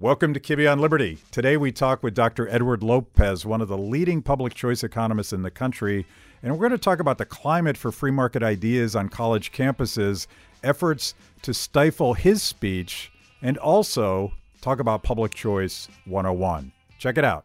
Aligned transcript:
Welcome 0.00 0.32
to 0.34 0.38
Kibbe 0.38 0.70
on 0.70 0.78
Liberty. 0.78 1.18
Today 1.32 1.56
we 1.56 1.72
talk 1.72 2.04
with 2.04 2.14
Dr. 2.14 2.48
Edward 2.50 2.84
Lopez, 2.84 3.44
one 3.44 3.60
of 3.60 3.66
the 3.66 3.76
leading 3.76 4.22
public 4.22 4.54
choice 4.54 4.84
economists 4.84 5.32
in 5.32 5.42
the 5.42 5.50
country, 5.50 6.06
and 6.40 6.52
we're 6.52 6.68
going 6.68 6.70
to 6.70 6.78
talk 6.78 7.00
about 7.00 7.18
the 7.18 7.24
climate 7.24 7.76
for 7.76 7.90
free 7.90 8.12
market 8.12 8.44
ideas 8.44 8.94
on 8.94 9.08
college 9.08 9.50
campuses, 9.50 10.28
efforts 10.62 11.14
to 11.42 11.52
stifle 11.52 12.14
his 12.14 12.44
speech, 12.44 13.10
and 13.42 13.58
also 13.58 14.32
talk 14.60 14.78
about 14.78 15.02
Public 15.02 15.34
Choice 15.34 15.88
101. 16.04 16.70
Check 17.00 17.18
it 17.18 17.24
out. 17.24 17.44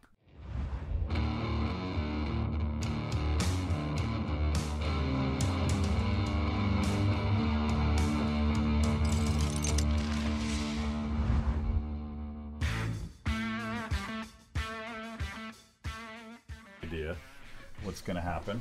What's 17.93 18.01
going 18.01 18.15
to 18.15 18.21
happen, 18.23 18.59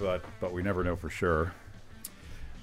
but 0.00 0.24
but 0.40 0.52
we 0.52 0.60
never 0.60 0.82
know 0.82 0.96
for 0.96 1.08
sure. 1.08 1.54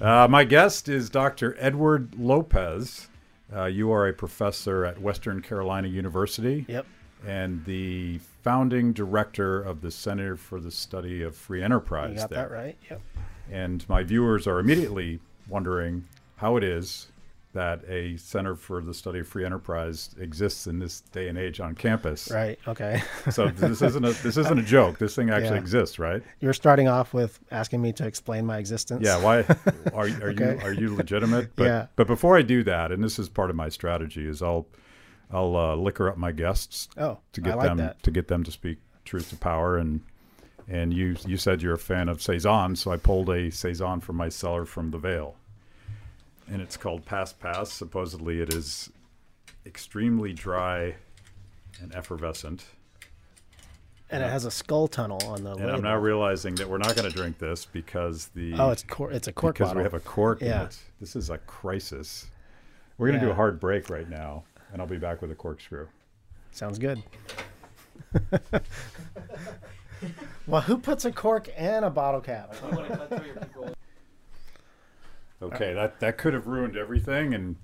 Uh, 0.01 0.27
my 0.29 0.43
guest 0.43 0.89
is 0.89 1.09
Dr. 1.09 1.55
Edward 1.57 2.13
Lopez. 2.19 3.07
Uh, 3.55 3.63
you 3.63 3.89
are 3.89 4.05
a 4.05 4.11
professor 4.11 4.83
at 4.83 4.99
Western 4.99 5.41
Carolina 5.41 5.87
University. 5.87 6.65
Yep. 6.67 6.85
And 7.25 7.63
the 7.63 8.19
founding 8.43 8.91
director 8.91 9.61
of 9.61 9.79
the 9.79 9.91
Center 9.91 10.35
for 10.35 10.59
the 10.59 10.71
Study 10.71 11.21
of 11.23 11.37
Free 11.37 11.63
Enterprise. 11.63 12.09
You 12.09 12.17
got 12.17 12.29
there. 12.31 12.49
that 12.49 12.51
right. 12.53 12.77
Yep. 12.89 13.01
And 13.49 13.87
my 13.87 14.03
viewers 14.03 14.47
are 14.47 14.59
immediately 14.59 15.21
wondering 15.47 16.03
how 16.35 16.57
it 16.57 16.65
is 16.65 17.07
that 17.55 17.83
a 17.89 18.15
Center 18.17 18.55
for 18.55 18.81
the 18.81 18.93
Study 18.93 19.19
of 19.19 19.27
Free 19.27 19.43
Enterprise 19.45 20.13
exists 20.19 20.67
in 20.67 20.77
this 20.77 21.01
day 21.01 21.27
and 21.29 21.37
age 21.37 21.59
on 21.59 21.73
campus. 21.73 22.29
Right. 22.29 22.59
Okay. 22.67 23.01
So 23.31 23.47
this 23.47 23.81
isn't 23.81 24.05
a 24.05 24.11
this 24.21 24.37
isn't 24.37 24.59
a 24.59 24.61
joke. 24.61 24.99
This 24.99 25.15
thing 25.15 25.29
actually 25.31 25.55
Yeah. 25.55 25.61
exists, 25.61 25.97
right? 25.97 26.21
You're 26.41 26.53
starting 26.53 26.87
off 26.87 27.13
with 27.13 27.39
asking 27.51 27.81
me 27.81 27.91
to 27.93 28.05
explain 28.05 28.45
my 28.45 28.57
existence. 28.59 29.03
Yeah. 29.03 29.17
Why 29.23 29.39
are 29.93 30.05
are 30.21 30.31
you 30.31 30.59
are 30.63 30.73
you 30.73 30.95
legitimate? 30.95 31.55
But 31.55 31.63
Yeah. 31.65 31.87
but 31.95 32.07
before 32.07 32.37
I 32.37 32.41
do 32.43 32.61
that, 32.63 32.91
and 32.91 33.03
this 33.03 33.17
is 33.17 33.29
part 33.29 33.49
of 33.49 33.55
my 33.55 33.69
strategy, 33.69 34.27
is 34.27 34.41
I'll 34.43 34.67
I'll 35.31 35.55
uh, 35.55 35.75
liquor 35.75 36.07
up 36.09 36.17
my 36.17 36.31
guests 36.31 36.87
Oh, 36.97 37.17
to 37.33 37.41
get 37.41 37.57
like 37.57 37.67
them 37.67 37.77
that. 37.77 38.03
to 38.03 38.11
get 38.11 38.27
them 38.27 38.43
to 38.43 38.51
speak 38.51 38.77
truth 39.05 39.29
to 39.31 39.37
power 39.37 39.77
and 39.77 40.01
and 40.67 40.93
you 40.93 41.15
you 41.25 41.37
said 41.37 41.61
you're 41.61 41.73
a 41.75 41.79
fan 41.79 42.09
of 42.09 42.21
saison, 42.21 42.75
so 42.75 42.91
I 42.91 42.97
pulled 42.97 43.29
a 43.29 43.49
saison 43.51 44.01
from 44.01 44.17
my 44.17 44.29
cellar 44.29 44.65
from 44.65 44.91
the 44.91 44.97
Vale, 44.97 45.35
and 46.47 46.61
it's 46.61 46.77
called 46.77 47.05
Pass 47.05 47.33
Pass. 47.33 47.71
Supposedly, 47.71 48.41
it 48.41 48.53
is 48.53 48.89
extremely 49.65 50.33
dry 50.33 50.95
and 51.81 51.93
effervescent. 51.95 52.65
And 54.11 54.23
it 54.23 54.29
has 54.29 54.45
a 54.45 54.51
skull 54.51 54.87
tunnel 54.87 55.19
on 55.25 55.43
the 55.43 55.51
And 55.51 55.59
label. 55.61 55.73
I'm 55.75 55.81
now 55.81 55.97
realizing 55.97 56.53
that 56.55 56.69
we're 56.69 56.77
not 56.77 56.95
going 56.95 57.09
to 57.09 57.15
drink 57.15 57.39
this 57.39 57.65
because 57.65 58.27
the 58.35 58.53
oh, 58.53 58.69
it's 58.69 58.83
cor- 58.83 59.11
it's 59.11 59.27
a 59.27 59.33
cork 59.33 59.55
because 59.55 59.69
bottle. 59.69 59.79
we 59.79 59.83
have 59.83 59.95
a 59.95 59.99
cork 59.99 60.41
in 60.41 60.47
Yeah. 60.49 60.65
it. 60.65 60.77
This 60.99 61.15
is 61.15 61.31
a 61.31 61.39
crisis. 61.39 62.27
We're 62.97 63.07
going 63.07 63.19
to 63.19 63.25
do 63.25 63.31
a 63.31 63.35
hard 63.35 63.59
break 63.59 63.89
right 63.89 64.07
now, 64.07 64.43
and 64.71 64.79
I'll 64.81 64.87
be 64.87 64.97
back 64.97 65.21
with 65.21 65.31
a 65.31 65.35
corkscrew. 65.35 65.87
Sounds 66.51 66.77
good. 66.79 67.01
well, 70.47 70.61
who 70.61 70.77
puts 70.77 71.03
a 71.05 71.11
cork 71.11 71.49
in 71.57 71.83
a 71.83 71.89
bottle 71.89 72.21
cap? 72.21 72.55
Okay, 75.41 75.73
that 75.73 75.99
that 75.99 76.17
could 76.17 76.33
have 76.33 76.47
ruined 76.47 76.77
everything, 76.77 77.33
and 77.33 77.55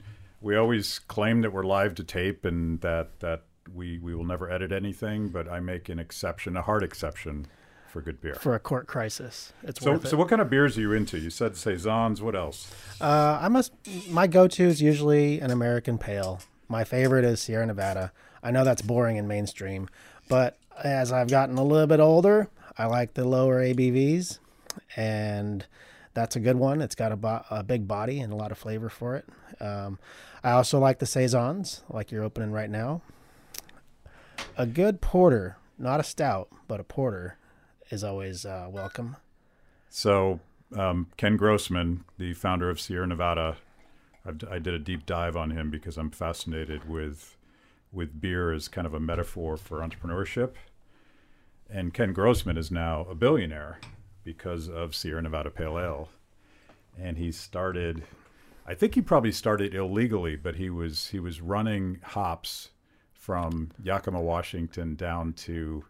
we 0.41 0.55
always 0.55 1.00
claim 1.00 1.41
that 1.41 1.52
we're 1.53 1.64
live 1.64 1.95
to 1.95 2.03
tape 2.03 2.45
and 2.45 2.81
that 2.81 3.19
that 3.22 3.44
we 3.73 3.97
we 4.00 4.13
will 4.13 4.25
never 4.25 4.52
edit 4.52 4.72
anything. 4.72 5.30
But 5.30 5.47
I 5.47 5.59
make 5.59 5.89
an 5.89 6.00
exception, 6.00 6.58
a 6.58 6.61
hard 6.61 6.83
exception, 6.83 7.47
for 7.88 8.02
good 8.02 8.19
beer. 8.22 8.36
For 8.36 8.55
a 8.55 8.59
court 8.59 8.88
crisis, 8.88 9.53
it's 9.63 9.81
So, 9.81 9.94
worth 9.94 10.08
so 10.08 10.17
what 10.17 10.30
kind 10.30 10.41
of 10.41 10.50
beers 10.50 10.78
are 10.78 10.81
you 10.81 10.94
into? 10.94 11.18
You 11.18 11.29
said 11.29 11.56
saisons. 11.56 12.22
What 12.22 12.35
else? 12.35 12.72
Uh, 13.00 13.40
I 13.41 13.47
must. 13.47 13.73
My 14.09 14.28
go-to 14.28 14.63
is 14.63 14.81
usually 14.81 15.40
an 15.40 15.51
American 15.51 15.97
Pale. 15.97 16.41
My 16.67 16.84
favorite 16.84 17.25
is 17.25 17.41
Sierra 17.41 17.66
Nevada. 17.66 18.12
I 18.44 18.51
know 18.51 18.63
that's 18.63 18.81
boring 18.81 19.17
and 19.17 19.28
mainstream, 19.28 19.88
but 20.28 20.57
as 20.84 21.12
I've 21.12 21.29
gotten 21.29 21.57
a 21.57 21.63
little 21.63 21.88
bit 21.88 22.00
older, 22.00 22.50
I 22.78 22.85
like 22.88 23.13
the 23.13 23.25
lower 23.25 23.62
ABVs, 23.62 24.40
and 24.96 25.66
that's 26.13 26.35
a 26.35 26.39
good 26.39 26.57
one. 26.57 26.81
It's 26.81 26.95
got 26.95 27.11
a, 27.11 27.16
bo- 27.16 27.44
a 27.49 27.63
big 27.63 27.88
body 27.88 28.19
and 28.19 28.33
a 28.33 28.35
lot 28.35 28.51
of 28.51 28.57
flavor 28.57 28.89
for 28.89 29.16
it. 29.16 29.25
Um, 29.61 29.99
I 30.44 30.51
also 30.51 30.79
like 30.79 30.99
the 30.99 31.05
saisons, 31.05 31.83
like 31.89 32.11
you're 32.11 32.23
opening 32.23 32.51
right 32.51 32.69
now. 32.69 33.01
A 34.57 34.66
good 34.66 35.01
porter, 35.01 35.57
not 35.77 35.99
a 35.99 36.03
stout, 36.03 36.49
but 36.67 36.79
a 36.79 36.83
porter, 36.83 37.38
is 37.89 38.03
always 38.03 38.45
uh, 38.45 38.67
welcome. 38.69 39.17
So, 39.89 40.39
um, 40.75 41.07
Ken 41.17 41.38
Grossman, 41.38 42.05
the 42.17 42.33
founder 42.33 42.69
of 42.69 42.79
Sierra 42.79 43.07
Nevada, 43.07 43.57
I've, 44.25 44.43
I 44.49 44.59
did 44.59 44.73
a 44.73 44.79
deep 44.79 45.05
dive 45.05 45.35
on 45.35 45.51
him 45.51 45.69
because 45.69 45.97
I'm 45.97 46.11
fascinated 46.11 46.88
with 46.89 47.38
with 47.91 48.22
beer 48.22 48.53
as 48.53 48.69
kind 48.69 48.88
of 48.88 48.93
a 48.93 48.99
metaphor 49.01 49.57
for 49.57 49.79
entrepreneurship. 49.79 50.53
And 51.69 51.93
Ken 51.93 52.13
Grossman 52.13 52.57
is 52.57 52.72
now 52.72 53.05
a 53.09 53.16
billionaire 53.16 53.79
because 54.24 54.70
of 54.70 54.96
Sierra 54.96 55.22
Nevada 55.22 55.50
Pale 55.50 55.80
Ale, 55.80 56.09
and 57.00 57.18
he 57.18 57.32
started. 57.32 58.04
I 58.66 58.74
think 58.76 58.96
he 58.96 59.02
probably 59.02 59.32
started 59.32 59.74
illegally, 59.74 60.36
but 60.36 60.56
he 60.56 60.70
was 60.70 61.08
he 61.09 61.20
was 61.20 61.42
running 61.42 62.00
hops 62.04 62.70
from 63.14 63.72
Yakima, 63.84 64.22
Washington, 64.22 64.96
down 64.96 65.34
to 65.34 65.86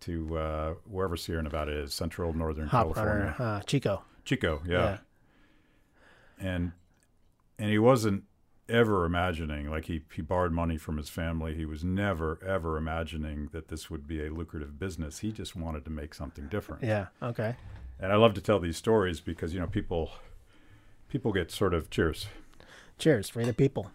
to 0.00 0.38
uh, 0.38 0.74
wherever 0.88 1.16
Sierra 1.16 1.42
Nevada 1.42 1.72
is, 1.72 1.94
Central 1.94 2.32
Northern 2.32 2.68
Hop 2.68 2.94
California. 2.94 3.34
runner, 3.38 3.56
uh, 3.56 3.60
Chico. 3.62 4.02
Chico, 4.24 4.62
yeah. 4.66 4.98
And 6.38 6.72
and 7.58 7.70
he 7.70 7.78
wasn't 7.78 8.24
ever 8.68 9.04
imagining 9.04 9.70
like 9.70 9.84
he 9.86 10.02
he 10.12 10.22
borrowed 10.22 10.52
money 10.52 10.76
from 10.76 10.96
his 10.96 11.08
family. 11.08 11.54
He 11.54 11.64
was 11.64 11.84
never 11.84 12.38
ever 12.44 12.76
imagining 12.76 13.48
that 13.52 13.68
this 13.68 13.90
would 13.90 14.06
be 14.06 14.24
a 14.24 14.30
lucrative 14.30 14.78
business. 14.78 15.20
He 15.20 15.32
just 15.32 15.54
wanted 15.56 15.84
to 15.84 15.90
make 15.90 16.14
something 16.14 16.48
different. 16.48 16.82
Yeah. 16.82 17.06
Okay. 17.22 17.56
And 17.98 18.12
I 18.12 18.16
love 18.16 18.34
to 18.34 18.40
tell 18.40 18.58
these 18.58 18.76
stories 18.76 19.20
because 19.20 19.54
you 19.54 19.60
know 19.60 19.66
people 19.66 20.10
people 21.08 21.32
get 21.32 21.50
sort 21.50 21.74
of 21.74 21.90
cheers. 21.90 22.26
Cheers 22.98 23.28
for 23.28 23.44
the 23.44 23.52
people. 23.52 23.90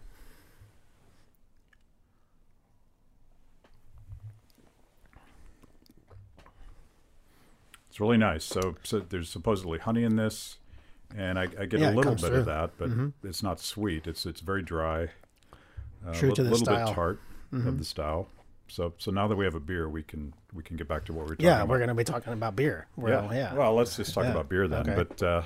It's 7.90 8.00
really 8.00 8.16
nice. 8.16 8.44
So 8.44 8.76
so 8.82 9.00
there's 9.00 9.28
supposedly 9.28 9.78
honey 9.78 10.02
in 10.02 10.16
this 10.16 10.56
and 11.16 11.38
I, 11.38 11.42
I 11.58 11.66
get 11.66 11.80
Yeah, 11.80 11.90
a 11.90 11.94
little 11.94 12.14
bit 12.14 12.20
through. 12.24 12.38
of 12.38 12.46
that, 12.46 12.70
but 12.78 12.90
it's 13.22 13.42
not 13.42 13.60
sweet. 13.60 14.06
It's 14.06 14.24
it's 14.26 14.40
very 14.40 14.62
dry. 14.62 15.08
Uh, 16.06 16.12
True 16.12 16.32
a 16.32 16.34
to 16.34 16.42
the 16.42 16.50
little 16.50 16.64
style. 16.64 16.86
bit 16.88 16.94
tart 16.94 17.20
of 17.52 17.78
the 17.78 17.84
style. 17.84 18.28
So 18.68 18.94
so 18.98 19.10
now 19.10 19.28
that 19.28 19.36
we 19.36 19.44
have 19.44 19.54
a 19.54 19.60
beer, 19.60 19.88
we 19.88 20.02
can 20.02 20.32
we 20.54 20.62
can 20.62 20.76
get 20.76 20.88
back 20.88 21.04
to 21.06 21.12
what 21.12 21.26
we're 21.26 21.34
talking 21.34 21.46
Yeah, 21.46 21.56
about. 21.58 21.68
we're 21.68 21.78
going 21.78 21.88
to 21.88 21.94
be 21.94 22.04
talking 22.04 22.32
about 22.32 22.56
beer. 22.56 22.86
Well, 22.96 23.30
yeah. 23.32 23.54
Well, 23.54 23.74
let's 23.74 23.96
just 23.96 24.14
talk 24.14 24.24
Yeah. 24.24 24.30
about 24.32 24.48
beer 24.48 24.66
then. 24.68 24.88
Okay. 24.88 24.94
But 24.94 25.22
uh, 25.22 25.42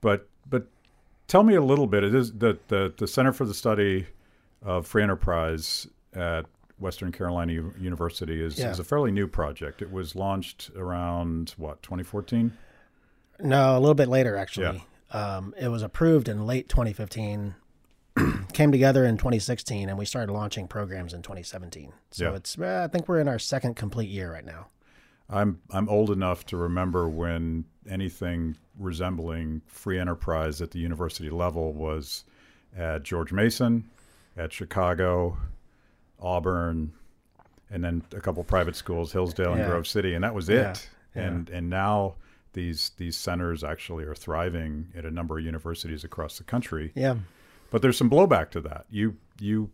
but 0.00 0.28
but 0.48 0.66
tell 1.28 1.42
me 1.42 1.54
a 1.54 1.62
little 1.62 1.86
bit. 1.86 2.04
It 2.04 2.14
is 2.14 2.32
the 2.32 2.58
the 2.68 2.92
the 2.96 3.06
Center 3.06 3.32
for 3.32 3.44
the 3.44 3.54
Study 3.54 4.06
of 4.62 4.86
Free 4.86 5.02
Enterprise 5.02 5.86
at 6.14 6.46
Western 6.78 7.12
Carolina 7.12 7.52
U- 7.52 7.74
University 7.78 8.42
is, 8.42 8.58
Yeah. 8.58 8.70
is 8.70 8.78
a 8.80 8.84
fairly 8.84 9.10
new 9.12 9.26
project. 9.28 9.82
It 9.82 9.92
was 9.92 10.14
launched 10.16 10.70
around 10.76 11.54
what 11.56 11.82
2014. 11.82 12.52
No, 13.40 13.76
a 13.76 13.80
little 13.80 13.94
bit 13.94 14.08
later, 14.08 14.36
actually. 14.36 14.84
Um, 15.10 15.54
it 15.58 15.68
was 15.68 15.82
approved 15.82 16.28
in 16.28 16.46
late 16.46 16.68
2015, 16.68 17.54
came 18.52 18.72
together 18.72 19.04
in 19.04 19.16
2016, 19.18 19.88
and 19.88 19.98
we 19.98 20.04
started 20.04 20.32
launching 20.32 20.66
programs 20.68 21.12
in 21.12 21.22
2017. 21.22 21.92
So 22.10 22.30
Yeah. 22.30 22.36
it's, 22.36 22.58
uh, 22.58 22.82
I 22.84 22.90
think 22.90 23.08
we're 23.08 23.20
in 23.20 23.28
our 23.28 23.38
second 23.38 23.74
complete 23.76 24.08
year 24.08 24.32
right 24.32 24.44
now. 24.44 24.68
I'm 25.30 25.60
I'm 25.70 25.88
old 25.88 26.10
enough 26.10 26.44
to 26.46 26.56
remember 26.58 27.08
when 27.08 27.64
anything 27.88 28.56
resembling 28.78 29.62
free 29.66 29.98
enterprise 29.98 30.60
at 30.60 30.72
the 30.72 30.78
university 30.78 31.30
level 31.30 31.72
was 31.72 32.24
at 32.76 33.02
George 33.02 33.32
Mason, 33.32 33.88
at 34.36 34.52
Chicago, 34.52 35.38
Auburn, 36.20 36.92
and 37.70 37.82
then 37.82 38.02
a 38.14 38.20
couple 38.20 38.42
private 38.44 38.76
schools, 38.76 39.12
Hillsdale 39.12 39.52
and 39.52 39.60
Yeah. 39.60 39.68
Grove 39.68 39.86
City, 39.86 40.14
and 40.14 40.22
that 40.24 40.34
was 40.34 40.48
it. 40.50 40.54
Yeah, 40.54 40.74
yeah. 41.22 41.28
And 41.28 41.48
and 41.48 41.70
now 41.70 42.16
these 42.52 42.92
these 42.96 43.16
centers 43.16 43.64
actually 43.64 44.04
are 44.04 44.14
thriving 44.14 44.88
at 44.96 45.04
a 45.04 45.10
number 45.10 45.38
of 45.38 45.44
universities 45.44 46.04
across 46.04 46.38
the 46.38 46.44
country. 46.44 46.92
Yeah. 46.94 47.16
But 47.70 47.82
there's 47.82 47.96
some 47.96 48.10
blowback 48.10 48.50
to 48.50 48.60
that. 48.62 48.86
You 48.90 49.16
you 49.40 49.70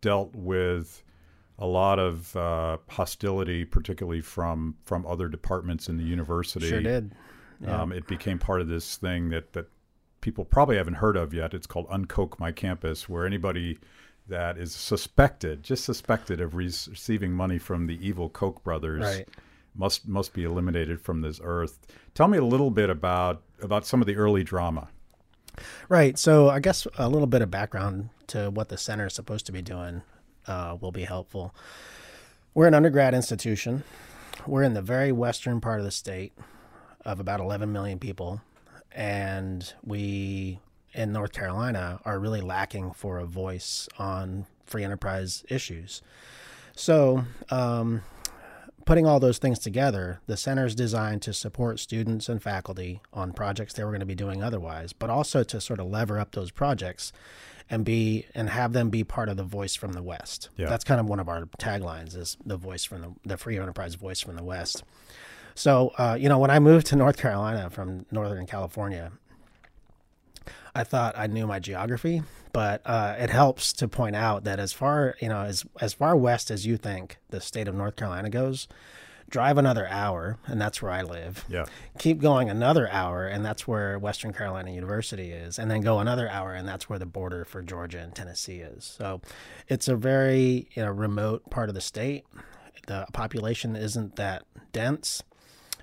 dealt 0.00 0.34
with 0.34 1.02
a 1.58 1.66
lot 1.66 1.98
of 1.98 2.34
uh, 2.36 2.78
hostility, 2.88 3.64
particularly 3.64 4.20
from 4.20 4.76
from 4.84 5.06
other 5.06 5.28
departments 5.28 5.88
in 5.88 5.96
the 5.96 6.04
university. 6.04 6.68
Sure 6.68 6.80
did. 6.82 7.14
Yeah. 7.60 7.80
Um, 7.80 7.92
it 7.92 8.06
became 8.08 8.38
part 8.38 8.60
of 8.60 8.68
this 8.68 8.96
thing 8.96 9.28
that 9.30 9.52
that 9.52 9.66
people 10.20 10.44
probably 10.44 10.76
haven't 10.76 10.94
heard 10.94 11.16
of 11.16 11.32
yet. 11.32 11.54
It's 11.54 11.66
called 11.66 11.88
UnKoch 11.88 12.38
My 12.38 12.50
Campus, 12.52 13.08
where 13.08 13.26
anybody 13.26 13.78
that 14.28 14.56
is 14.56 14.72
suspected, 14.72 15.62
just 15.62 15.84
suspected 15.84 16.40
of 16.40 16.54
re- 16.54 16.66
receiving 16.66 17.32
money 17.32 17.58
from 17.58 17.86
the 17.86 18.04
evil 18.06 18.28
Koch 18.28 18.62
brothers, 18.62 19.02
Right. 19.02 19.28
Must 19.74 20.06
must 20.06 20.32
be 20.32 20.44
eliminated 20.44 21.00
from 21.00 21.20
this 21.20 21.40
earth. 21.42 21.78
Tell 22.14 22.28
me 22.28 22.38
a 22.38 22.44
little 22.44 22.70
bit 22.70 22.90
about 22.90 23.42
about 23.60 23.86
some 23.86 24.00
of 24.00 24.06
the 24.06 24.16
early 24.16 24.44
drama. 24.44 24.88
Right. 25.88 26.18
So 26.18 26.48
I 26.48 26.60
guess 26.60 26.86
a 26.98 27.08
little 27.08 27.26
bit 27.26 27.42
of 27.42 27.50
background 27.50 28.08
to 28.28 28.50
what 28.50 28.68
the 28.68 28.78
center 28.78 29.06
is 29.06 29.14
supposed 29.14 29.46
to 29.46 29.52
be 29.52 29.62
doing 29.62 30.02
uh, 30.46 30.76
will 30.80 30.92
be 30.92 31.04
helpful. 31.04 31.54
We're 32.54 32.66
an 32.66 32.74
undergrad 32.74 33.14
institution. 33.14 33.84
We're 34.46 34.62
in 34.62 34.74
the 34.74 34.82
very 34.82 35.12
western 35.12 35.60
part 35.60 35.78
of 35.78 35.84
the 35.84 35.90
state 35.90 36.32
of 37.04 37.20
about 37.20 37.40
11 37.40 37.72
million 37.72 37.98
people. 37.98 38.40
And 38.90 39.72
we, 39.82 40.60
in 40.92 41.12
North 41.12 41.32
Carolina, 41.32 42.00
are 42.04 42.18
really 42.18 42.40
lacking 42.40 42.92
for 42.92 43.18
a 43.18 43.24
voice 43.24 43.88
on 43.98 44.46
free 44.66 44.84
enterprise 44.84 45.44
issues. 45.48 46.02
So, 46.74 47.24
um, 47.50 48.02
putting 48.84 49.06
all 49.06 49.20
those 49.20 49.38
things 49.38 49.58
together, 49.58 50.20
the 50.26 50.36
center 50.36 50.66
is 50.66 50.74
designed 50.74 51.22
to 51.22 51.32
support 51.32 51.80
students 51.80 52.28
and 52.28 52.42
faculty 52.42 53.00
on 53.12 53.32
projects 53.32 53.72
they 53.72 53.84
were 53.84 53.90
going 53.90 54.00
to 54.00 54.06
be 54.06 54.14
doing 54.14 54.42
otherwise, 54.42 54.92
but 54.92 55.10
also 55.10 55.42
to 55.44 55.60
sort 55.60 55.80
of 55.80 55.86
lever 55.86 56.18
up 56.18 56.32
those 56.32 56.50
projects 56.50 57.12
and 57.70 57.84
be 57.84 58.26
and 58.34 58.50
have 58.50 58.72
them 58.72 58.90
be 58.90 59.04
part 59.04 59.28
of 59.28 59.36
the 59.36 59.44
voice 59.44 59.74
from 59.74 59.92
the 59.92 60.02
West. 60.02 60.50
Yeah. 60.56 60.68
That's 60.68 60.84
kind 60.84 61.00
of 61.00 61.06
one 61.06 61.20
of 61.20 61.28
our 61.28 61.46
taglines 61.58 62.16
is 62.16 62.36
the 62.44 62.56
voice 62.56 62.84
from 62.84 63.00
the 63.00 63.14
the 63.24 63.36
free 63.36 63.58
enterprise 63.58 63.94
voice 63.94 64.20
from 64.20 64.36
the 64.36 64.44
West. 64.44 64.84
So, 65.54 65.92
uh, 65.98 66.16
you 66.18 66.28
know, 66.28 66.38
when 66.38 66.50
I 66.50 66.58
moved 66.58 66.86
to 66.88 66.96
North 66.96 67.18
Carolina 67.18 67.68
from 67.70 68.06
Northern 68.10 68.46
California, 68.46 69.12
I 70.74 70.84
thought 70.84 71.14
I 71.18 71.26
knew 71.26 71.46
my 71.46 71.58
geography, 71.58 72.22
but 72.52 72.80
uh, 72.86 73.14
it 73.18 73.30
helps 73.30 73.72
to 73.74 73.88
point 73.88 74.16
out 74.16 74.44
that 74.44 74.58
as 74.58 74.72
far 74.72 75.14
you 75.20 75.28
know 75.28 75.42
as 75.42 75.64
as 75.80 75.94
far 75.94 76.16
west 76.16 76.50
as 76.50 76.66
you 76.66 76.76
think 76.76 77.18
the 77.30 77.40
state 77.40 77.68
of 77.68 77.74
North 77.74 77.96
Carolina 77.96 78.30
goes, 78.30 78.68
drive 79.28 79.58
another 79.58 79.86
hour, 79.88 80.38
and 80.46 80.60
that's 80.60 80.80
where 80.80 80.92
I 80.92 81.02
live. 81.02 81.44
Yeah, 81.48 81.66
Keep 81.98 82.20
going 82.20 82.48
another 82.48 82.88
hour, 82.90 83.26
and 83.26 83.44
that's 83.44 83.66
where 83.66 83.98
Western 83.98 84.32
Carolina 84.32 84.70
University 84.70 85.32
is, 85.32 85.58
and 85.58 85.70
then 85.70 85.80
go 85.80 85.98
another 85.98 86.28
hour, 86.28 86.54
and 86.54 86.66
that's 86.68 86.88
where 86.88 86.98
the 86.98 87.06
border 87.06 87.44
for 87.44 87.62
Georgia 87.62 87.98
and 87.98 88.14
Tennessee 88.14 88.60
is. 88.60 88.84
So, 88.84 89.20
it's 89.68 89.88
a 89.88 89.96
very 89.96 90.68
you 90.74 90.82
know 90.84 90.90
remote 90.90 91.50
part 91.50 91.68
of 91.68 91.74
the 91.74 91.80
state. 91.80 92.24
The 92.86 93.06
population 93.12 93.76
isn't 93.76 94.16
that 94.16 94.44
dense. 94.72 95.22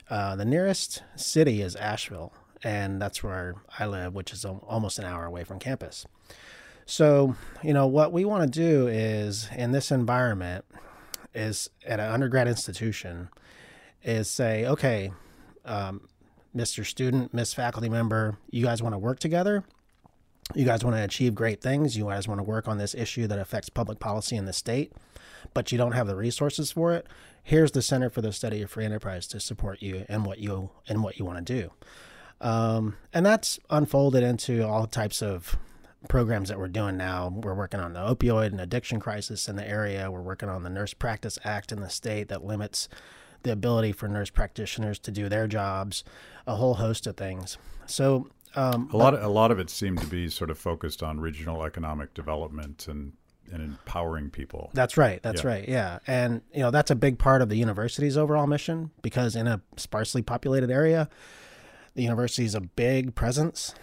Uh, 0.10 0.36
the 0.36 0.46
nearest 0.46 1.04
city 1.16 1.62
is 1.62 1.76
Asheville, 1.76 2.34
and 2.64 3.02
that's 3.02 3.24
where 3.24 3.56
I 3.78 3.86
live, 3.86 4.14
which 4.14 4.34
is 4.34 4.46
almost 4.46 5.00
an 5.00 5.06
hour 5.06 5.26
away 5.26 5.44
from 5.44 5.60
campus. 5.60 6.06
So, 6.86 7.36
you 7.64 7.74
know, 7.74 7.86
what 7.88 8.12
we 8.12 8.26
want 8.26 8.52
to 8.52 8.60
do 8.60 8.88
is 8.88 9.48
in 9.56 9.72
this 9.72 9.92
environment 9.92 10.66
is 11.36 11.70
at 11.86 12.00
an 12.00 12.12
undergrad 12.12 12.48
institution 12.48 13.30
is 14.04 14.30
say, 14.30 14.66
okay, 14.66 15.12
um, 15.66 16.08
Mr. 16.56 16.86
Student, 16.86 17.34
Miss 17.34 17.54
Faculty 17.54 17.90
Member, 17.90 18.38
you 18.50 18.66
guys 18.66 18.82
want 18.82 18.94
to 18.94 19.00
work 19.00 19.20
together. 19.20 19.64
You 20.56 20.66
guys 20.66 20.84
want 20.84 20.96
to 20.96 21.04
achieve 21.04 21.36
great 21.36 21.62
things. 21.62 21.96
You 21.96 22.06
guys 22.06 22.28
want 22.28 22.40
to 22.40 22.44
work 22.44 22.68
on 22.68 22.80
this 22.80 22.96
issue 22.96 23.28
that 23.28 23.38
affects 23.38 23.70
public 23.70 24.00
policy 24.00 24.36
in 24.36 24.46
the 24.46 24.54
state, 24.54 24.92
but 25.54 25.72
you 25.72 25.78
don't 25.78 25.92
have 25.92 26.08
the 26.08 26.16
resources 26.16 26.72
for 26.72 26.94
it. 26.94 27.06
Here's 27.44 27.72
the 27.72 27.84
Center 27.84 28.10
for 28.10 28.22
the 28.22 28.34
Study 28.34 28.64
of 28.64 28.72
Free 28.72 28.86
Enterprise 28.86 29.28
to 29.28 29.40
support 29.40 29.82
you 29.82 30.06
and 30.10 30.26
what 30.26 30.40
you 30.40 30.72
and 30.88 31.04
what 31.04 31.20
you 31.20 31.26
want 31.26 31.46
to 31.46 31.62
do. 31.62 31.72
Um, 32.42 32.96
and 33.14 33.26
that's 33.26 33.60
unfolded 33.70 34.24
into 34.24 34.66
all 34.66 34.88
types 34.88 35.22
of 35.22 35.58
programs 36.08 36.50
that 36.50 36.58
we're 36.58 36.68
doing 36.70 36.96
now. 36.98 37.30
We're 37.44 37.54
working 37.56 37.80
on 37.80 37.94
the 37.94 38.00
opioid 38.00 38.48
and 38.48 38.62
addiction 38.62 39.00
crisis 39.00 39.50
in 39.50 39.56
the 39.58 39.68
area. 39.68 40.10
We're 40.10 40.22
working 40.22 40.48
on 40.48 40.64
the 40.64 40.70
Nurse 40.70 40.94
Practice 40.94 41.38
Act 41.44 41.72
in 41.72 41.82
the 41.82 41.90
state 41.90 42.30
that 42.30 42.44
limits 42.44 42.88
the 43.44 43.52
ability 43.52 43.92
for 43.94 44.08
nurse 44.08 44.30
practitioners 44.30 45.00
to 45.00 45.12
do 45.12 45.30
their 45.30 45.48
jobs, 45.48 46.04
a 46.46 46.56
whole 46.56 46.76
host 46.76 47.08
of 47.08 47.16
things. 47.18 47.58
So, 47.86 48.28
um, 48.56 48.90
a 48.92 48.98
lot 48.98 49.14
of, 49.14 49.24
a 49.24 49.28
lot 49.30 49.52
of 49.52 49.60
it 49.60 49.70
seemed 49.70 50.00
to 50.00 50.08
be 50.08 50.30
sort 50.30 50.50
of 50.50 50.58
focused 50.58 51.04
on 51.04 51.20
regional 51.20 51.64
economic 51.64 52.14
development 52.14 52.88
and 52.88 53.14
and 53.52 53.64
empowering 53.64 54.30
people. 54.30 54.70
That's 54.76 54.96
right. 54.96 55.24
That's 55.24 55.44
Yeah. 55.44 55.50
right. 55.50 55.68
Yeah. 55.68 56.00
And, 56.06 56.42
you 56.54 56.60
know, 56.60 56.70
that's 56.70 56.92
a 56.92 56.96
big 56.96 57.18
part 57.18 57.42
of 57.42 57.50
the 57.50 57.56
university's 57.56 58.16
overall 58.16 58.46
mission 58.46 58.92
because 59.02 59.36
in 59.36 59.48
a 59.48 59.60
sparsely 59.76 60.22
populated 60.22 60.70
area, 60.70 61.10
the 62.00 62.04
university 62.04 62.46
is 62.46 62.56
a 62.56 62.62
big 62.62 63.14
presence. 63.14 63.76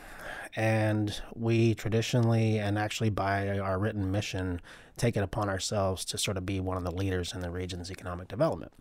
And 0.58 1.20
we 1.34 1.74
traditionally, 1.74 2.58
and 2.58 2.78
actually 2.78 3.10
by 3.10 3.58
our 3.58 3.78
written 3.78 4.10
mission, 4.10 4.62
take 4.96 5.14
it 5.14 5.22
upon 5.22 5.50
ourselves 5.50 6.02
to 6.06 6.16
sort 6.16 6.38
of 6.38 6.46
be 6.46 6.60
one 6.60 6.78
of 6.78 6.84
the 6.84 6.90
leaders 6.90 7.34
in 7.34 7.40
the 7.42 7.50
region's 7.50 7.90
economic 7.90 8.26
development. 8.28 8.72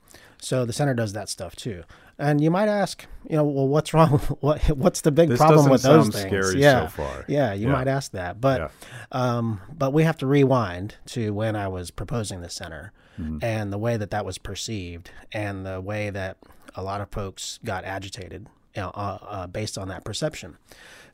So 0.42 0.64
the 0.64 0.72
center 0.72 0.94
does 0.94 1.12
that 1.12 1.28
stuff 1.28 1.54
too. 1.54 1.84
And 2.18 2.40
you 2.40 2.50
might 2.50 2.70
ask, 2.70 3.06
you 3.30 3.36
know, 3.36 3.44
well, 3.44 3.68
what's 3.68 3.94
wrong? 3.94 4.20
What 4.40 4.62
what's 4.70 5.02
the 5.02 5.12
big 5.12 5.28
This 5.28 5.38
problem 5.40 5.70
with 5.70 5.82
those 5.82 6.04
sound 6.06 6.14
things? 6.14 6.28
scary 6.28 6.62
yeah, 6.62 6.88
so 6.88 7.04
far. 7.04 7.26
yeah, 7.28 7.52
you 7.54 7.68
Yeah. 7.68 7.74
might 7.74 7.90
ask 7.90 8.14
that, 8.14 8.40
but 8.40 8.62
Yeah. 8.62 8.70
um, 9.12 9.60
but 9.78 9.92
we 9.92 10.04
have 10.04 10.16
to 10.20 10.28
rewind 10.28 10.96
to 11.08 11.34
when 11.34 11.58
I 11.58 11.68
was 11.68 11.92
proposing 11.92 12.40
the 12.42 12.50
center 12.50 12.94
Mm-hmm. 13.20 13.38
and 13.42 13.72
the 13.74 13.78
way 13.78 13.96
that 13.98 14.12
that 14.12 14.26
was 14.26 14.38
perceived 14.38 15.10
and 15.34 15.66
the 15.66 15.80
way 15.82 16.10
that 16.10 16.38
a 16.76 16.84
lot 16.84 17.00
of 17.02 17.10
folks 17.12 17.60
got 17.66 17.86
agitated 17.86 18.48
uh, 18.84 18.90
uh, 19.22 19.48
based 19.48 19.78
on 19.78 19.88
that 19.90 20.04
perception. 20.04 20.58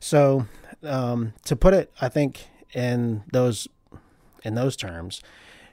So 0.00 0.46
um, 0.82 1.32
to 1.44 1.56
put 1.56 1.74
it, 1.74 1.92
I 2.00 2.08
think 2.08 2.48
in 2.74 3.22
those 3.32 3.68
in 4.44 4.54
those 4.54 4.76
terms, 4.76 5.22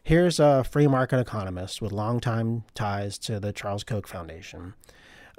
here's 0.03 0.39
a 0.39 0.63
free 0.63 0.87
market 0.87 1.19
economist 1.19 1.81
with 1.81 1.91
longtime 1.91 2.63
ties 2.75 3.17
to 3.19 3.39
the 3.39 3.51
Charles 3.51 3.83
Koch 3.83 4.07
Foundation. 4.07 4.75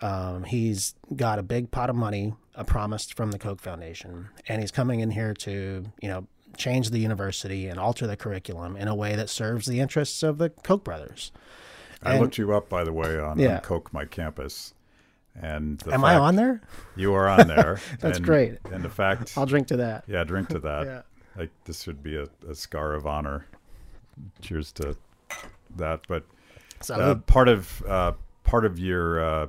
Um, 0.03 0.45
he's 0.45 0.95
got 1.15 1.39
a 1.39 1.43
big 1.43 1.71
pot 1.71 1.91
of 1.91 1.97
money 1.97 2.35
uh, 2.57 2.65
promised 2.65 3.15
from 3.15 3.31
the 3.31 3.39
Koch 3.39 3.61
Foundation, 3.61 4.31
and 4.49 4.61
he's 4.61 4.71
coming 4.71 5.01
in 5.01 5.11
here 5.11 5.35
to, 5.35 5.85
you 6.01 6.09
know, 6.09 6.27
change 6.57 6.91
the 6.91 6.99
university 6.99 7.69
and 7.69 7.79
alter 7.79 8.07
the 8.07 8.17
curriculum 8.17 8.77
in 8.77 8.89
a 8.89 8.95
way 8.95 9.15
that 9.15 9.29
serves 9.31 9.67
the 9.67 9.79
interests 9.79 10.23
of 10.23 10.39
the 10.39 10.49
Koch 10.51 10.83
brothers. 10.83 11.31
I 12.03 12.13
And- 12.13 12.23
looked 12.23 12.39
you 12.39 12.53
up, 12.55 12.69
by 12.71 12.83
the 12.83 12.93
way, 12.95 13.19
on, 13.19 13.39
Yeah. 13.39 13.57
on 13.57 13.61
Coke 13.61 13.93
My 13.93 14.07
Campus, 14.07 14.73
and 15.41 15.83
Am 15.93 16.05
I 16.05 16.17
on 16.17 16.37
there? 16.37 16.61
You 16.97 17.15
are 17.15 17.29
on 17.29 17.47
there. 17.47 17.81
That's 18.01 18.19
and- 18.19 18.27
great. 18.27 18.59
And 18.73 18.83
the 18.83 18.89
fact, 18.91 19.35
I'll 19.37 19.47
drink 19.47 19.67
to 19.69 19.77
that. 19.79 20.05
yeah, 20.07 20.25
drink 20.25 20.49
to 20.51 20.59
that. 20.61 20.87
Yeah. 20.87 21.03
Like 21.37 21.51
this 21.65 21.83
should 21.83 22.03
be 22.03 22.17
a, 22.17 22.27
a 22.49 22.55
scar 22.55 22.93
of 22.95 23.07
honor. 23.07 23.47
Cheers 24.43 24.73
to 24.73 24.97
that. 25.77 26.01
But 26.09 26.25
So 26.81 26.95
uh, 26.95 27.15
part 27.15 27.49
of 27.49 27.83
uh, 27.87 28.13
part 28.45 28.65
of 28.65 28.79
your 28.79 29.23
uh, 29.25 29.47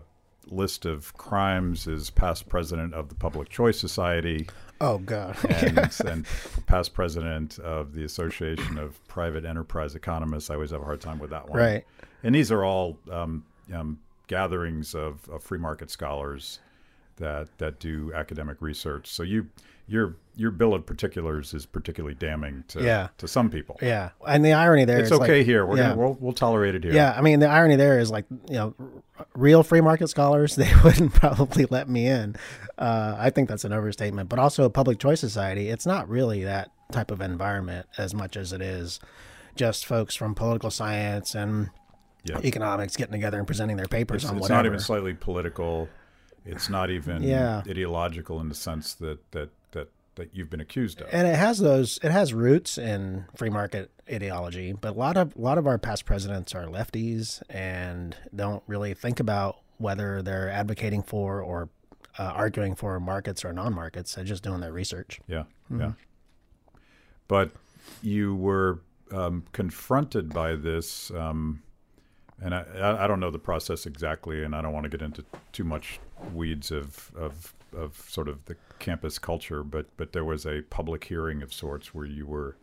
list 0.48 0.86
of 0.86 1.14
crimes 1.18 1.88
is 1.88 2.10
past 2.10 2.48
president 2.48 2.94
of 2.94 3.10
the 3.10 3.16
Public 3.16 3.50
Choice 3.50 3.80
Society 3.80 4.48
oh 4.80 4.98
god. 5.00 5.36
and, 5.50 5.78
and 6.06 6.26
past 6.68 6.94
president 6.94 7.58
of 7.60 7.94
the 7.94 8.04
Association 8.04 8.78
of 8.78 9.06
Private 9.08 9.44
Enterprise 9.46 9.96
Economists. 9.96 10.50
I 10.50 10.54
always 10.56 10.72
have 10.72 10.82
a 10.82 10.86
hard 10.86 11.02
time 11.02 11.20
with 11.20 11.32
that 11.32 11.50
one. 11.50 11.60
Right. 11.60 11.86
And 12.24 12.36
these 12.36 12.52
are 12.52 12.64
all 12.64 12.98
um, 13.12 13.44
um, 13.74 14.00
gatherings 14.32 14.96
of, 14.96 15.28
of 15.30 15.44
free 15.44 15.60
market 15.60 15.92
scholars 15.92 16.60
that 17.18 17.50
that 17.58 17.80
do 17.80 18.12
academic 18.16 18.58
research. 18.62 19.08
So 19.08 19.24
you 19.24 19.48
your 19.88 20.16
your 20.38 20.52
bill 20.52 20.74
of 20.74 20.86
particulars 20.86 21.54
is 21.54 21.66
particularly 21.66 22.16
damning 22.16 22.64
to 22.70 22.82
Yeah. 22.82 23.10
to 23.18 23.28
some 23.28 23.50
people. 23.50 23.78
yeah, 23.82 24.12
and 24.26 24.44
the 24.46 24.54
irony 24.54 24.86
there 24.86 25.00
It's 25.02 25.12
okay 25.12 25.40
like, 25.40 25.46
here. 25.46 25.66
We're 25.66 25.76
yeah. 25.78 25.90
gonna 25.90 25.98
we'll, 26.02 26.18
we'll 26.22 26.34
tolerate 26.34 26.74
it 26.76 26.84
here. 26.86 26.94
Yeah, 26.94 27.14
I 27.16 27.22
mean 27.22 27.40
the 27.42 27.50
irony 27.50 27.76
there 27.76 28.00
is 28.00 28.10
like 28.10 28.26
you 28.50 28.56
know, 28.56 28.74
r- 28.80 29.26
real 29.36 29.64
free 29.64 29.82
market 29.82 30.08
scholars 30.08 30.56
they 30.62 30.72
wouldn't 30.84 31.14
probably 31.14 31.66
let 31.70 31.90
me 31.90 32.08
in. 32.08 32.36
Uh, 32.78 33.16
I 33.20 33.30
think 33.32 33.50
that's 33.50 33.66
an 33.66 33.74
overstatement. 33.74 34.30
But 34.30 34.40
also 34.40 34.64
a 34.64 34.70
public 34.70 34.98
choice 34.98 35.20
society, 35.20 35.68
it's 35.68 35.86
not 35.86 36.08
really 36.08 36.46
that 36.46 36.72
type 36.94 37.12
of 37.12 37.20
environment 37.22 37.86
as 37.98 38.14
much 38.14 38.38
as 38.38 38.54
it 38.54 38.62
is 38.62 39.00
just 39.56 39.86
folks 39.86 40.16
from 40.16 40.34
political 40.34 40.72
science 40.72 41.36
and 41.36 41.70
Yeah. 42.24 42.40
economics 42.44 42.96
getting 42.96 43.14
together 43.14 43.38
and 43.40 43.48
presenting 43.48 43.78
their 43.78 43.88
papers 43.88 44.24
It's, 44.24 44.30
on 44.32 44.38
it's 44.38 44.44
whatever. 44.44 44.58
not 44.60 44.66
even 44.68 44.80
slightly 44.80 45.14
political. 45.16 45.90
It's 46.46 46.70
not 46.70 46.90
even 46.90 47.24
Yeah. 47.24 47.64
ideological 47.68 48.40
in 48.40 48.50
the 48.50 48.56
sense 48.56 48.94
that 48.96 49.32
that 49.32 49.50
that 49.72 49.90
that 50.16 50.30
you've 50.34 50.50
been 50.50 50.60
accused 50.62 51.02
of. 51.02 51.08
and 51.12 51.28
it 51.28 51.36
has 51.36 51.60
those 51.60 51.98
it 52.04 52.12
has 52.12 52.34
roots 52.34 52.78
in 52.78 53.26
free 53.36 53.50
market 53.50 53.90
ideology 54.12 54.74
but 54.74 54.90
a 54.96 55.00
lot 55.00 55.16
of 55.18 55.36
a 55.36 55.40
lot 55.42 55.58
of 55.58 55.66
our 55.66 55.78
past 55.78 56.06
presidents 56.06 56.54
are 56.54 56.66
lefties 56.66 57.42
and 57.50 58.16
don't 58.36 58.62
really 58.68 58.94
think 58.94 59.20
about 59.20 59.58
whether 59.78 60.22
they're 60.22 60.50
advocating 60.50 61.02
for 61.02 61.42
or 61.42 61.70
uh, 62.20 62.24
arguing 62.36 62.76
for 62.76 63.00
markets 63.00 63.44
or 63.46 63.54
non-markets 63.54 64.14
they're 64.16 64.26
just 64.26 64.44
doing 64.44 64.60
their 64.60 64.74
research 64.74 65.20
Yeah, 65.28 65.44
Mm-hmm. 65.72 65.80
yeah. 65.82 65.92
But 67.28 67.52
you 68.04 68.36
were 68.36 68.82
um, 69.12 69.46
confronted 69.54 70.34
by 70.34 70.56
this, 70.56 71.12
um, 71.12 71.62
and 72.42 72.56
I, 72.56 73.04
I 73.04 73.08
don't 73.08 73.20
know 73.20 73.32
the 73.32 73.40
process 73.40 73.86
exactly, 73.86 74.44
and 74.44 74.56
I 74.56 74.62
don't 74.62 74.74
want 74.74 74.86
to 74.86 74.90
get 74.90 75.02
into 75.02 75.24
too 75.52 75.64
much 75.64 76.00
weeds 76.34 76.72
of 76.72 77.12
of 77.16 77.54
of 77.74 78.04
sort 78.10 78.28
of 78.28 78.46
the 78.46 78.56
campus 78.80 79.20
culture, 79.20 79.64
but 79.64 79.86
but 79.98 80.12
there 80.12 80.26
was 80.26 80.46
a 80.46 80.62
public 80.64 81.04
hearing 81.06 81.42
of 81.42 81.54
sorts 81.54 81.94
where 81.94 82.06
you 82.06 82.26
were 82.26 82.58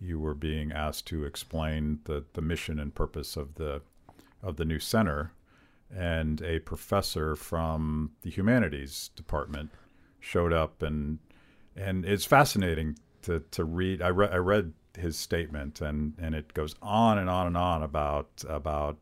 you 0.00 0.20
were 0.20 0.34
being 0.34 0.70
asked 0.70 1.06
to 1.06 1.24
explain 1.24 1.98
the, 2.04 2.24
the 2.34 2.40
mission 2.40 2.78
and 2.78 2.94
purpose 2.94 3.36
of 3.36 3.56
the 3.56 3.82
of 4.42 4.56
the 4.56 4.64
new 4.64 4.78
center, 4.78 5.32
and 5.94 6.40
a 6.42 6.60
professor 6.60 7.34
from 7.34 8.12
the 8.22 8.30
humanities 8.30 9.10
department 9.16 9.70
showed 10.20 10.52
up 10.52 10.82
and 10.82 11.18
and 11.76 12.04
it's 12.04 12.24
fascinating 12.24 12.96
to 13.22 13.40
to 13.50 13.64
read. 13.64 14.00
I 14.00 14.10
read 14.10 14.32
I 14.32 14.36
read 14.36 14.72
his 14.96 15.16
statement 15.16 15.80
and 15.80 16.14
and 16.18 16.34
it 16.34 16.54
goes 16.54 16.74
on 16.82 17.18
and 17.18 17.28
on 17.30 17.46
and 17.46 17.56
on 17.56 17.82
about 17.82 18.28
about 18.48 18.96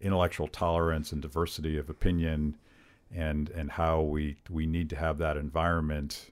intellectual 0.00 0.48
tolerance 0.48 1.12
and 1.12 1.20
diversity 1.22 1.76
of 1.78 1.88
opinion 1.90 2.56
and 3.14 3.48
and 3.50 3.72
how 3.72 4.00
we 4.00 4.36
we 4.50 4.66
need 4.66 4.88
to 4.90 4.96
have 4.96 5.18
that 5.18 5.36
environment 5.36 6.30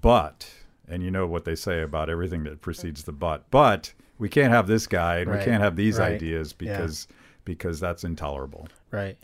but 0.00 0.48
and 0.88 1.02
you 1.02 1.10
know 1.10 1.26
what 1.26 1.44
they 1.44 1.54
say 1.54 1.82
about 1.82 2.08
everything 2.10 2.44
that 2.44 2.60
precedes 2.60 3.04
the 3.04 3.12
but 3.12 3.50
but 3.50 3.92
we 4.18 4.28
can't 4.28 4.52
have 4.52 4.66
this 4.66 4.86
guy 4.86 5.16
and 5.18 5.30
Right. 5.30 5.38
we 5.40 5.44
can't 5.44 5.62
have 5.62 5.76
these 5.76 5.98
Right. 5.98 6.12
ideas 6.14 6.54
Yeah. 6.58 6.76
because 6.78 7.08
because 7.44 7.80
that's 7.80 8.04
intolerable 8.04 8.68
Right. 8.90 9.18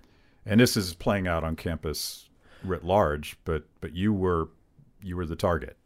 and 0.44 0.60
this 0.60 0.76
is 0.76 0.94
playing 0.94 1.26
out 1.26 1.44
on 1.44 1.56
campus 1.56 2.28
writ 2.64 2.84
large 2.84 3.36
but 3.44 3.64
but 3.80 3.94
you 3.94 4.12
were 4.12 4.48
you 5.02 5.16
were 5.16 5.26
the 5.26 5.36
target 5.36 5.76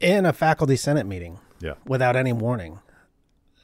In 0.00 0.26
a 0.26 0.32
faculty 0.32 0.76
senate 0.76 1.06
meeting 1.06 1.38
yeah 1.66 1.74
without 1.86 2.14
any 2.16 2.32
warning. 2.32 2.74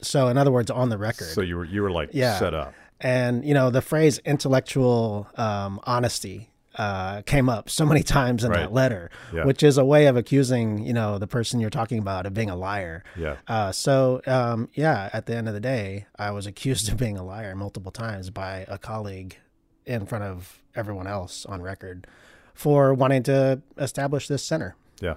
So, 0.02 0.28
in 0.28 0.37
other 0.38 0.50
words, 0.57 0.71
on 0.71 0.88
the 0.88 0.97
record. 0.99 1.28
so 1.37 1.40
you 1.42 1.57
were 1.59 1.64
you 1.75 1.83
were 1.83 1.90
like 2.00 2.11
Yeah. 2.12 2.38
set 2.38 2.54
up 2.54 2.73
and 3.00 3.45
you 3.45 3.54
know 3.59 3.69
the 3.71 3.83
phrase 3.83 4.19
intellectual 4.25 5.26
um, 5.37 5.78
honesty 5.85 6.38
uh, 6.76 7.21
came 7.23 7.49
up 7.57 7.69
so 7.69 7.85
many 7.85 8.02
times 8.19 8.42
in 8.45 8.50
Right. 8.50 8.61
that 8.61 8.73
letter, 8.73 9.11
Yeah. 9.35 9.45
which 9.45 9.62
is 9.62 9.76
a 9.76 9.85
way 9.85 10.07
of 10.07 10.16
accusing 10.16 10.66
you 10.88 10.95
know 10.95 11.19
the 11.19 11.26
person 11.26 11.61
you're 11.61 11.69
talking 11.80 11.99
about 11.99 12.25
of 12.26 12.33
being 12.33 12.49
a 12.50 12.57
liar. 12.57 13.02
yeah 13.16 13.37
Uh, 13.49 13.73
so 13.73 14.23
um, 14.26 14.69
yeah, 14.75 15.11
at 15.12 15.26
the 15.26 15.35
end 15.37 15.47
of 15.49 15.54
the 15.54 15.61
day, 15.61 16.07
I 16.19 16.30
was 16.30 16.47
accused 16.47 16.88
of 16.90 16.97
being 16.97 17.19
a 17.19 17.25
liar 17.25 17.54
multiple 17.54 17.92
times 17.92 18.30
by 18.30 18.64
a 18.69 18.78
colleague 18.78 19.37
in 19.85 20.07
front 20.07 20.25
of 20.25 20.62
everyone 20.75 21.07
else 21.07 21.45
on 21.47 21.61
record 21.61 22.07
for 22.54 22.95
wanting 22.95 23.23
to 23.25 23.61
establish 23.76 24.28
this 24.28 24.42
center. 24.45 24.76
Yeah. 25.00 25.16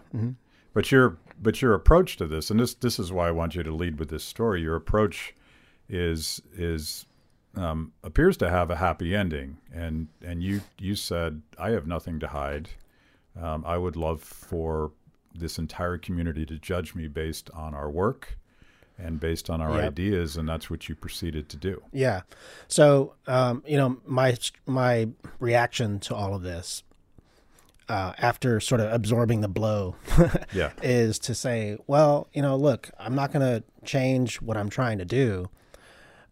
But 0.74 0.92
your 0.92 1.18
but 1.42 1.62
your 1.62 1.74
approach 1.74 2.18
to 2.18 2.28
this, 2.28 2.50
and 2.50 2.60
this 2.60 2.74
this 2.74 3.00
is 3.00 3.12
why 3.12 3.28
I 3.28 3.32
want 3.32 3.56
you 3.56 3.64
to 3.64 3.72
lead 3.74 4.00
with 4.00 4.10
this 4.10 4.24
story. 4.24 4.62
Your 4.62 4.76
approach 4.76 5.36
is 5.90 6.42
is 6.56 7.06
um, 7.56 7.94
appears 8.04 8.38
to 8.38 8.50
have 8.50 8.72
a 8.72 8.76
happy 8.76 9.16
ending, 9.16 9.58
and 9.74 10.08
and 10.26 10.42
you 10.42 10.62
you 10.80 10.96
said 10.96 11.42
I 11.60 11.72
have 11.72 11.86
nothing 11.88 12.20
to 12.22 12.28
hide. 12.28 12.70
Um, 13.40 13.64
I 13.66 13.78
would 13.78 13.96
love 13.96 14.22
for 14.22 14.92
this 15.36 15.58
entire 15.58 15.98
community 15.98 16.46
to 16.46 16.58
judge 16.60 16.94
me 16.94 17.08
based 17.08 17.50
on 17.56 17.74
our 17.74 17.90
work 17.90 18.38
and 19.00 19.20
based 19.20 19.50
on 19.50 19.60
our 19.60 19.78
Yep. 19.78 19.88
ideas, 19.92 20.38
and 20.38 20.48
that's 20.48 20.70
what 20.70 20.88
you 20.88 20.94
proceeded 20.96 21.50
to 21.50 21.58
do. 21.58 21.82
Yeah. 21.92 22.22
So, 22.68 23.16
um, 23.28 23.64
you 23.66 23.78
know, 23.78 23.98
my 24.06 24.38
my 24.68 25.10
reaction 25.40 26.00
to 26.02 26.16
all 26.16 26.36
of 26.36 26.44
this, 26.44 26.84
uh, 27.90 28.14
after 28.18 28.60
sort 28.60 28.82
of 28.82 28.92
absorbing 28.92 29.42
the 29.42 29.48
blow, 29.48 29.96
Yeah. 30.54 30.72
is 30.82 31.20
to 31.20 31.36
say, 31.36 31.78
well, 31.88 32.28
you 32.34 32.42
know, 32.42 32.56
look, 32.56 32.90
I'm 33.00 33.16
not 33.16 33.32
going 33.34 33.46
to 33.46 33.64
change 33.86 34.42
what 34.42 34.56
I'm 34.58 34.70
trying 34.70 34.98
to 35.00 35.06
do 35.06 35.50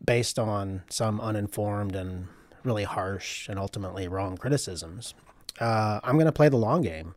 based 0.04 0.40
on 0.40 0.84
some 0.90 1.20
uninformed 1.22 1.96
and 1.96 2.28
really 2.64 2.84
harsh 2.84 3.48
and 3.50 3.60
ultimately 3.60 4.08
wrong 4.08 4.38
criticisms. 4.38 5.14
Uh, 5.60 6.00
I'm 6.04 6.16
going 6.16 6.26
to 6.26 6.32
play 6.32 6.50
the 6.50 6.58
long 6.58 6.82
game 6.82 7.14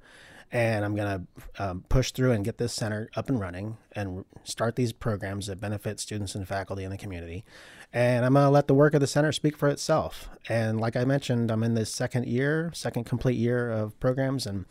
and 0.53 0.85
I'm 0.85 0.95
going 0.95 1.27
to 1.57 1.63
um, 1.65 1.85
push 1.89 2.13
through 2.13 2.33
and 2.33 2.45
get 2.45 2.59
this 2.59 2.73
center 2.73 3.09
up 3.17 3.29
and 3.29 3.41
running 3.41 3.77
and 3.93 4.25
start 4.45 4.77
these 4.77 4.93
programs 4.93 5.47
that 5.47 5.61
benefit 5.61 5.99
students 5.99 6.35
and 6.35 6.47
faculty 6.47 6.85
in 6.85 6.91
the 6.91 6.99
community. 6.99 7.45
And 7.93 8.25
I'm 8.25 8.35
going 8.35 8.45
to 8.45 8.51
let 8.51 8.69
the 8.69 8.75
work 8.75 8.95
of 8.95 9.01
the 9.01 9.07
center 9.07 9.33
speak 9.33 9.57
for 9.57 9.69
itself. 9.69 10.29
And 10.49 10.81
like 10.81 10.97
I 10.97 11.05
mentioned, 11.05 11.51
I'm 11.51 11.63
in 11.63 11.75
this 11.75 11.93
second 11.93 12.27
year, 12.27 12.71
second 12.75 13.05
complete 13.05 13.37
year 13.37 13.71
of 13.71 13.99
programs. 14.01 14.47
And, 14.47 14.65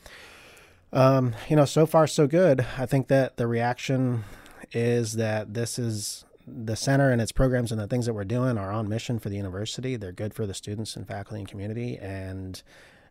um, 0.91 1.33
you 1.49 1.55
know, 1.55 1.65
so 1.65 1.85
far, 1.85 2.05
so 2.07 2.27
good. 2.27 2.65
I 2.77 2.85
think 2.85 3.07
that 3.07 3.37
the 3.37 3.47
reaction 3.47 4.25
is 4.71 5.13
that 5.13 5.53
this 5.53 5.79
is 5.79 6.25
the 6.45 6.75
center 6.75 7.09
and 7.09 7.21
its 7.21 7.31
programs 7.31 7.71
and 7.71 7.79
the 7.79 7.87
things 7.87 8.05
that 8.05 8.13
we're 8.13 8.25
doing 8.25 8.57
are 8.57 8.71
on 8.71 8.89
mission 8.89 9.19
for 9.19 9.29
the 9.29 9.37
university. 9.37 9.95
They're 9.95 10.11
good 10.11 10.33
for 10.33 10.45
the 10.45 10.53
students 10.53 10.95
and 10.95 11.07
faculty 11.07 11.39
and 11.39 11.47
community. 11.47 11.97
And, 11.97 12.61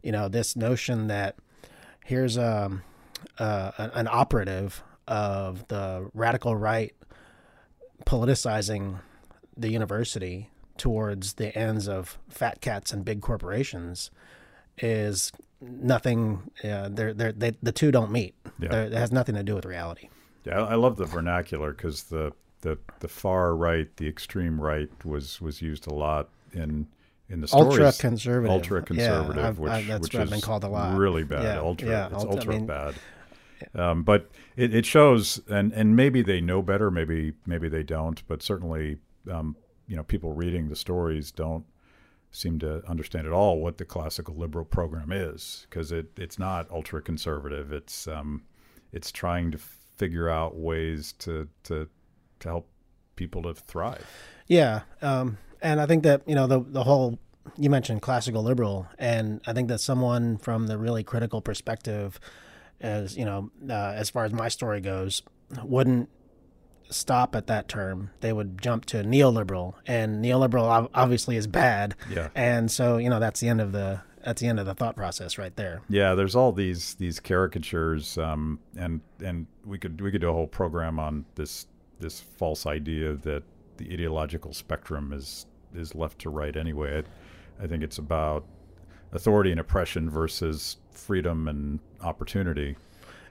you 0.03 0.13
know, 0.13 0.29
this 0.29 0.57
notion 0.57 1.07
that 1.09 1.37
here's 2.05 2.37
um, 2.39 2.83
uh, 3.39 3.73
an 3.79 3.91
an 3.95 4.09
operative 4.11 4.83
of 5.07 5.67
the 5.69 6.09
radical 6.15 6.57
right 6.57 6.95
politicizing 8.07 8.99
the 9.57 9.71
university 9.71 10.51
towards 10.77 11.35
the 11.35 11.57
ends 11.57 11.89
of 11.89 12.19
fat 12.29 12.61
cats 12.61 12.93
and 12.93 13.05
big 13.05 13.21
corporations 13.21 14.11
is 14.79 15.33
nothing. 15.61 16.51
Uh, 16.65 16.89
they're, 16.91 17.15
they're, 17.15 17.33
they, 17.33 17.53
the 17.63 17.73
two 17.73 17.91
don't 17.91 18.11
meet. 18.11 18.35
Yeah. 18.59 18.75
It 18.85 18.93
has 18.93 19.13
nothing 19.13 19.35
to 19.35 19.43
do 19.43 19.55
with 19.55 19.65
reality. 19.65 20.09
Yeah, 20.45 20.65
I 20.65 20.73
I 20.73 20.75
love 20.75 20.97
the 20.97 21.05
vernacular 21.05 21.73
because 21.73 22.05
the, 22.05 22.33
the 22.63 22.79
the 22.99 23.09
far 23.09 23.55
right, 23.55 23.95
the 23.97 24.09
extreme 24.09 24.61
right, 24.61 24.91
was 25.05 25.41
was 25.41 25.63
used 25.63 25.87
a 25.87 25.95
lot 25.95 26.31
in 26.53 26.89
in 27.33 27.41
the 27.41 27.49
stories. 27.49 27.79
Ultra 27.81 27.93
conservative. 27.93 28.51
ultra 28.51 28.83
conservative, 28.83 29.37
yeah, 29.43 29.49
I've- 29.49 29.61
which, 29.61 29.73
I- 29.73 29.83
that's 29.83 30.03
which 30.03 30.15
what 30.15 30.23
I've 30.23 30.31
been 30.31 30.41
called 30.41 30.65
a 30.65 30.69
lot. 30.69 30.97
really 30.97 31.25
bad. 31.25 31.43
Yeah, 31.43 31.61
ultra, 31.61 31.89
yeah, 31.89 32.07
it's 32.13 32.25
ultra- 32.25 32.55
I 32.55 32.57
mean- 32.59 32.67
bad. 32.67 32.95
Um, 33.75 34.03
but 34.03 34.31
it, 34.57 34.75
it 34.75 34.85
shows, 34.87 35.41
and 35.49 35.73
and 35.73 35.95
maybe 35.97 36.21
they 36.23 36.41
know 36.41 36.63
better, 36.63 36.91
maybe 36.91 37.33
maybe 37.47 37.69
they 37.69 37.85
don't, 37.85 38.21
but 38.29 38.43
certainly, 38.43 38.99
um, 39.31 39.57
you 39.87 39.95
know, 39.97 40.03
people 40.03 40.33
reading 40.33 40.69
the 40.69 40.75
stories 40.77 41.31
don't 41.31 41.65
seem 42.33 42.59
to 42.59 42.83
understand 42.89 43.27
at 43.27 43.33
all 43.33 43.61
what 43.61 43.79
the 43.79 43.85
classical 43.85 44.35
liberal 44.35 44.65
program 44.65 45.13
is 45.13 45.67
because 45.71 45.93
it 45.93 46.07
it's 46.19 46.39
not 46.41 46.69
ultra 46.73 47.01
conservative. 47.01 47.73
It's 47.73 48.09
um, 48.09 48.43
it's 48.93 49.13
trying 49.13 49.53
to 49.53 49.59
figure 49.97 50.29
out 50.29 50.57
ways 50.57 51.13
to 51.21 51.49
to 51.65 51.89
to 52.41 52.49
help 52.49 52.69
people 53.15 53.43
to 53.43 53.55
thrive. 53.55 54.05
Yeah, 54.49 54.81
um, 55.03 55.39
and 55.63 55.81
I 55.81 55.87
think 55.87 56.03
that 56.03 56.23
you 56.27 56.35
know 56.35 56.47
the 56.47 56.61
the 56.61 56.85
whole 56.85 57.19
you 57.57 57.71
mentioned 57.71 58.03
classical 58.03 58.43
liberal, 58.43 58.87
and 58.99 59.41
I 59.47 59.53
think 59.53 59.69
that 59.69 59.79
someone 59.79 60.39
from 60.39 60.67
the 60.67 60.79
really 60.79 61.03
critical 61.03 61.41
perspective, 61.41 62.21
as 62.81 63.17
you 63.17 63.25
know, 63.25 63.51
uh, 63.69 63.73
as 63.73 64.11
far 64.11 64.25
as 64.25 64.33
my 64.33 64.49
story 64.49 64.81
goes, 64.81 65.23
wouldn't 65.65 66.09
stop 66.91 67.35
at 67.35 67.47
that 67.47 67.69
term. 67.69 68.11
They 68.21 68.33
would 68.33 68.61
jump 68.61 68.85
to 68.87 68.99
neoliberal, 68.99 69.75
and 69.87 70.25
neoliberal 70.25 70.89
obviously 70.95 71.37
is 71.37 71.47
bad. 71.47 71.95
Yeah. 72.11 72.29
and 72.35 72.71
so 72.71 72.99
you 72.99 73.11
know 73.11 73.21
that's 73.21 73.41
the 73.41 73.49
end 73.49 73.61
of 73.61 73.73
the 73.73 74.01
that's 74.25 74.41
the 74.41 74.47
end 74.47 74.61
of 74.61 74.67
the 74.67 74.75
thought 74.75 74.97
process 74.97 75.39
right 75.39 75.55
there. 75.57 75.83
Yeah, 75.89 76.15
there's 76.15 76.37
all 76.37 76.53
these 76.53 76.95
these 76.95 77.21
caricatures, 77.21 78.19
um, 78.19 78.61
and 78.77 79.01
and 79.23 79.47
we 79.65 79.79
could 79.79 80.01
we 80.01 80.11
could 80.11 80.21
do 80.21 80.29
a 80.29 80.33
whole 80.33 80.47
program 80.47 80.99
on 80.99 81.25
this 81.35 81.67
this 81.99 82.21
false 82.21 82.67
idea 82.67 83.15
that 83.15 83.45
the 83.77 83.93
ideological 83.93 84.53
spectrum 84.53 85.13
is 85.13 85.47
is 85.75 85.95
left 85.95 86.19
to 86.21 86.31
right 86.31 86.57
anyway. 86.57 87.03
I, 87.61 87.65
I 87.65 87.67
think 87.67 87.83
it's 87.83 87.99
about 87.99 88.45
authority 89.13 89.51
and 89.51 89.61
oppression 89.61 90.09
versus 90.11 90.77
freedom 90.91 91.49
and 91.49 91.81
opportunity. 92.01 92.77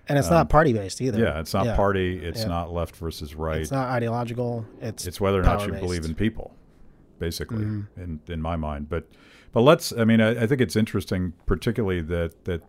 And 0.08 0.18
it's 0.20 0.30
not 0.30 0.50
party 0.50 0.74
based 0.74 1.00
either. 1.02 1.18
Um, 1.20 1.24
Yeah, 1.24 1.40
it's 1.40 1.54
not 1.54 1.66
Yeah. 1.66 1.76
party. 1.76 2.18
It's 2.24 2.42
Yeah. 2.42 2.48
not 2.48 2.74
left 2.74 2.96
versus 2.96 3.36
right. 3.36 3.62
It's 3.62 3.72
not 3.72 3.90
ideological. 3.90 4.66
It's 4.82 5.06
it's 5.08 5.22
whether 5.22 5.40
or 5.40 5.44
not 5.44 5.66
you 5.66 5.74
believe 5.74 6.06
in 6.06 6.16
people, 6.16 6.56
basically, 7.20 7.66
Mm-hmm. 7.66 8.02
in 8.02 8.20
in 8.28 8.42
my 8.42 8.56
mind. 8.56 8.90
But 8.90 9.08
but 9.54 9.62
let's. 9.62 9.94
I 9.94 10.04
mean, 10.06 10.20
I, 10.22 10.44
I 10.44 10.48
think 10.48 10.60
it's 10.62 10.76
interesting, 10.76 11.34
particularly 11.46 12.02
that 12.02 12.46
that 12.46 12.62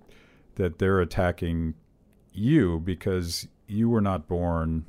that 0.57 0.79
they're 0.79 1.01
attacking 1.01 1.75
you 2.33 2.81
because 2.81 3.49
you 3.67 3.89
were 3.89 4.01
not 4.03 4.29
born 4.29 4.85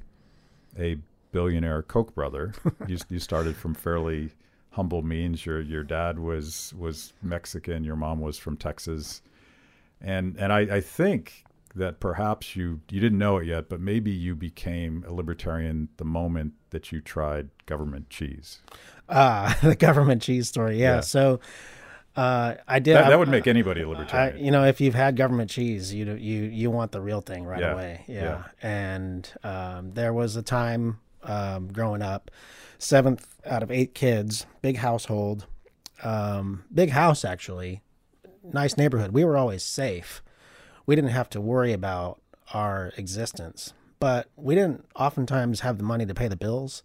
a 0.78 0.98
billionaire 1.32 1.82
Koch 1.82 2.14
brother. 2.14 2.54
you 2.88 2.98
you 3.10 3.20
started 3.20 3.56
from 3.56 3.74
fairly 3.74 4.32
humble 4.74 5.02
means. 5.02 5.46
Your 5.46 5.62
your 5.62 5.84
dad 5.84 6.20
was 6.20 6.74
was 6.78 7.14
Mexican. 7.22 7.84
Your 7.84 7.96
mom 7.96 8.20
was 8.20 8.38
from 8.38 8.58
Texas, 8.58 9.22
and 10.02 10.36
and 10.38 10.52
I, 10.54 10.60
I 10.78 10.82
think 10.82 11.46
that 11.76 12.00
perhaps 12.00 12.56
you 12.56 12.82
you 12.92 13.00
didn't 13.00 13.18
know 13.18 13.38
it 13.38 13.48
yet, 13.48 13.68
but 13.70 13.80
maybe 13.80 14.12
you 14.12 14.36
became 14.36 15.04
a 15.08 15.12
libertarian 15.14 15.90
the 15.98 16.06
moment 16.06 16.54
that 16.70 16.92
you 16.92 17.02
tried 17.02 17.50
government 17.66 18.10
cheese. 18.10 18.60
Ah, 19.10 19.58
the 19.64 19.76
government 19.76 20.22
cheese 20.22 20.48
story. 20.48 20.80
Yeah. 20.80 20.96
Yeah. 20.96 21.02
So 21.02 21.40
uh, 22.16 22.56
I 22.68 22.78
did. 22.80 22.96
That, 22.96 23.06
I- 23.06 23.10
that 23.10 23.20
would 23.20 23.30
make 23.30 23.48
anybody 23.48 23.82
a 23.82 23.90
libertarian. 23.90 24.44
you 24.44 24.52
know, 24.52 24.66
if 24.66 24.80
you've 24.80 24.94
had 24.94 25.16
government 25.16 25.50
cheese, 25.50 25.92
you 25.94 26.06
you 26.14 26.44
you 26.44 26.70
want 26.70 26.92
the 26.92 27.02
real 27.02 27.22
thing 27.22 27.44
right 27.46 27.60
Yeah, 27.60 27.74
away. 27.74 28.06
Yeah. 28.08 28.22
yeah. 28.24 28.44
And 28.62 29.30
um, 29.44 29.94
there 29.94 30.14
was 30.14 30.36
a 30.36 30.44
time 30.44 31.00
um, 31.24 31.68
growing 31.72 32.02
up, 32.02 32.30
seventh 32.78 33.28
out 33.46 33.64
of 33.64 33.72
eight 33.72 33.94
kids, 33.94 34.46
big 34.62 34.78
household, 34.78 35.46
um, 36.04 36.64
big 36.74 36.90
house 36.92 37.24
actually, 37.26 37.82
nice 38.44 38.78
neighborhood. 38.78 39.12
We 39.12 39.24
were 39.24 39.38
always 39.38 39.64
safe. 39.64 40.22
We 40.86 40.96
didn't 40.96 41.12
have 41.12 41.30
to 41.32 41.42
worry 41.42 41.74
about 41.74 42.20
our 42.54 42.92
existence. 42.98 43.74
but 44.00 44.28
we 44.36 44.54
didn't 44.54 44.84
oftentimes 44.98 45.62
have 45.62 45.78
the 45.78 45.84
money 45.84 46.06
to 46.06 46.14
pay 46.14 46.28
the 46.28 46.36
bills. 46.36 46.84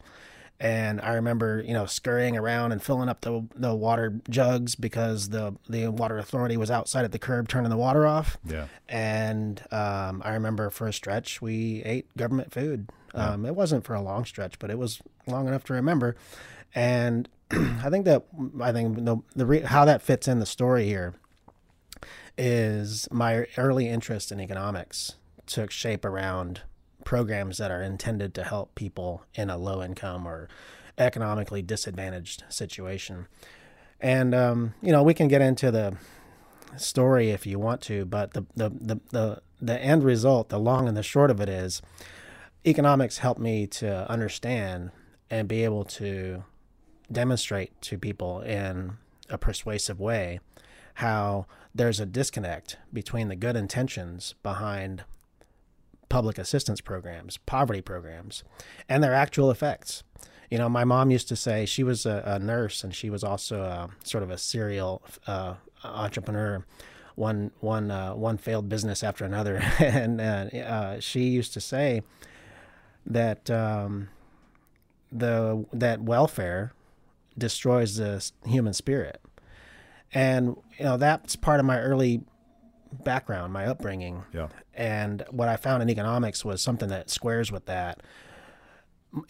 And 0.61 1.01
I 1.01 1.15
remember, 1.15 1.63
you 1.65 1.73
know, 1.73 1.87
scurrying 1.87 2.37
around 2.37 2.73
and 2.73 2.83
filling 2.83 3.09
up 3.09 3.21
the 3.21 3.47
the 3.55 3.75
water 3.75 4.21
jugs 4.29 4.75
because 4.75 5.29
the 5.29 5.55
the 5.69 5.87
water 5.89 6.19
authority 6.19 6.57
was 6.57 6.71
outside 6.71 7.05
at 7.05 7.13
the 7.13 7.19
curb 7.19 7.49
turning 7.49 7.71
the 7.71 7.77
water 7.77 8.07
off. 8.07 8.39
Yeah. 8.45 8.67
And 8.89 9.63
um, 9.71 10.21
I 10.25 10.33
remember 10.33 10.69
for 10.71 10.89
a 10.89 10.93
stretch 10.93 11.41
we 11.41 11.83
ate 11.85 12.09
government 12.17 12.53
food. 12.53 12.89
Um, 13.15 13.47
It 13.47 13.55
wasn't 13.55 13.85
for 13.85 13.95
a 13.95 14.03
long 14.03 14.25
stretch, 14.25 14.59
but 14.59 14.69
it 14.71 14.79
was 14.79 15.01
long 15.27 15.47
enough 15.47 15.63
to 15.65 15.75
remember. 15.75 16.17
And 16.75 17.29
I 17.51 17.89
think 17.89 18.05
that 18.07 18.25
I 18.61 18.73
think 18.73 19.05
the 19.05 19.19
the 19.37 19.47
re- 19.47 19.61
how 19.61 19.85
that 19.85 20.03
fits 20.03 20.27
in 20.27 20.41
the 20.41 20.47
story 20.47 20.87
here 20.87 21.15
is 22.37 23.09
my 23.11 23.47
early 23.57 23.89
interest 23.89 24.31
in 24.33 24.41
economics 24.41 25.15
took 25.47 25.71
shape 25.71 26.05
around 26.05 26.63
programs 27.09 27.57
that 27.57 27.71
are 27.71 27.83
intended 27.83 28.35
to 28.35 28.45
help 28.45 28.75
people 28.75 29.25
in 29.35 29.49
a 29.49 29.57
low 29.57 29.83
income 29.83 30.29
or 30.29 30.47
economically 30.99 31.63
disadvantaged 31.63 32.45
situation. 32.51 33.27
And 33.99 34.35
um, 34.35 34.75
you 34.83 34.93
know, 34.93 35.03
we 35.03 35.15
can 35.15 35.27
get 35.27 35.41
into 35.41 35.71
the 35.71 35.97
story 36.77 37.31
if 37.31 37.47
you 37.47 37.59
want 37.59 37.81
to, 37.81 38.05
but 38.05 38.35
the 38.35 38.45
the, 38.55 38.69
the 38.69 39.01
the 39.11 39.43
the 39.59 39.81
end 39.81 40.05
result, 40.05 40.51
the 40.51 40.59
long 40.59 40.87
and 40.87 40.95
the 40.99 41.03
short 41.03 41.31
of 41.31 41.41
it 41.41 41.49
is 41.49 41.81
economics 42.67 43.19
helped 43.19 43.41
me 43.41 43.67
to 43.67 44.11
understand 44.11 44.91
and 45.31 45.49
be 45.49 45.65
able 45.65 45.85
to 45.85 46.45
demonstrate 47.11 47.81
to 47.81 47.97
people 47.97 48.43
in 48.43 48.99
a 49.31 49.39
persuasive 49.39 49.99
way 49.99 50.41
how 50.97 51.47
there's 51.75 52.01
a 52.01 52.05
disconnect 52.07 52.77
between 52.93 53.29
the 53.29 53.37
good 53.37 53.57
intentions 53.57 54.35
behind 54.43 55.05
public 56.09 56.39
assistance 56.39 56.81
programs, 56.81 57.39
poverty 57.39 57.81
programs, 57.81 58.45
and 58.89 59.03
their 59.03 59.15
actual 59.15 59.51
effects. 59.51 60.03
You 60.51 60.59
know, 60.59 60.69
my 60.69 60.85
mom 60.85 61.11
used 61.11 61.29
to 61.29 61.37
say 61.37 61.67
she 61.67 61.83
was 61.83 62.07
a, 62.07 62.23
a 62.25 62.39
nurse 62.39 62.83
and 62.83 62.95
she 62.95 63.11
was 63.11 63.23
also 63.23 63.61
a, 63.61 63.91
sort 64.03 64.23
of 64.23 64.31
a 64.31 64.39
serial 64.39 65.03
uh, 65.27 65.55
entrepreneur. 65.85 66.65
One 67.15 67.51
one 67.61 67.91
uh, 67.91 68.15
one 68.15 68.39
failed 68.39 68.69
business 68.69 69.03
after 69.03 69.25
another, 69.25 69.57
and 69.81 70.21
uh, 70.21 70.57
uh, 70.57 71.01
she 71.01 71.23
used 71.23 71.53
to 71.55 71.61
say 71.61 72.03
that 73.05 73.51
um, 73.51 74.09
the 75.11 75.67
that 75.73 76.01
welfare 76.01 76.73
destroys 77.37 77.97
the 77.97 78.31
human 78.47 78.73
spirit, 78.73 79.21
and 80.15 80.57
you 80.79 80.85
know 80.85 80.97
that's 80.97 81.35
part 81.35 81.59
of 81.59 81.67
my 81.67 81.81
early 81.81 82.23
background, 82.93 83.53
my 83.53 83.67
upbringing. 83.67 84.25
Yeah. 84.33 84.49
And 84.75 85.25
what 85.31 85.49
I 85.49 85.57
found 85.57 85.83
in 85.83 85.91
economics 85.91 86.45
was 86.45 86.63
something 86.63 86.89
that 86.89 87.11
squares 87.11 87.53
with 87.53 87.67
that 87.67 88.03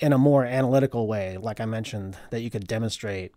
in 0.00 0.12
a 0.12 0.18
more 0.18 0.44
analytical 0.44 1.06
way, 1.06 1.36
like 1.36 1.60
I 1.60 1.64
mentioned, 1.64 2.16
that 2.30 2.40
you 2.40 2.50
could 2.50 2.66
demonstrate 2.66 3.32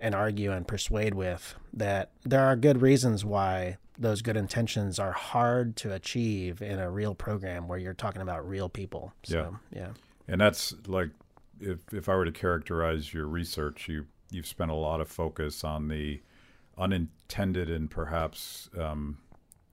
and 0.00 0.14
argue 0.14 0.52
and 0.52 0.66
persuade 0.66 1.14
with 1.14 1.56
that 1.72 2.10
there 2.24 2.44
are 2.44 2.56
good 2.56 2.82
reasons 2.82 3.24
why 3.24 3.78
those 3.98 4.22
good 4.22 4.36
intentions 4.36 4.98
are 4.98 5.12
hard 5.12 5.76
to 5.76 5.92
achieve 5.92 6.62
in 6.62 6.78
a 6.78 6.90
real 6.90 7.14
program 7.14 7.66
where 7.66 7.78
you're 7.78 7.94
talking 7.94 8.22
about 8.22 8.48
real 8.48 8.68
people. 8.68 9.12
So, 9.24 9.56
yeah. 9.72 9.80
yeah. 9.80 9.88
And 10.28 10.40
that's 10.40 10.74
like 10.86 11.10
if 11.60 11.78
if 11.92 12.08
I 12.08 12.14
were 12.14 12.24
to 12.24 12.32
characterize 12.32 13.12
your 13.12 13.26
research, 13.26 13.88
you 13.88 14.06
you've 14.30 14.46
spent 14.46 14.70
a 14.70 14.74
lot 14.74 15.00
of 15.00 15.08
focus 15.08 15.64
on 15.64 15.88
the 15.88 16.20
unintended 16.76 17.68
and 17.70 17.90
perhaps 17.90 18.68
um, 18.78 19.18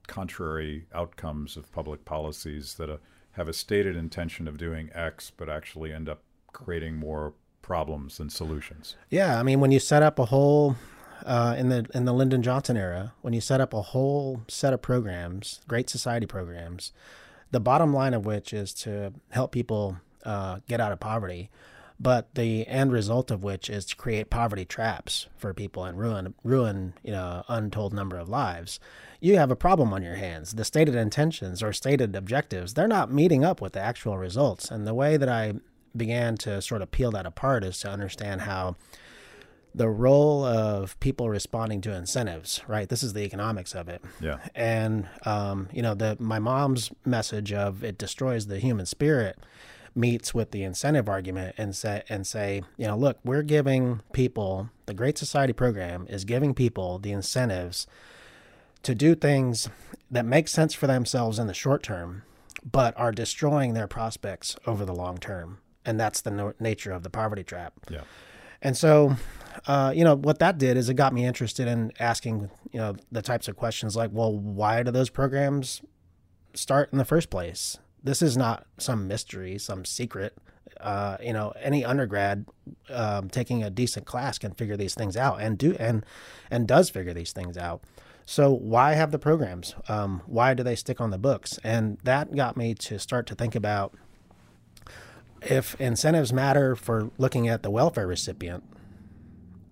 contrary 0.08 0.86
outcomes 0.94 1.58
of 1.58 1.72
public 1.72 2.06
policies 2.06 2.76
that 2.76 2.90
uh, 2.90 2.98
have 3.34 3.48
a 3.48 3.54
stated 3.54 3.96
intention 3.96 4.48
of 4.48 4.58
doing 4.58 4.90
X, 4.94 5.32
but 5.36 5.50
actually 5.50 5.92
end 5.92 6.08
up 6.08 6.22
creating 6.54 6.96
more 6.96 7.34
problems 7.62 8.18
than 8.18 8.30
solutions. 8.30 8.96
Yeah, 9.10 9.40
I 9.40 9.44
mean, 9.44 9.60
when 9.60 9.72
you 9.72 9.80
set 9.80 10.04
up 10.04 10.20
a 10.20 10.26
whole 10.26 10.76
uh, 11.26 11.56
in 11.58 11.70
the 11.70 11.86
in 11.94 12.06
the 12.06 12.14
Lyndon 12.14 12.42
Johnson 12.44 12.78
era, 12.78 13.14
when 13.22 13.34
you 13.34 13.42
set 13.42 13.60
up 13.60 13.74
a 13.74 13.82
whole 13.82 14.42
set 14.48 14.74
of 14.74 14.82
programs, 14.82 15.62
Great 15.68 15.90
Society 15.90 16.26
programs, 16.26 16.92
the 17.52 17.60
bottom 17.60 17.94
line 17.94 18.14
of 18.14 18.26
which 18.26 18.54
is 18.54 18.74
to 18.74 19.14
help 19.32 19.52
people 19.52 19.98
uh, 20.24 20.60
get 20.68 20.80
out 20.80 20.92
of 20.92 21.00
poverty, 21.00 21.50
but 22.00 22.36
the 22.36 22.68
end 22.68 22.92
result 22.92 23.32
of 23.32 23.44
which 23.44 23.70
is 23.70 23.86
to 23.86 23.96
create 23.96 24.30
poverty 24.30 24.66
traps 24.66 25.28
for 25.38 25.54
people 25.54 25.86
and 25.86 25.98
ruin 25.98 26.34
ruin 26.44 26.94
you 27.04 27.12
know 27.12 27.44
untold 27.48 27.94
number 27.94 28.18
of 28.18 28.30
lives. 28.30 28.80
You 29.22 29.38
have 29.38 29.50
a 29.52 29.56
problem 29.56 29.94
on 29.94 30.04
your 30.04 30.16
hands. 30.16 30.54
The 30.54 30.66
stated 30.66 30.96
intentions 30.96 31.64
or 31.64 31.72
stated 31.74 32.16
objectives 32.16 32.74
they're 32.74 32.88
not 32.88 33.12
meeting 33.12 33.44
up 33.44 33.62
with 33.62 33.74
the 33.74 33.80
actual 33.80 34.18
results. 34.18 34.70
And 34.70 34.86
the 34.86 34.94
way 34.94 35.18
that 35.18 35.30
i 35.30 35.54
began 35.96 36.36
to 36.36 36.62
sort 36.62 36.82
of 36.82 36.92
peel 36.92 37.12
that 37.12 37.26
apart 37.26 37.64
is 37.64 37.80
to 37.80 37.90
understand 37.90 38.42
how 38.42 38.76
the 39.74 39.88
role 39.90 40.44
of 40.44 41.00
people 41.00 41.30
responding 41.30 41.80
to 41.82 41.94
incentives 41.94 42.62
right? 42.68 42.90
This 42.90 43.04
is 43.04 43.14
the 43.14 43.22
economics 43.22 43.74
of 43.74 43.88
it. 43.88 44.02
Yeah. 44.20 44.40
and 44.54 45.08
um, 45.26 45.70
you 45.72 45.82
know 45.82 45.96
the 45.96 46.18
my 46.20 46.40
mom's 46.40 46.92
message 47.06 47.54
of 47.54 47.84
it 47.86 47.98
destroys 47.98 48.48
the 48.48 48.60
human 48.60 48.86
spirit 48.86 49.38
meets 49.96 50.34
with 50.34 50.52
the 50.52 50.62
incentive 50.64 51.08
argument 51.08 51.56
and 51.58 51.76
say 51.76 52.04
and 52.10 52.28
say 52.28 52.62
you 52.78 52.86
know 52.86 52.98
look 52.98 53.18
we're 53.24 53.42
giving 53.44 54.02
people 54.12 54.70
the 54.88 54.94
great 54.94 55.18
society 55.18 55.54
program 55.54 56.06
is 56.10 56.26
giving 56.26 56.54
people 56.54 57.00
the 57.00 57.12
incentives 57.12 57.88
to 58.84 58.94
do 58.94 59.16
things 59.16 59.70
that 60.12 60.26
make 60.26 60.48
sense 60.48 60.74
for 60.74 60.86
themselves 60.88 61.40
in 61.40 61.48
the 61.48 61.54
short 61.54 61.82
term 61.82 62.24
but 62.70 62.94
are 62.98 63.12
destroying 63.12 63.74
their 63.74 63.88
prospects 63.88 64.56
over 64.68 64.84
the 64.86 64.94
long 64.94 65.18
term 65.18 65.60
and 65.86 66.00
that's 66.00 66.22
the 66.22 66.32
no- 66.32 66.54
nature 66.60 66.92
of 66.92 67.04
the 67.04 67.10
poverty 67.10 67.44
trap 67.44 67.74
Yeah. 67.90 68.02
and 68.62 68.76
so, 68.76 69.16
uh, 69.68 69.94
you 69.96 70.04
know, 70.04 70.16
what 70.16 70.40
that 70.40 70.58
did 70.58 70.76
is 70.76 70.90
it 70.90 70.96
got 70.96 71.14
me 71.14 71.26
interested 71.26 71.68
in 71.68 71.92
asking, 72.00 72.50
you 72.72 72.80
know, 72.80 72.96
the 73.12 73.22
types 73.22 73.48
of 73.48 73.56
questions 73.56 73.96
like, 73.96 74.10
well, 74.12 74.34
why 74.36 74.84
do 74.84 74.92
those 74.92 75.10
programs 75.10 75.82
start 76.56 76.90
in 76.92 76.98
the 76.98 77.06
first 77.06 77.30
place? 77.30 77.78
This 78.06 78.22
is 78.22 78.38
not 78.38 78.68
some 78.78 79.08
mystery, 79.08 79.58
some 79.58 79.84
secret. 79.84 80.38
Uh, 80.80 81.18
you 81.22 81.34
know, 81.34 81.54
any 81.60 81.84
undergrad 81.84 82.46
um, 82.90 83.30
taking 83.30 83.64
a 83.64 83.70
decent 83.72 84.06
class 84.06 84.38
can 84.38 84.54
figure 84.54 84.78
these 84.78 84.94
things 84.94 85.18
out 85.18 85.42
and 85.42 85.58
do 85.58 85.76
and 85.80 86.06
and 86.52 86.68
does 86.68 86.90
figure 86.92 87.14
these 87.14 87.32
things 87.32 87.58
out. 87.58 87.82
So 88.26 88.52
why 88.52 88.94
have 88.94 89.12
the 89.12 89.20
programs? 89.20 89.74
Um, 89.88 90.22
why 90.28 90.54
do 90.54 90.62
they 90.62 90.76
stick 90.76 91.02
on 91.02 91.10
the 91.10 91.18
books? 91.18 91.60
And 91.64 91.98
that 92.04 92.36
got 92.36 92.56
me 92.56 92.76
to 92.76 93.00
start 93.00 93.26
to 93.28 93.36
think 93.36 93.56
about 93.56 93.96
if 95.42 95.80
incentives 95.82 96.32
matter 96.32 96.76
for 96.76 97.10
looking 97.18 97.48
at 97.48 97.64
the 97.64 97.72
welfare 97.72 98.08
recipient 98.08 98.64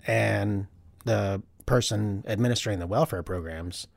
and 0.05 0.67
the 1.05 1.43
person 1.65 2.23
administering 2.27 2.79
the 2.79 2.87
welfare 2.87 3.23
programs, 3.23 3.87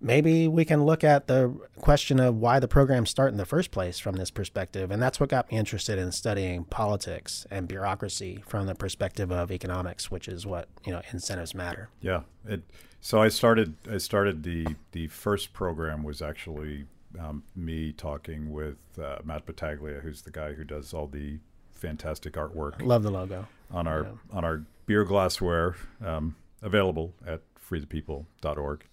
maybe 0.00 0.48
we 0.48 0.64
can 0.64 0.84
look 0.84 1.04
at 1.04 1.26
the 1.26 1.54
question 1.80 2.20
of 2.20 2.36
why 2.36 2.60
the 2.60 2.68
programs 2.68 3.10
start 3.10 3.32
in 3.32 3.38
the 3.38 3.46
first 3.46 3.70
place 3.70 3.98
from 3.98 4.16
this 4.16 4.30
perspective. 4.30 4.90
And 4.90 5.02
that's 5.02 5.18
what 5.18 5.28
got 5.28 5.50
me 5.50 5.58
interested 5.58 5.98
in 5.98 6.12
studying 6.12 6.64
politics 6.64 7.46
and 7.50 7.66
bureaucracy 7.66 8.42
from 8.46 8.66
the 8.66 8.74
perspective 8.74 9.30
of 9.32 9.50
economics, 9.50 10.10
which 10.10 10.28
is 10.28 10.46
what, 10.46 10.68
you 10.84 10.92
know, 10.92 11.02
incentives 11.12 11.54
matter. 11.54 11.88
Yeah. 12.00 12.22
It, 12.46 12.62
so 13.00 13.22
I 13.22 13.28
started. 13.28 13.74
I 13.90 13.98
started 13.98 14.42
the 14.42 14.66
the 14.92 15.06
first 15.08 15.52
program 15.52 16.02
was 16.02 16.20
actually 16.20 16.86
um, 17.20 17.44
me 17.54 17.92
talking 17.92 18.50
with 18.50 18.78
uh, 19.00 19.18
Matt 19.24 19.46
Battaglia, 19.46 20.00
who's 20.00 20.22
the 20.22 20.30
guy 20.30 20.54
who 20.54 20.64
does 20.64 20.92
all 20.92 21.06
the 21.06 21.38
fantastic 21.74 22.32
artwork 22.32 22.82
Love 22.82 23.02
the 23.02 23.10
logo. 23.10 23.46
on 23.70 23.86
our 23.86 24.08
on 24.32 24.44
our 24.44 24.64
beer 24.86 25.04
glassware, 25.04 25.76
um, 26.04 26.34
available 26.62 27.14
at 27.24 27.42
freethepeople.org 27.60 28.84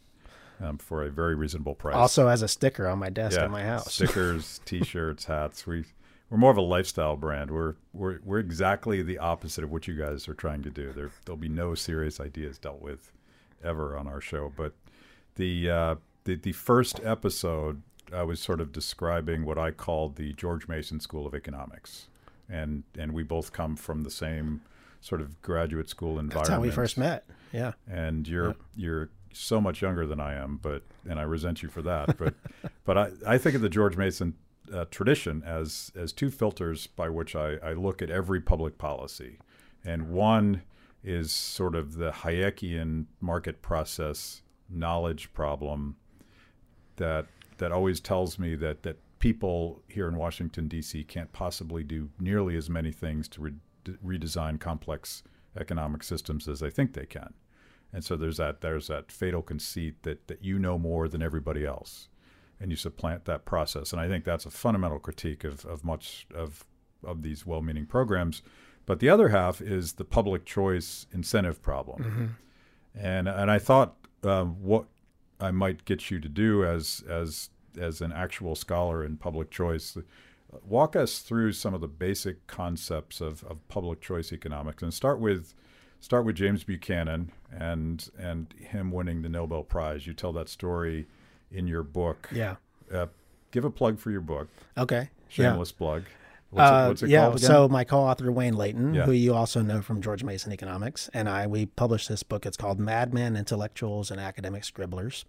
um, 0.61 0.77
for 0.77 1.03
a 1.03 1.09
very 1.09 1.35
reasonable 1.35 1.75
price. 1.75 1.95
Also 1.95 2.27
as 2.27 2.41
a 2.41 2.47
sticker 2.47 2.87
on 2.87 2.99
my 2.99 3.09
desk 3.09 3.39
in 3.39 3.51
my 3.51 3.63
house. 3.63 3.93
stickers, 3.93 4.59
T-shirts, 4.65 5.25
hats. 5.25 5.65
We 5.67 5.85
we're 6.29 6.37
more 6.37 6.51
of 6.51 6.57
a 6.57 6.61
lifestyle 6.61 7.15
brand. 7.15 7.51
We're 7.51 7.75
we're 7.93 8.19
we're 8.23 8.39
exactly 8.39 9.01
the 9.03 9.19
opposite 9.19 9.63
of 9.63 9.71
what 9.71 9.87
you 9.87 9.95
guys 9.95 10.27
are 10.27 10.33
trying 10.33 10.63
to 10.63 10.69
do. 10.69 10.91
There 10.91 11.11
there'll 11.25 11.37
be 11.37 11.49
no 11.49 11.75
serious 11.75 12.19
ideas 12.19 12.57
dealt 12.57 12.81
with 12.81 13.11
ever 13.63 13.97
on 13.97 14.07
our 14.07 14.21
show. 14.21 14.51
But 14.55 14.73
the 15.35 15.69
uh, 15.69 15.95
the 16.23 16.35
the 16.35 16.53
first 16.53 16.99
episode, 17.03 17.81
I 18.13 18.23
was 18.23 18.39
sort 18.39 18.61
of 18.61 18.71
describing 18.71 19.45
what 19.45 19.57
I 19.57 19.71
called 19.71 20.15
the 20.15 20.33
George 20.33 20.67
Mason 20.67 20.99
School 20.99 21.27
of 21.27 21.35
Economics, 21.35 22.07
and 22.49 22.83
and 22.97 23.11
we 23.13 23.23
both 23.23 23.53
come 23.53 23.75
from 23.75 24.01
the 24.01 24.11
same 24.11 24.61
sort 25.01 25.21
of 25.21 25.41
graduate 25.41 25.89
school 25.89 26.17
environment. 26.17 26.33
That's 26.33 26.49
how 26.49 26.61
we 26.61 26.71
first 26.71 26.97
met. 26.97 27.25
Yeah. 27.51 27.73
and 27.87 28.27
you're 28.27 28.55
you're 28.75 29.09
so 29.34 29.60
much 29.60 29.82
younger 29.82 30.06
than 30.06 30.19
I 30.19 30.34
am, 30.34 30.60
but 30.62 30.84
and 31.10 31.19
I 31.19 31.24
resent 31.24 31.63
you 31.63 31.69
for 31.69 31.82
that. 31.82 32.17
But 32.17 32.34
but 32.86 32.98
I, 32.98 33.12
I 33.28 33.38
think 33.38 33.56
of 33.56 33.62
the 33.62 33.69
George 33.69 33.98
Mason 33.98 34.36
uh, 34.74 34.86
tradition 34.91 35.43
as 35.46 35.91
as 35.96 36.13
two 36.13 36.32
filters 36.32 36.88
by 36.88 37.10
which 37.10 37.36
I, 37.36 37.56
I 37.63 37.74
look 37.74 38.02
at 38.02 38.10
every 38.10 38.41
public 38.41 38.78
policy, 38.78 39.39
and 39.84 40.10
one 40.10 40.63
is 41.04 41.32
sort 41.32 41.76
of 41.76 41.96
the 41.96 42.12
Hayekian 42.12 43.06
market 43.19 43.62
process 43.62 44.41
knowledge 44.69 45.34
problem 45.34 45.98
that 46.96 47.28
that 47.58 47.72
always 47.72 48.00
tells 48.00 48.39
me 48.39 48.56
that 48.56 48.84
that 48.84 48.98
people 49.19 49.82
here 49.88 50.08
in 50.08 50.17
Washington 50.17 50.67
D.C. 50.67 51.04
can't 51.06 51.32
possibly 51.32 51.84
do 51.84 52.10
nearly 52.19 52.58
as 52.58 52.69
many 52.69 52.91
things 52.91 53.28
to 53.30 53.41
re- 53.41 53.54
redesign 54.06 54.60
complex 54.60 55.24
economic 55.58 56.04
systems 56.04 56.48
as 56.48 56.60
they 56.60 56.69
think 56.69 56.93
they 56.93 57.06
can. 57.06 57.34
And 57.93 58.03
so 58.03 58.15
there's 58.15 58.38
that 58.38 58.62
there's 58.62 58.88
that 58.88 59.12
fatal 59.12 59.41
conceit 59.41 60.01
that 60.03 60.27
that 60.27 60.43
you 60.43 60.58
know 60.58 60.79
more 60.79 61.08
than 61.08 61.21
everybody 61.21 61.65
else, 61.65 62.10
and 62.60 62.71
you 62.71 62.75
supplant 62.75 63.25
that 63.25 63.45
process. 63.45 63.93
And 63.93 64.01
I 64.01 64.08
think 64.08 64.25
that's 64.25 64.45
a 64.45 64.51
fundamental 64.51 64.99
critique 64.99 65.43
of, 65.43 65.63
of 65.65 65.86
much 65.86 66.25
of 66.34 66.65
of 67.03 67.21
these 67.21 67.45
well-meaning 67.45 67.86
programs. 67.86 68.41
But 68.86 68.99
the 68.99 69.10
other 69.10 69.29
half 69.29 69.62
is 69.62 69.93
the 69.93 70.06
public 70.06 70.45
choice 70.45 71.06
incentive 71.13 71.62
problem. 71.62 72.03
Mm-hmm. 72.03 72.25
And 72.95 73.27
and 73.27 73.51
I 73.51 73.60
thought 73.60 73.95
um, 74.23 74.62
what 74.62 74.86
I 75.39 75.51
might 75.51 75.86
get 75.86 76.10
you 76.10 76.19
to 76.19 76.29
do 76.29 76.65
as 76.65 77.03
as 77.08 77.49
as 77.79 78.01
an 78.01 78.12
actual 78.12 78.56
scholar 78.56 79.03
in 79.03 79.17
public 79.17 79.51
choice, 79.51 79.97
walk 80.63 80.95
us 80.95 81.19
through 81.19 81.53
some 81.53 81.73
of 81.73 81.82
the 81.82 81.88
basic 81.88 82.45
concepts 82.47 83.21
of, 83.21 83.43
of 83.45 83.67
public 83.67 84.01
choice 84.01 84.32
economics, 84.32 84.84
and 84.84 84.93
start 84.93 85.19
with 85.19 85.53
start 86.03 86.25
with 86.25 86.35
James 86.35 86.63
Buchanan 86.65 87.31
and 87.49 88.09
and 88.19 88.53
him 88.59 88.91
winning 88.91 89.21
the 89.21 89.29
Nobel 89.29 89.63
Prize. 89.63 90.05
You 90.05 90.13
tell 90.13 90.33
that 90.33 90.49
story 90.49 91.07
in 91.49 91.65
your 91.65 91.81
book. 91.83 92.29
Yeah. 92.31 92.55
Uh, 92.93 93.07
give 93.51 93.63
a 93.63 93.69
plug 93.69 93.99
for 93.99 94.11
your 94.11 94.21
book. 94.21 94.49
Okay. 94.77 95.09
Shameless 95.29 95.71
plug. 95.71 96.03
What's 96.49 96.69
Uh, 96.69 96.73
it, 96.73 96.87
what's 96.89 97.03
it 97.03 97.09
yeah, 97.09 97.27
again? 97.27 97.37
so 97.39 97.67
my 97.67 97.83
co-author 97.83 98.31
Wayne 98.31 98.55
Leighton, 98.55 98.93
Yeah. 98.93 99.05
who 99.05 99.11
you 99.13 99.33
also 99.33 99.61
know 99.61 99.81
from 99.81 100.01
George 100.01 100.23
Mason 100.23 100.51
Economics, 100.51 101.09
and 101.13 101.27
I 101.29 101.47
we 101.47 101.65
published 101.65 102.09
this 102.09 102.21
book. 102.21 102.45
It's 102.45 102.57
called 102.57 102.79
Madmen, 102.79 103.35
Intellectuals, 103.35 104.11
and 104.11 104.19
Academic 104.19 104.63
Scribblers, 104.63 105.25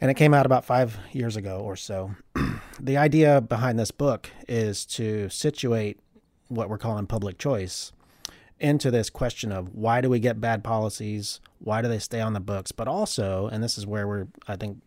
and 0.00 0.10
it 0.10 0.14
came 0.14 0.32
out 0.34 0.46
about 0.46 0.64
five 0.64 0.98
years 1.12 1.36
ago 1.36 1.60
or 1.60 1.76
so. 1.76 2.16
the 2.80 2.96
idea 2.96 3.40
behind 3.40 3.78
this 3.78 3.90
book 3.92 4.30
is 4.48 4.84
to 4.86 5.28
situate 5.28 6.00
what 6.48 6.68
we're 6.68 6.78
calling 6.78 7.06
public 7.06 7.38
choice 7.38 7.92
into 8.60 8.90
this 8.90 9.08
question 9.08 9.50
of 9.50 9.74
why 9.74 10.00
do 10.00 10.10
we 10.10 10.20
get 10.20 10.40
bad 10.40 10.62
policies? 10.62 11.40
Why 11.58 11.80
do 11.82 11.88
they 11.88 11.98
stay 11.98 12.20
on 12.20 12.34
the 12.34 12.40
books? 12.40 12.72
But 12.72 12.86
also, 12.86 13.48
and 13.48 13.64
this 13.64 13.78
is 13.78 13.86
where 13.86 14.06
we're, 14.06 14.28
I 14.46 14.56
think, 14.56 14.78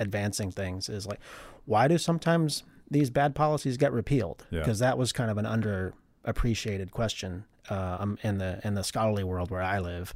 advancing 0.00 0.50
things 0.50 0.88
is 0.88 1.06
like, 1.06 1.20
why 1.66 1.86
do 1.88 1.98
sometimes 1.98 2.62
these 2.90 3.10
bad 3.10 3.34
policies 3.34 3.76
get 3.76 3.92
repealed? 3.92 4.46
Yeah. 4.50 4.60
Because 4.60 4.78
that 4.78 4.96
was 4.96 5.12
kind 5.12 5.30
of 5.30 5.36
an 5.36 5.44
underappreciated 5.44 6.90
question 6.90 7.44
uh, 7.70 7.98
um, 8.00 8.18
in 8.22 8.38
the 8.38 8.60
in 8.64 8.74
the 8.74 8.82
scholarly 8.82 9.24
world 9.24 9.50
where 9.50 9.62
I 9.62 9.78
live. 9.78 10.14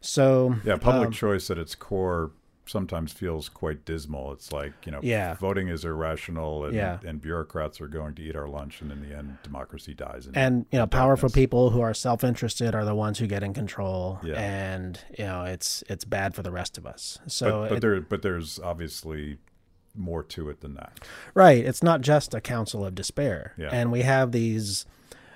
So 0.00 0.56
yeah, 0.64 0.76
public 0.76 1.06
um, 1.06 1.12
choice 1.12 1.48
at 1.48 1.58
its 1.58 1.76
core 1.76 2.32
sometimes 2.66 3.12
feels 3.12 3.48
quite 3.48 3.84
dismal. 3.84 4.32
It's 4.32 4.52
like 4.52 4.72
you 4.86 4.92
know, 4.92 5.00
Yeah. 5.02 5.34
voting 5.34 5.68
is 5.68 5.84
irrational, 5.84 6.64
and, 6.64 6.74
Yeah. 6.74 6.98
and 7.04 7.20
bureaucrats 7.20 7.80
are 7.80 7.88
going 7.88 8.14
to 8.16 8.22
eat 8.22 8.36
our 8.36 8.48
lunch, 8.48 8.80
and 8.80 8.92
in 8.92 9.02
the 9.02 9.16
end, 9.16 9.38
democracy 9.42 9.94
dies. 9.94 10.28
And 10.34 10.66
you 10.70 10.78
know 10.78 10.86
powerful 10.86 11.28
darkness. 11.28 11.42
people 11.42 11.70
who 11.70 11.80
are 11.80 11.94
self-interested 11.94 12.74
are 12.74 12.84
the 12.84 12.94
ones 12.94 13.18
who 13.18 13.26
get 13.26 13.42
in 13.42 13.52
control 13.52 14.20
Yeah. 14.22 14.34
and 14.40 14.98
you 15.18 15.24
know 15.24 15.44
it's 15.44 15.82
it's 15.88 16.04
bad 16.04 16.34
for 16.34 16.42
the 16.42 16.52
rest 16.52 16.78
of 16.78 16.86
us 16.86 17.18
so 17.26 17.62
but, 17.62 17.68
but 17.68 17.76
it- 17.76 17.80
there, 17.80 18.00
but 18.00 18.22
there's 18.22 18.58
obviously 18.60 19.38
more 19.94 20.22
to 20.22 20.48
it 20.48 20.60
than 20.60 20.74
that. 20.74 21.00
right 21.34 21.64
it's 21.64 21.82
not 21.82 22.00
just 22.00 22.32
a 22.32 22.40
council 22.40 22.84
of 22.86 22.94
despair 22.94 23.52
Yeah. 23.58 23.68
and 23.72 23.92
we 23.92 24.02
have 24.02 24.32
these 24.32 24.86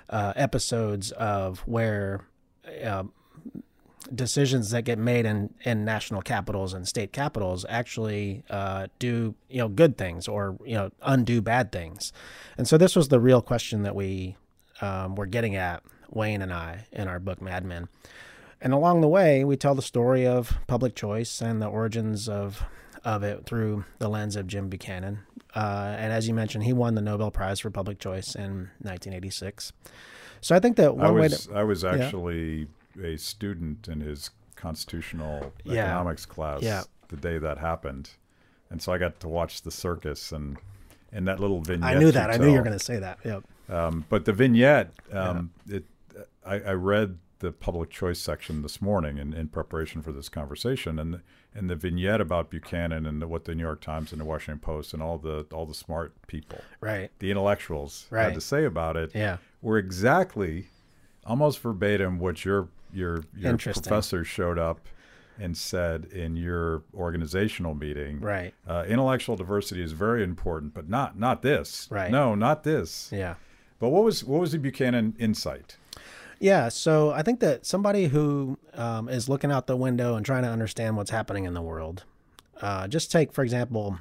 uh, 0.09 0.33
episodes 0.35 1.11
of 1.11 1.59
where 1.67 2.21
uh, 2.83 3.03
decisions 4.13 4.71
that 4.71 4.83
get 4.83 4.97
made 4.97 5.25
in, 5.25 5.53
in 5.63 5.85
national 5.85 6.21
capitals 6.21 6.73
and 6.73 6.87
state 6.87 7.11
capitals 7.13 7.65
actually 7.69 8.43
uh, 8.49 8.87
do 8.99 9.35
you 9.49 9.59
know 9.59 9.67
good 9.67 9.97
things 9.97 10.27
or 10.27 10.57
you 10.65 10.75
know 10.75 10.91
undo 11.01 11.41
bad 11.41 11.71
things. 11.71 12.11
And 12.57 12.67
so 12.67 12.77
this 12.77 12.95
was 12.95 13.09
the 13.09 13.19
real 13.19 13.41
question 13.41 13.83
that 13.83 13.95
we 13.95 14.37
um, 14.81 15.15
were 15.15 15.25
getting 15.25 15.55
at 15.55 15.83
wayne 16.09 16.41
and 16.41 16.53
i 16.53 16.85
in 16.91 17.07
our 17.07 17.19
book 17.19 17.41
mad 17.41 17.65
men. 17.65 17.87
And 18.61 18.73
along 18.73 19.01
the 19.01 19.07
way 19.07 19.43
we 19.43 19.57
tell 19.57 19.75
the 19.75 19.81
story 19.81 20.25
of 20.25 20.57
public 20.67 20.95
choice 20.95 21.41
and 21.41 21.61
the 21.61 21.67
origins 21.67 22.27
of 22.29 22.63
of 23.03 23.23
it 23.23 23.45
through 23.45 23.85
the 23.99 24.09
lens 24.09 24.35
of 24.35 24.47
jim 24.47 24.69
buchanan. 24.69 25.19
Uh, 25.55 25.95
and 25.97 26.13
as 26.13 26.27
you 26.27 26.33
mentioned 26.33 26.63
he 26.63 26.73
won 26.73 26.95
the 26.95 27.01
nobel 27.01 27.31
prize 27.31 27.59
for 27.59 27.69
public 27.69 27.99
choice 27.99 28.35
in 28.35 28.69
1986 28.81 29.71
so 30.41 30.55
i 30.55 30.59
think 30.59 30.75
that 30.77 30.87
I 30.87 30.91
one 30.91 31.15
way 31.15 31.27
to 31.29 31.49
I 31.53 31.63
was 31.63 31.83
actually 31.83 32.67
a 33.03 33.17
student 33.17 33.87
in 33.87 34.01
his 34.01 34.29
constitutional 34.55 35.53
Yeah. 35.63 35.83
economics 35.85 36.25
class 36.25 36.61
Yeah. 36.61 36.83
the 37.09 37.17
day 37.17 37.37
that 37.37 37.57
happened, 37.57 38.11
and 38.69 38.81
so 38.81 38.91
I 38.91 38.97
got 38.97 39.19
to 39.21 39.27
watch 39.27 39.61
the 39.61 39.71
circus 39.71 40.31
and 40.31 40.57
and 41.13 41.25
that 41.25 41.39
little 41.39 41.61
vignette. 41.61 41.95
i 41.95 41.97
knew 41.99 42.11
that 42.11 42.29
i 42.29 42.35
knew 42.35 42.47
you 42.47 42.57
were 42.57 42.61
going 42.63 42.77
to 42.77 42.83
say 42.83 42.99
that 42.99 43.17
yep 43.23 43.41
Um, 43.69 44.03
but 44.09 44.25
the 44.25 44.33
vignette, 44.33 44.91
um, 45.13 45.51
it, 45.69 45.85
I, 46.45 46.55
I 46.59 46.71
read 46.73 47.17
the 47.39 47.51
public 47.53 47.89
choice 47.89 48.19
section 48.19 48.61
this 48.61 48.81
morning 48.81 49.17
in, 49.17 49.31
in 49.33 49.47
preparation 49.47 50.01
for 50.01 50.11
this 50.11 50.27
conversation, 50.29 50.99
and 50.99 51.21
and 51.55 51.69
the 51.69 51.75
vignette 51.75 52.19
about 52.21 52.49
Buchanan 52.49 53.05
and 53.05 53.21
the, 53.21 53.27
what 53.27 53.45
the 53.45 53.55
New 53.55 53.63
York 53.63 53.79
Times 53.81 54.11
and 54.11 54.19
the 54.21 54.25
Washington 54.25 54.59
Post 54.59 54.93
and 54.93 55.01
all 55.01 55.17
the 55.17 55.45
all 55.53 55.65
the 55.65 55.73
smart 55.73 56.13
people, 56.27 56.59
right 56.81 57.09
the 57.19 57.31
intellectuals, 57.31 58.05
Right. 58.09 58.23
had 58.25 58.33
to 58.33 58.41
say 58.41 58.65
about 58.65 58.97
it 58.97 59.11
yeah 59.15 59.37
were 59.61 59.77
exactly, 59.77 60.67
almost 61.25 61.59
verbatim, 61.59 62.19
what 62.19 62.43
your 62.43 62.67
your 62.93 63.23
your 63.35 63.57
professor 63.57 64.23
showed 64.23 64.57
up 64.59 64.79
and 65.39 65.55
said 65.55 66.05
in 66.05 66.35
your 66.35 66.81
organizational 66.95 67.75
meeting. 67.75 68.19
right 68.19 68.53
Uh, 68.67 68.83
intellectual 68.87 69.35
diversity 69.35 69.83
is 69.83 69.91
very 69.91 70.23
important, 70.23 70.73
but 70.73 70.89
not 70.89 71.17
not 71.17 71.41
this. 71.41 71.87
Right. 71.91 72.09
No, 72.11 72.33
not 72.35 72.63
this. 72.63 73.09
yeah 73.11 73.35
But 73.79 73.89
what 73.89 74.03
was 74.03 74.23
what 74.23 74.39
was 74.41 74.51
the 74.51 74.59
Buchanan 74.59 75.15
insight? 75.19 75.77
Yeah, 76.39 76.69
so 76.69 77.09
I 77.11 77.23
think 77.23 77.39
that 77.39 77.65
somebody 77.65 78.07
who 78.07 78.59
um, 78.75 79.09
is 79.09 79.27
looking 79.27 79.51
out 79.51 79.65
the 79.65 79.75
window 79.75 80.15
and 80.15 80.23
trying 80.23 80.43
to 80.43 80.49
understand 80.49 80.95
what's 80.95 81.09
happening 81.09 81.45
in 81.45 81.55
the 81.55 81.63
world, 81.63 82.03
uh, 82.61 82.87
just 82.87 83.11
take 83.11 83.33
for 83.33 83.43
example 83.43 83.97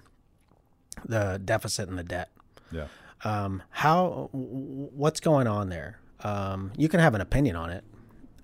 the 1.04 1.40
deficit 1.44 1.88
and 1.88 1.98
the 1.98 2.04
debt. 2.04 2.30
Yeah. 2.70 2.86
Um, 3.24 3.62
how 3.70 4.28
w- 4.32 4.90
what's 4.94 5.20
going 5.20 5.46
on 5.46 5.68
there? 5.70 5.98
Um, 6.22 6.72
you 6.76 6.88
can 6.88 7.00
have 7.00 7.14
an 7.14 7.20
opinion 7.22 7.56
on 7.56 7.70
it, 7.70 7.84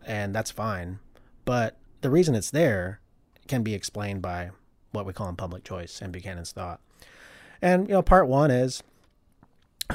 and 0.07 0.35
that's 0.35 0.51
fine, 0.51 0.99
but 1.45 1.77
the 2.01 2.11
reason 2.11 2.35
it's 2.35 2.51
there 2.51 3.01
can 3.49 3.62
be 3.62 3.75
explained 3.75 4.23
by 4.23 4.51
what 4.93 5.07
we 5.07 5.12
call 5.12 5.29
in 5.29 5.37
public 5.37 5.65
choice 5.65 6.01
and 6.01 6.12
Buchanan's 6.12 6.53
thought. 6.53 6.81
And 7.61 7.88
you 7.88 7.95
know, 7.95 8.03
part 8.03 8.29
one 8.29 8.51
is 8.51 8.83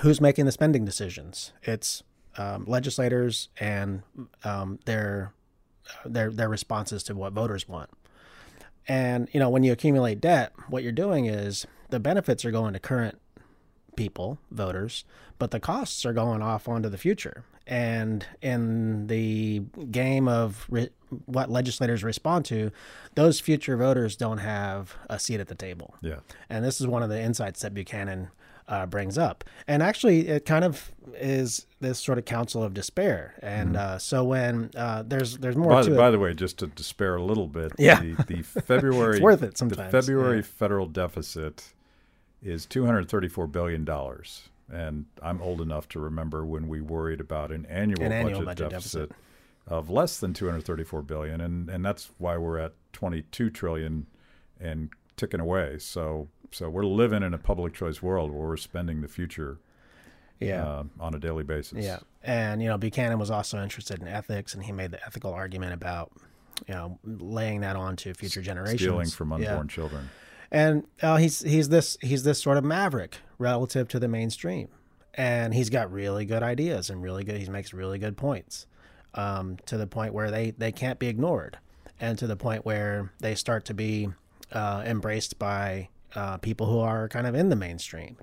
who's 0.01 0.21
making 0.21 0.45
the 0.45 0.51
spending 0.51 0.85
decisions. 0.85 1.51
It's 1.63 2.03
um, 2.37 2.65
legislators 2.67 3.49
and 3.59 4.03
um, 4.43 4.79
their 4.85 5.33
their 6.05 6.31
their 6.31 6.49
responses 6.49 7.03
to 7.03 7.15
what 7.15 7.33
voters 7.33 7.67
want. 7.67 7.89
And 8.87 9.27
you 9.33 9.39
know, 9.39 9.49
when 9.49 9.63
you 9.63 9.71
accumulate 9.71 10.21
debt, 10.21 10.53
what 10.69 10.83
you're 10.83 10.91
doing 10.91 11.25
is 11.25 11.65
the 11.89 11.99
benefits 11.99 12.45
are 12.45 12.51
going 12.51 12.73
to 12.73 12.79
current 12.79 13.19
people, 13.97 14.39
voters, 14.49 15.03
but 15.37 15.51
the 15.51 15.59
costs 15.59 16.05
are 16.05 16.13
going 16.13 16.41
off 16.41 16.69
onto 16.69 16.87
the 16.87 16.97
future. 16.97 17.43
And 17.69 18.25
in 18.41 19.07
the 19.07 19.63
game 19.91 20.29
of 20.29 20.65
re- 20.69 20.89
what 21.25 21.49
legislators 21.51 22.01
respond 22.01 22.45
to, 22.45 22.71
those 23.15 23.41
future 23.41 23.75
voters 23.75 24.15
don't 24.15 24.37
have 24.37 24.95
a 25.09 25.19
seat 25.19 25.41
at 25.41 25.49
the 25.49 25.55
table. 25.55 25.93
Yeah. 26.01 26.19
And 26.49 26.63
this 26.63 26.79
is 26.79 26.87
one 26.87 27.03
of 27.03 27.09
the 27.09 27.21
insights 27.21 27.61
that 27.63 27.73
Buchanan 27.73 28.29
uh, 28.69 28.85
brings 28.85 29.17
up. 29.17 29.43
And 29.67 29.83
actually, 29.83 30.27
it 30.29 30.45
kind 30.45 30.63
of 30.63 30.91
is 31.15 31.65
this 31.81 31.99
sort 31.99 32.17
of 32.17 32.23
council 32.25 32.63
of 32.63 32.73
despair. 32.73 33.33
And 33.41 33.75
uh, 33.75 33.97
so 33.97 34.23
when 34.23 34.71
uh, 34.75 35.03
there's 35.05 35.37
there's 35.37 35.55
more 35.57 35.71
By, 35.71 35.81
to 35.83 35.89
the- 35.89 35.95
by 35.97 36.09
the 36.11 36.19
way, 36.19 36.33
just 36.33 36.59
to 36.59 36.67
despair 36.67 37.15
a 37.17 37.23
little 37.23 37.47
bit, 37.47 37.73
Yeah. 37.77 37.99
the, 38.01 38.13
the 38.27 38.43
February 38.43 39.15
It's 39.17 39.21
worth 39.21 39.43
it 39.43 39.57
sometimes. 39.57 39.91
the 39.91 40.01
February 40.01 40.37
yeah. 40.37 40.41
federal 40.43 40.85
deficit 40.87 41.73
is 42.43 42.65
two 42.65 42.85
hundred 42.85 43.09
thirty-four 43.09 43.47
billion 43.47 43.83
dollars, 43.85 44.49
and 44.71 45.05
I'm 45.21 45.41
old 45.41 45.61
enough 45.61 45.87
to 45.89 45.99
remember 45.99 46.45
when 46.45 46.67
we 46.67 46.81
worried 46.81 47.19
about 47.19 47.51
an 47.51 47.65
annual, 47.67 48.01
An 48.03 48.09
budget, 48.09 48.25
annual 48.25 48.45
budget 48.45 48.69
deficit, 48.69 49.09
deficit. 49.09 49.23
of 49.67 49.89
less 49.89 50.19
than 50.19 50.33
two 50.33 50.45
hundred 50.45 50.65
thirty-four 50.65 51.01
billion, 51.01 51.41
and 51.41 51.69
and 51.69 51.83
that's 51.85 52.11
why 52.17 52.37
we're 52.37 52.59
at 52.59 52.73
twenty-two 52.93 53.49
trillion 53.49 54.07
and 54.59 54.89
ticking 55.15 55.39
away. 55.39 55.77
So 55.79 56.27
so 56.51 56.69
we're 56.69 56.85
living 56.85 57.23
in 57.23 57.33
a 57.33 57.37
public 57.37 57.73
choice 57.73 58.01
world 58.01 58.31
where 58.31 58.47
we're 58.47 58.57
spending 58.57 59.01
the 59.01 59.07
future 59.07 59.57
yeah. 60.39 60.65
uh, 60.65 60.83
on 60.99 61.13
a 61.13 61.19
daily 61.19 61.43
basis. 61.43 61.83
Yeah, 61.83 61.99
and 62.23 62.61
you 62.61 62.67
know 62.69 62.77
Buchanan 62.77 63.19
was 63.19 63.31
also 63.31 63.61
interested 63.61 64.01
in 64.01 64.07
ethics, 64.07 64.53
and 64.53 64.63
he 64.63 64.71
made 64.71 64.91
the 64.91 65.03
ethical 65.05 65.33
argument 65.33 65.73
about 65.73 66.11
you 66.67 66.73
know 66.73 66.99
laying 67.03 67.61
that 67.61 67.75
on 67.75 67.95
to 67.97 68.13
future 68.13 68.41
generations, 68.41 68.81
stealing 68.81 69.07
from 69.09 69.31
Yeah. 69.41 69.49
unborn 69.49 69.67
children. 69.67 70.09
And 70.51 70.85
uh, 71.01 71.17
he's 71.17 71.41
he's 71.41 71.69
this 71.69 71.97
he's 72.01 72.23
this 72.23 72.41
sort 72.41 72.57
of 72.57 72.63
maverick 72.63 73.17
relative 73.37 73.87
to 73.89 73.99
the 73.99 74.07
mainstream, 74.07 74.69
and 75.13 75.53
he's 75.53 75.69
got 75.69 75.91
really 75.91 76.25
good 76.25 76.43
ideas 76.43 76.89
and 76.89 77.01
really 77.01 77.23
good. 77.23 77.37
He 77.37 77.49
makes 77.49 77.73
really 77.73 77.99
good 77.99 78.15
points, 78.15 78.65
um, 79.13 79.57
to 79.65 79.77
the 79.77 79.87
point 79.87 80.13
where 80.13 80.31
they 80.31 80.51
they 80.51 80.71
can't 80.71 80.99
be 80.99 81.07
ignored, 81.07 81.57
and 81.99 82.17
to 82.19 82.27
the 82.27 82.37
point 82.37 82.65
where 82.65 83.11
they 83.19 83.35
start 83.35 83.65
to 83.65 83.73
be 83.73 84.07
uh, 84.53 84.83
embraced 84.85 85.37
by 85.37 85.89
uh, 86.15 86.37
people 86.37 86.67
who 86.67 86.79
are 86.79 87.09
kind 87.09 87.27
of 87.27 87.35
in 87.35 87.49
the 87.49 87.55
mainstream. 87.55 88.15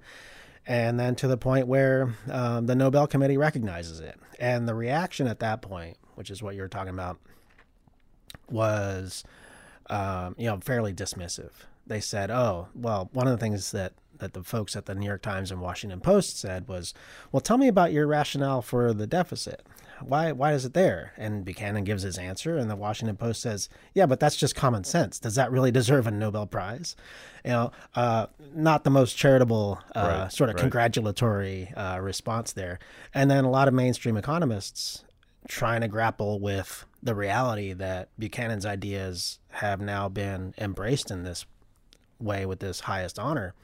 and 0.67 0.99
then 0.99 1.15
to 1.15 1.29
the 1.29 1.37
point 1.37 1.67
where 1.67 2.15
um, 2.31 2.67
the 2.67 2.75
Nobel 2.75 3.07
Committee 3.07 3.37
recognizes 3.37 4.01
it. 4.01 4.19
And 4.41 4.67
the 4.67 4.75
reaction 4.75 5.27
at 5.27 5.41
that 5.41 5.61
point, 5.63 5.99
which 6.15 6.31
is 6.31 6.43
what 6.43 6.55
you're 6.55 6.69
talking 6.69 6.95
about, 6.95 7.19
was 8.51 9.25
um, 9.91 10.35
you 10.39 10.47
know 10.47 10.59
fairly 10.61 10.93
dismissive. 10.93 11.53
They 11.87 12.01
said, 12.01 12.31
"Oh, 12.31 12.69
well, 12.75 13.11
one 13.13 13.27
of 13.27 13.33
the 13.33 13.39
things 13.39 13.71
that 13.73 13.93
that 14.19 14.33
the 14.33 14.45
folks 14.45 14.77
at 14.77 14.87
the 14.87 14.95
New 14.95 15.07
York 15.07 15.23
Times 15.23 15.51
and 15.51 15.61
Washington 15.61 16.01
Post 16.01 16.39
said 16.39 16.69
was, 16.69 16.95
"Well, 17.33 17.41
tell 17.41 17.59
me 17.59 17.69
about 17.69 17.93
your 17.93 18.07
rationale 18.07 18.63
for 18.63 18.93
the 18.95 19.07
deficit. 19.07 19.67
Why 20.01 20.33
why 20.33 20.53
is 20.53 20.65
it 20.65 20.73
there?" 20.73 21.13
And 21.17 21.45
Buchanan 21.45 21.85
gives 21.85 22.03
his 22.05 22.17
answer, 22.17 22.57
and 22.57 22.71
the 22.71 22.77
Washington 22.77 23.17
Post 23.17 23.43
says, 23.43 23.69
"Yeah, 23.93 24.07
but 24.07 24.21
that's 24.21 24.37
just 24.37 24.55
common 24.55 24.85
sense. 24.85 25.19
Does 25.19 25.35
that 25.35 25.51
really 25.51 25.71
deserve 25.71 26.07
a 26.07 26.11
Nobel 26.11 26.47
Prize?" 26.47 26.97
You 27.45 27.51
know, 27.51 27.73
uh, 27.95 28.27
not 28.55 28.85
the 28.85 28.91
most 28.91 29.17
charitable 29.17 29.81
uh, 29.95 30.21
Right, 30.23 30.33
sort 30.33 30.49
of 30.49 30.55
right. 30.55 30.63
congratulatory 30.63 31.73
uh, 31.77 31.99
response 32.01 32.53
there. 32.53 32.79
And 33.13 33.31
then 33.31 33.45
a 33.45 33.51
lot 33.51 33.69
of 33.69 33.75
mainstream 33.75 34.17
economists 34.17 35.05
trying 35.49 35.83
to 35.83 35.89
grapple 35.89 36.41
with 36.41 36.87
the 37.03 37.15
reality 37.15 37.75
that 37.75 38.09
Buchanan's 38.19 38.65
ideas 38.65 39.41
have 39.51 39.81
now 39.81 40.09
been 40.09 40.55
embraced 40.57 41.11
in 41.11 41.23
this 41.25 41.45
way 42.25 42.47
with 42.47 42.61
this 42.61 42.81
highest 42.81 43.19
honor 43.19 43.55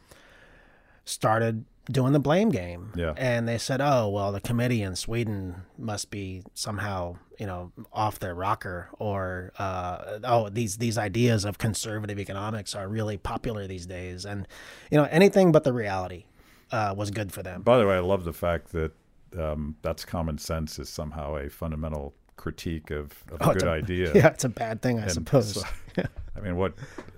started 1.04 1.64
doing 1.90 2.12
the 2.12 2.20
blame 2.20 2.50
game. 2.50 2.92
Yeah. 2.94 3.14
And 3.16 3.48
they 3.48 3.58
said, 3.58 3.80
"Oh, 3.80 4.08
well, 4.08 4.32
the 4.32 4.40
committee 4.40 4.82
in 4.82 4.96
Sweden 4.96 5.62
must 5.78 6.10
be 6.10 6.42
somehow, 6.54 7.16
you 7.38 7.46
know, 7.46 7.72
off 7.92 8.18
their 8.18 8.34
rocker 8.34 8.88
or 8.98 9.52
uh, 9.58 10.18
oh, 10.24 10.48
these 10.48 10.76
these 10.78 10.98
ideas 10.98 11.44
of 11.44 11.58
conservative 11.58 12.18
economics 12.18 12.74
are 12.74 12.88
really 12.88 13.16
popular 13.16 13.66
these 13.66 13.86
days." 13.86 14.24
And 14.24 14.46
you 14.90 14.98
know, 14.98 15.08
anything 15.10 15.52
but 15.52 15.64
the 15.64 15.72
reality 15.72 16.24
uh, 16.70 16.94
was 16.96 17.10
good 17.10 17.32
for 17.32 17.42
them. 17.42 17.62
By 17.62 17.78
the 17.78 17.86
way, 17.86 17.96
I 17.96 18.00
love 18.00 18.24
the 18.24 18.32
fact 18.32 18.72
that 18.72 18.92
um, 19.38 19.76
that's 19.82 20.04
common 20.04 20.38
sense 20.38 20.78
is 20.78 20.88
somehow 20.88 21.36
a 21.36 21.48
fundamental 21.48 22.14
critique 22.40 22.90
of, 22.90 23.12
of 23.30 23.40
a 23.40 23.44
Oh, 23.44 23.50
it's 23.50 23.62
good 23.62 23.68
a- 23.68 23.72
idea. 23.72 24.12
Yeah, 24.14 24.28
it's 24.28 24.44
a 24.44 24.48
bad 24.48 24.80
thing, 24.82 24.98
I 24.98 25.02
And 25.02 25.12
suppose. 25.12 25.54
so- 25.54 25.62
I 26.36 26.40
mean, 26.40 26.56
what 26.56 26.72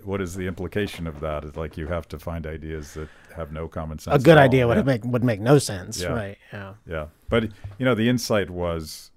what 0.05 0.21
is 0.21 0.35
the 0.35 0.47
implication 0.49 1.07
of 1.07 1.21
that? 1.21 1.45
Is 1.45 1.55
like 1.57 1.77
you 1.77 1.87
have 1.87 2.09
to 2.09 2.19
find 2.19 2.47
ideas 2.47 2.95
that 2.95 3.09
have 3.37 3.53
no 3.53 3.69
common 3.69 3.99
sense. 4.01 4.21
a 4.21 4.25
good 4.25 4.37
idea 4.39 4.67
would 4.67 4.85
make 4.85 5.05
would 5.05 5.23
make 5.23 5.41
no 5.41 5.59
sense, 5.59 6.01
Yeah. 6.03 6.09
right? 6.09 6.39
Yeah. 6.53 6.75
Yeah, 6.87 7.07
but 7.29 7.45
you 7.79 7.85
know, 7.85 7.95
the 7.95 8.09
insight 8.09 8.51
was 8.51 9.11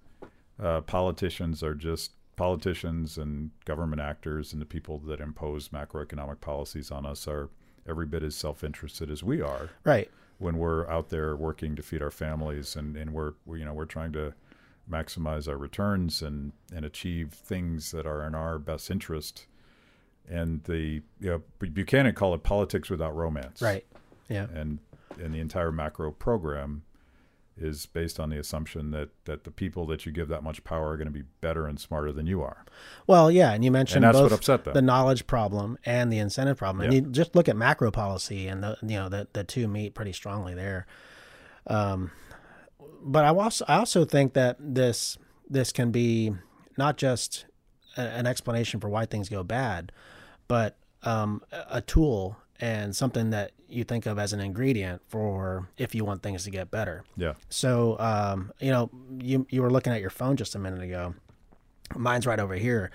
uh, 0.61 0.81
politicians 0.81 1.63
are 1.63 1.73
just 1.73 2.11
politicians 2.35 3.17
and 3.17 3.49
government 3.65 4.01
actors, 4.01 4.53
and 4.53 4.61
the 4.61 4.65
people 4.65 4.99
that 4.99 5.19
impose 5.21 5.69
macroeconomic 5.69 6.39
policies 6.41 6.91
on 6.91 7.05
us 7.05 7.27
are 7.27 7.49
every 7.87 8.05
bit 8.05 8.21
as 8.23 8.35
self-interested 8.35 9.09
as 9.09 9.23
we 9.23 9.41
are 9.41 9.69
Right. 9.85 10.09
when 10.37 10.57
we're 10.57 10.87
out 10.89 11.09
there 11.09 11.35
working 11.35 11.75
to 11.77 11.81
feed 11.81 12.01
our 12.01 12.11
families, 12.11 12.75
and 12.75 12.95
and 12.97 13.11
we're 13.11 13.33
we, 13.45 13.59
you 13.59 13.65
know 13.65 13.73
we're 13.73 13.85
trying 13.85 14.11
to 14.13 14.33
maximize 14.89 15.47
our 15.47 15.57
returns 15.57 16.21
and 16.21 16.51
and 16.73 16.85
achieve 16.85 17.31
things 17.33 17.91
that 17.91 18.05
are 18.05 18.25
in 18.25 18.35
our 18.35 18.59
best 18.59 18.89
interest. 18.91 19.47
And 20.29 20.63
the 20.63 21.01
you 21.19 21.29
know 21.29 21.41
Buchanan 21.59 22.13
called 22.15 22.35
it 22.39 22.43
politics 22.43 22.89
without 22.89 23.15
romance 23.15 23.61
Right. 23.61 23.85
Yeah. 24.29 24.47
and 24.53 24.79
and 25.19 25.33
the 25.33 25.39
entire 25.39 25.71
macro 25.71 26.11
program 26.11 26.83
is 27.57 27.85
based 27.85 28.19
on 28.19 28.29
the 28.29 28.37
assumption 28.37 28.91
that 28.91 29.09
that 29.23 29.43
the 29.45 29.51
people 29.51 29.85
that 29.85 30.05
you 30.05 30.11
give 30.11 30.27
that 30.27 30.43
much 30.43 30.63
power 30.65 30.89
are 30.89 30.97
going 30.97 31.07
to 31.07 31.13
be 31.13 31.23
better 31.41 31.67
and 31.67 31.79
smarter 31.79 32.11
than 32.11 32.27
you 32.27 32.41
are. 32.41 32.65
Well, 33.07 33.31
yeah, 33.31 33.53
and 33.53 33.63
you 33.63 33.71
mentioned 33.71 34.03
And 34.03 34.13
that's 34.13 34.21
both 34.21 34.31
what 34.31 34.37
upset 34.39 34.65
them. 34.65 34.73
the 34.73 34.81
knowledge 34.81 35.25
problem 35.25 35.77
and 35.85 36.11
the 36.11 36.17
incentive 36.19 36.57
problem. 36.57 36.81
And 36.83 36.93
Yeah. 36.93 36.99
you 37.01 37.07
just 37.11 37.33
look 37.35 37.47
at 37.47 37.55
macro 37.55 37.91
policy, 37.91 38.47
and 38.49 38.61
the 38.61 38.77
you 38.81 38.97
know 38.97 39.07
the 39.09 39.27
the 39.33 39.43
two 39.45 39.67
meet 39.69 39.93
pretty 39.95 40.11
strongly 40.11 40.53
there. 40.53 40.85
Um, 41.67 42.11
but 43.05 43.23
I 43.23 43.29
also 43.29 43.63
I 43.67 43.77
also 43.77 44.03
think 44.03 44.33
that 44.33 44.57
this 44.59 45.17
this 45.49 45.71
can 45.71 45.91
be 45.91 46.33
not 46.77 46.97
just 46.97 47.45
a, 47.95 48.01
an 48.01 48.25
explanation 48.25 48.79
for 48.79 48.89
why 48.89 49.05
things 49.05 49.29
go 49.29 49.43
bad, 49.43 49.91
but 50.47 50.75
um, 51.03 51.43
a 51.69 51.81
tool 51.81 52.37
and 52.59 52.95
something 52.95 53.29
that 53.29 53.51
you 53.67 53.83
think 53.83 54.05
of 54.05 54.17
as 54.17 54.33
an 54.33 54.39
ingredient 54.39 55.01
for 55.07 55.69
if 55.77 55.93
you 55.93 56.03
want 56.03 56.23
things 56.23 56.43
to 56.45 56.49
get 56.49 56.71
better. 56.71 57.03
Yeah. 57.15 57.33
So, 57.49 57.97
um, 57.99 58.51
you 58.59 58.71
know, 58.71 58.89
you 59.19 59.45
you 59.49 59.61
were 59.61 59.71
looking 59.71 59.93
at 59.93 60.01
your 60.01 60.09
phone 60.09 60.35
just 60.35 60.55
a 60.55 60.59
minute 60.59 60.81
ago. 60.81 61.13
Mine's 61.95 62.25
right 62.25 62.39
over 62.39 62.55
here, 62.55 62.89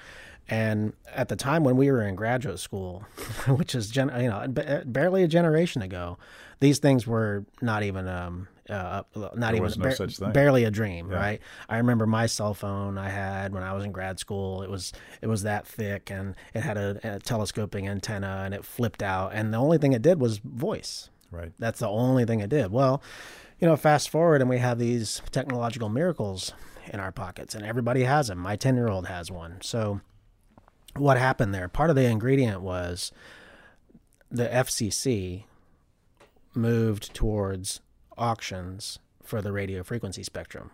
and 0.48 0.92
at 1.14 1.28
the 1.28 1.36
time 1.36 1.62
when 1.62 1.76
we 1.76 1.88
were 1.92 2.02
in 2.02 2.16
graduate 2.16 2.58
school, 2.58 3.04
which 3.46 3.76
is 3.76 3.88
gen- 3.88 4.10
you 4.20 4.28
know 4.28 4.44
ba- 4.48 4.82
barely 4.84 5.22
a 5.22 5.28
generation 5.28 5.82
ago, 5.82 6.18
these 6.58 6.80
things 6.80 7.06
were 7.06 7.44
not 7.62 7.84
even 7.84 8.08
um 8.08 8.48
uh, 8.70 9.02
not 9.34 9.54
even 9.54 9.62
was 9.62 9.76
no 9.76 9.90
thing. 9.90 10.32
barely 10.32 10.64
a 10.64 10.70
dream, 10.70 11.10
Yeah. 11.10 11.16
right? 11.18 11.40
I 11.68 11.78
remember 11.78 12.06
my 12.06 12.26
cell 12.26 12.54
phone 12.54 12.96
I 12.98 13.08
had 13.08 13.52
when 13.52 13.62
I 13.62 13.72
was 13.72 13.84
in 13.84 13.92
grad 13.92 14.18
school. 14.18 14.62
It 14.62 14.70
was 14.70 14.92
it 15.20 15.26
was 15.26 15.42
that 15.42 15.66
thick, 15.66 16.10
and 16.10 16.34
it 16.54 16.60
had 16.60 16.76
a, 16.76 16.98
a 17.02 17.18
telescoping 17.18 17.88
antenna, 17.88 18.42
and 18.44 18.54
it 18.54 18.64
flipped 18.64 19.02
out, 19.02 19.32
and 19.34 19.52
the 19.52 19.58
only 19.58 19.78
thing 19.78 19.92
it 19.92 20.02
did 20.02 20.20
was 20.20 20.38
voice. 20.38 21.10
Right. 21.30 21.52
That's 21.58 21.78
the 21.80 21.88
only 21.88 22.24
thing 22.24 22.40
it 22.40 22.50
did. 22.50 22.72
Well, 22.72 23.02
you 23.60 23.68
know, 23.68 23.76
fast 23.76 24.08
forward 24.10 24.40
and 24.40 24.48
we 24.50 24.58
have 24.58 24.78
these 24.78 25.20
technological 25.30 25.88
miracles 25.88 26.52
in 26.92 26.98
our 26.98 27.12
pockets, 27.12 27.54
and 27.54 27.64
everybody 27.64 28.02
has 28.04 28.28
them. 28.28 28.38
My 28.38 28.56
10 28.56 28.74
year 28.74 28.88
old 28.88 29.06
has 29.06 29.30
one. 29.30 29.58
So, 29.62 30.00
what 30.96 31.18
happened 31.18 31.54
there? 31.54 31.68
Part 31.68 31.90
of 31.90 31.94
the 31.96 32.04
ingredient 32.06 32.62
was 32.62 33.12
the 34.30 34.48
FCC 34.48 35.44
moved 36.54 37.14
towards 37.14 37.80
auctions 38.20 38.98
for 39.22 39.42
the 39.42 39.52
radio 39.52 39.82
frequency 39.82 40.22
spectrum. 40.22 40.70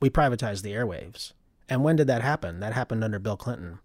We 0.00 0.10
privatized 0.10 0.62
the 0.62 0.72
airwaves. 0.72 1.32
And 1.68 1.82
when 1.82 1.96
did 1.96 2.06
that 2.06 2.22
happen? 2.22 2.60
That 2.60 2.72
happened 2.72 3.02
under 3.02 3.18
Bill 3.18 3.36
Clinton. 3.36 3.78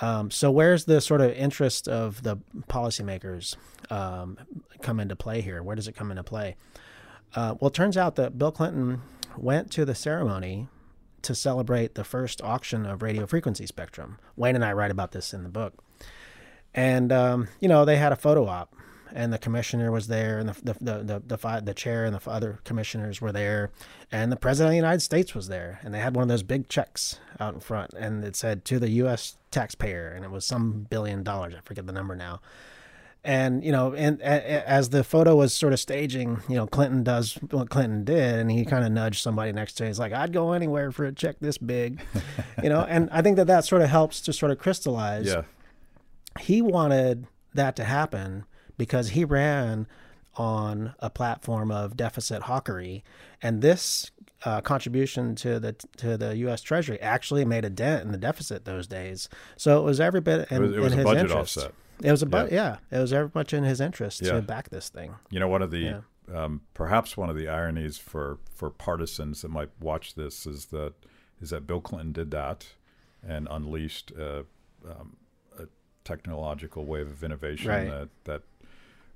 Um, 0.00 0.30
so 0.30 0.50
where's 0.50 0.86
the 0.86 1.00
sort 1.00 1.20
of 1.20 1.32
interest 1.32 1.86
of 1.86 2.22
the 2.22 2.38
policymakers 2.68 3.56
um, 3.90 4.38
come 4.80 4.98
into 4.98 5.14
play 5.14 5.42
here? 5.42 5.62
Where 5.62 5.76
does 5.76 5.88
it 5.88 5.94
come 5.94 6.10
into 6.10 6.24
play? 6.24 6.56
Uh, 7.34 7.54
well, 7.60 7.68
it 7.68 7.74
turns 7.74 7.96
out 7.96 8.16
that 8.16 8.38
Bill 8.38 8.50
Clinton 8.50 9.02
went 9.36 9.70
to 9.72 9.84
the 9.84 9.94
ceremony 9.94 10.68
to 11.22 11.34
celebrate 11.34 11.94
the 11.94 12.04
first 12.04 12.40
auction 12.42 12.86
of 12.86 13.02
radio 13.02 13.26
frequency 13.26 13.66
spectrum. 13.66 14.18
Wayne 14.36 14.54
and 14.54 14.64
I 14.64 14.72
write 14.72 14.90
about 14.90 15.12
this 15.12 15.34
in 15.34 15.42
the 15.42 15.50
book. 15.50 15.74
And, 16.74 17.12
um, 17.12 17.48
you 17.60 17.68
know, 17.68 17.84
they 17.84 17.96
had 17.96 18.12
a 18.12 18.16
photo 18.16 18.46
op, 18.46 18.74
and 19.14 19.32
the 19.32 19.38
commissioner 19.38 19.90
was 19.90 20.06
there, 20.08 20.38
and 20.38 20.48
the, 20.48 20.62
the, 20.62 20.72
the, 20.80 21.20
the, 21.26 21.36
the, 21.36 21.60
the 21.64 21.74
chair 21.74 22.04
and 22.04 22.14
the 22.14 22.30
other 22.30 22.60
commissioners 22.64 23.20
were 23.20 23.32
there, 23.32 23.70
and 24.12 24.30
the 24.30 24.36
president 24.36 24.68
of 24.68 24.72
the 24.72 24.76
United 24.76 25.00
States 25.00 25.34
was 25.34 25.48
there. 25.48 25.80
And 25.82 25.92
they 25.94 26.00
had 26.00 26.14
one 26.16 26.22
of 26.22 26.28
those 26.28 26.42
big 26.42 26.68
checks 26.68 27.18
out 27.38 27.54
in 27.54 27.60
front, 27.60 27.92
and 27.94 28.24
it 28.24 28.36
said 28.36 28.64
to 28.66 28.78
the 28.78 28.90
U.S. 28.90 29.36
taxpayer, 29.50 30.08
and 30.10 30.24
it 30.24 30.30
was 30.30 30.44
some 30.44 30.86
billion 30.90 31.22
dollars. 31.22 31.54
I 31.56 31.60
forget 31.60 31.86
the 31.86 31.92
number 31.92 32.14
now 32.16 32.40
and 33.22 33.62
you 33.62 33.70
know 33.70 33.92
and 33.92 34.18
a- 34.22 34.66
as 34.66 34.88
the 34.88 35.04
photo 35.04 35.36
was 35.36 35.52
sort 35.52 35.74
of 35.74 35.78
staging 35.78 36.40
you 36.48 36.54
know 36.54 36.66
clinton 36.66 37.02
does 37.02 37.34
what 37.50 37.68
clinton 37.68 38.02
did 38.02 38.38
and 38.38 38.50
he 38.50 38.64
kind 38.64 38.82
of 38.82 38.90
nudged 38.90 39.20
somebody 39.22 39.52
next 39.52 39.74
to 39.74 39.84
him 39.84 39.88
he's 39.88 39.98
like 39.98 40.10
i'd 40.14 40.32
go 40.32 40.52
anywhere 40.52 40.90
for 40.90 41.04
a 41.04 41.12
check 41.12 41.36
this 41.38 41.58
big 41.58 42.00
you 42.62 42.70
know 42.70 42.80
and 42.88 43.10
i 43.12 43.20
think 43.20 43.36
that 43.36 43.46
that 43.46 43.62
sort 43.62 43.82
of 43.82 43.90
helps 43.90 44.22
to 44.22 44.32
sort 44.32 44.50
of 44.50 44.58
crystallize 44.58 45.26
Yeah. 45.26 45.42
he 46.40 46.62
wanted 46.62 47.26
that 47.52 47.76
to 47.76 47.84
happen 47.84 48.46
because 48.80 49.10
he 49.10 49.26
ran 49.26 49.86
on 50.36 50.94
a 51.00 51.10
platform 51.10 51.70
of 51.70 51.98
deficit 51.98 52.42
hawkery 52.44 53.02
and 53.42 53.60
this 53.60 54.10
uh, 54.46 54.62
contribution 54.62 55.34
to 55.34 55.60
the 55.60 55.74
to 55.98 56.16
the 56.16 56.34
U.S. 56.38 56.62
Treasury 56.62 56.98
actually 57.02 57.44
made 57.44 57.64
a 57.66 57.68
dent 57.70 58.04
in 58.04 58.10
the 58.10 58.16
deficit 58.16 58.64
those 58.64 58.86
days. 58.86 59.28
So 59.58 59.78
it 59.78 59.82
was 59.84 60.00
every 60.00 60.22
bit 60.22 60.50
in, 60.50 60.56
It 60.56 60.60
was, 60.66 60.72
it 60.76 60.80
was 60.80 60.92
in 60.94 60.98
a 60.98 61.02
his 61.02 61.04
budget 61.04 61.20
interest. 61.30 61.58
offset. 61.58 61.74
It 62.02 62.10
was 62.10 62.22
a 62.22 62.26
bu- 62.26 62.48
yeah. 62.50 62.78
It 62.90 62.96
was 62.98 63.10
very 63.10 63.30
much 63.34 63.52
in 63.52 63.64
his 63.64 63.82
interest 63.82 64.22
Yeah. 64.22 64.32
to 64.32 64.40
back 64.42 64.70
this 64.70 64.88
thing. 64.88 65.14
You 65.30 65.40
know, 65.40 65.48
one 65.48 65.60
of 65.60 65.70
the 65.70 65.78
Yeah. 65.78 66.00
um, 66.34 66.62
perhaps 66.72 67.18
one 67.18 67.28
of 67.28 67.36
the 67.36 67.48
ironies 67.48 67.98
for 67.98 68.38
for 68.54 68.70
partisans 68.70 69.42
that 69.42 69.50
might 69.50 69.68
watch 69.78 70.14
this 70.14 70.46
is 70.46 70.66
that 70.66 70.94
is 71.42 71.50
that 71.50 71.66
Bill 71.66 71.82
Clinton 71.82 72.12
did 72.12 72.30
that 72.30 72.66
and 73.22 73.46
unleashed 73.50 74.12
uh, 74.18 74.44
um, 74.88 75.18
a 75.58 75.66
technological 76.04 76.86
wave 76.86 77.08
of 77.08 77.22
innovation 77.22 77.68
Right. 77.68 77.90
that 77.90 78.08
that 78.24 78.42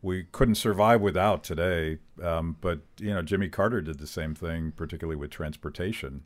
we 0.04 0.24
couldn't 0.32 0.56
survive 0.56 1.00
without 1.00 1.42
today. 1.42 1.98
Um, 2.22 2.56
but 2.60 2.80
you 3.00 3.12
know, 3.14 3.22
Jimmy 3.22 3.48
Carter 3.48 3.80
did 3.80 3.98
the 3.98 4.06
same 4.06 4.34
thing, 4.34 4.70
particularly 4.76 5.16
with 5.16 5.30
transportation. 5.30 6.24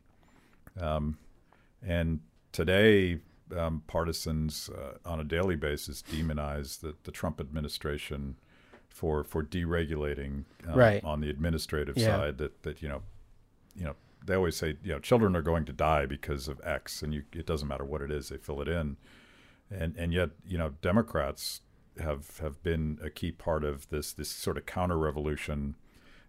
Um, 0.78 1.16
and 1.80 2.18
today, 2.50 3.20
um, 3.56 3.82
partisans 3.86 4.68
uh, 4.68 4.98
on 5.08 5.20
a 5.20 5.24
daily 5.24 5.54
basis 5.54 6.02
demonize 6.02 6.80
the, 6.80 6.96
the 7.04 7.12
Trump 7.12 7.40
administration 7.40 8.36
for 8.88 9.22
for 9.22 9.44
deregulating 9.44 10.44
um, 10.66 10.74
Right. 10.74 11.02
on 11.04 11.20
the 11.20 11.30
administrative 11.30 11.96
Yeah. 11.96 12.16
side. 12.16 12.38
That 12.38 12.62
that 12.64 12.82
you 12.82 12.88
know, 12.88 13.02
you 13.76 13.84
know, 13.84 13.94
they 14.26 14.34
always 14.34 14.56
say 14.56 14.76
you 14.82 14.92
know 14.92 14.98
children 14.98 15.36
are 15.36 15.42
going 15.42 15.64
to 15.66 15.72
die 15.72 16.04
because 16.04 16.48
of 16.48 16.60
X, 16.64 17.00
and 17.00 17.14
you, 17.14 17.22
it 17.32 17.46
doesn't 17.46 17.68
matter 17.68 17.84
what 17.84 18.02
it 18.02 18.10
is, 18.10 18.28
they 18.28 18.38
fill 18.38 18.60
it 18.60 18.66
in, 18.68 18.96
and 19.70 19.94
and 19.96 20.12
yet 20.12 20.30
you 20.44 20.58
know 20.58 20.74
Democrats 20.82 21.60
have 22.00 22.38
have 22.38 22.62
been 22.62 22.98
a 23.02 23.10
key 23.10 23.32
part 23.32 23.64
of 23.64 23.88
this 23.90 24.12
this 24.12 24.28
sort 24.28 24.56
of 24.56 24.66
counter 24.66 24.98
revolution 24.98 25.74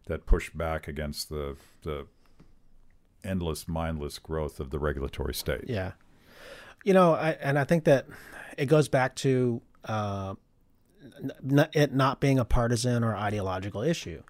that 0.06 0.26
push 0.26 0.50
back 0.50 0.88
against 0.88 1.30
the 1.30 1.56
the 1.84 2.08
endless, 3.24 3.68
mindless 3.68 4.20
growth 4.20 4.60
of 4.60 4.70
the 4.70 4.80
regulatory 4.80 5.34
state. 5.34 5.66
Yeah. 5.68 5.94
You 6.84 6.94
know, 6.94 7.14
I, 7.14 7.32
and 7.42 7.60
I 7.60 7.64
think 7.64 7.84
that 7.86 8.06
it 8.58 8.68
goes 8.68 8.88
back 8.88 9.16
to 9.16 9.62
uh, 9.86 10.36
n- 11.44 11.68
it 11.74 11.94
not 11.94 12.20
being 12.20 12.40
a 12.40 12.46
partisan 12.46 13.04
or 13.04 13.16
ideological 13.16 13.82
issue. 13.82 14.24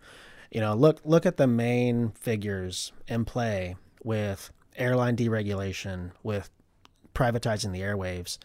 You 0.52 0.62
know, 0.62 0.74
look 0.74 1.02
look 1.06 1.26
at 1.26 1.38
the 1.38 1.48
main 1.48 2.12
figures 2.12 2.92
in 3.08 3.26
play 3.26 3.76
with 4.04 4.52
airline 4.76 5.16
deregulation, 5.16 6.12
with 6.24 6.50
privatizing 7.14 7.72
the 7.72 7.82
airwaves. 7.82 8.40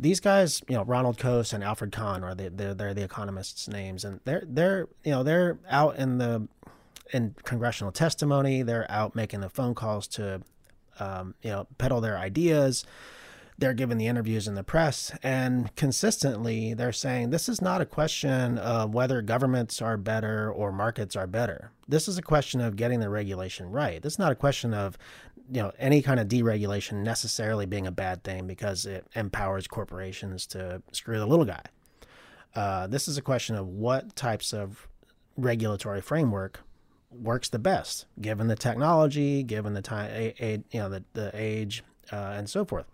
These 0.00 0.20
guys, 0.20 0.62
you 0.66 0.76
know, 0.76 0.84
Ronald 0.84 1.18
Coase 1.18 1.52
and 1.52 1.62
Alfred 1.62 1.92
Kahn 1.92 2.24
are 2.24 2.34
the, 2.34 2.48
they're, 2.48 2.74
they're 2.74 2.94
the 2.94 3.04
economists' 3.04 3.68
names, 3.68 4.04
and 4.04 4.20
they're 4.24 4.44
they're 4.46 4.88
you 5.04 5.10
know 5.10 5.22
they're 5.22 5.58
out 5.68 5.96
in 5.96 6.18
the 6.18 6.48
in 7.12 7.34
congressional 7.44 7.92
testimony. 7.92 8.62
They're 8.62 8.90
out 8.90 9.14
making 9.14 9.40
the 9.40 9.50
phone 9.50 9.74
calls 9.74 10.06
to, 10.08 10.42
um, 10.98 11.34
you 11.42 11.50
know, 11.50 11.66
peddle 11.78 12.00
their 12.00 12.18
ideas. 12.18 12.84
They're 13.60 13.74
giving 13.74 13.98
the 13.98 14.06
interviews 14.06 14.48
in 14.48 14.54
the 14.54 14.64
press, 14.64 15.12
and 15.22 15.74
consistently 15.76 16.72
they're 16.72 16.92
saying 16.92 17.28
this 17.28 17.46
is 17.46 17.60
not 17.60 17.82
a 17.82 17.86
question 17.86 18.56
of 18.56 18.94
whether 18.94 19.20
governments 19.20 19.82
are 19.82 19.98
better 19.98 20.50
or 20.50 20.72
markets 20.72 21.14
are 21.14 21.26
better. 21.26 21.70
This 21.86 22.08
is 22.08 22.16
a 22.16 22.22
question 22.22 22.62
of 22.62 22.76
getting 22.76 23.00
the 23.00 23.10
regulation 23.10 23.70
right. 23.70 24.00
This 24.00 24.14
is 24.14 24.18
not 24.18 24.32
a 24.32 24.36
question 24.36 24.72
of 24.72 24.96
you 25.52 25.60
know 25.60 25.72
any 25.78 26.00
kind 26.00 26.18
of 26.18 26.26
deregulation 26.26 27.02
necessarily 27.02 27.66
being 27.66 27.86
a 27.86 27.92
bad 27.92 28.24
thing 28.24 28.46
because 28.46 28.86
it 28.86 29.06
empowers 29.14 29.66
corporations 29.66 30.46
to 30.46 30.82
screw 30.92 31.18
the 31.18 31.26
little 31.26 31.44
guy. 31.44 31.62
Uh, 32.54 32.86
this 32.86 33.08
is 33.08 33.18
a 33.18 33.22
question 33.22 33.56
of 33.56 33.66
what 33.68 34.16
types 34.16 34.54
of 34.54 34.88
regulatory 35.36 36.00
framework 36.00 36.60
works 37.10 37.50
the 37.50 37.58
best 37.58 38.06
given 38.20 38.48
the 38.48 38.56
technology, 38.56 39.42
given 39.42 39.74
the 39.74 39.82
time, 39.82 40.10
a, 40.12 40.34
a, 40.40 40.52
you 40.70 40.80
know, 40.80 40.88
the, 40.88 41.04
the 41.12 41.30
age, 41.34 41.82
uh, 42.10 42.34
and 42.36 42.48
so 42.48 42.64
forth. 42.64 42.86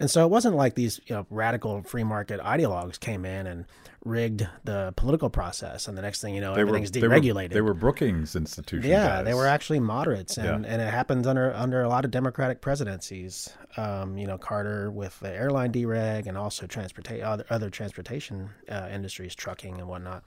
And 0.00 0.10
so 0.10 0.24
it 0.24 0.30
wasn't 0.30 0.56
like 0.56 0.74
these 0.74 1.00
you 1.06 1.14
know, 1.16 1.26
radical 1.30 1.82
free 1.82 2.04
market 2.04 2.40
ideologues 2.40 2.98
came 2.98 3.24
in 3.24 3.46
and 3.46 3.64
rigged 4.04 4.46
the 4.64 4.92
political 4.96 5.28
process, 5.28 5.88
and 5.88 5.98
the 5.98 6.02
next 6.02 6.20
thing 6.20 6.34
you 6.34 6.40
know, 6.40 6.54
They 6.54 6.62
were, 6.64 6.68
everything's 6.68 6.92
they 6.92 7.02
were, 7.06 7.08
deregulated. 7.14 7.50
they 7.50 7.60
were 7.60 7.74
Brookings 7.74 8.36
Institution. 8.36 8.88
yeah, 8.88 9.22
they 9.22 9.34
were 9.34 9.46
actually 9.46 9.80
moderates, 9.80 10.36
and, 10.38 10.64
Yeah. 10.64 10.72
and 10.72 10.80
it 10.80 10.88
happened 10.88 11.26
under 11.26 11.52
under 11.52 11.82
a 11.82 11.88
lot 11.88 12.04
of 12.04 12.10
Democratic 12.10 12.60
presidencies. 12.60 13.50
Um, 13.76 14.16
you 14.16 14.26
know, 14.26 14.38
Carter 14.38 14.90
with 14.90 15.18
the 15.20 15.30
airline 15.30 15.72
dereg, 15.72 16.26
and 16.26 16.38
also 16.38 16.66
transportation 16.66 17.24
other 17.24 17.44
other 17.50 17.70
transportation 17.70 18.50
uh, 18.70 18.88
industries, 18.90 19.34
trucking 19.34 19.78
and 19.78 19.88
whatnot. 19.88 20.22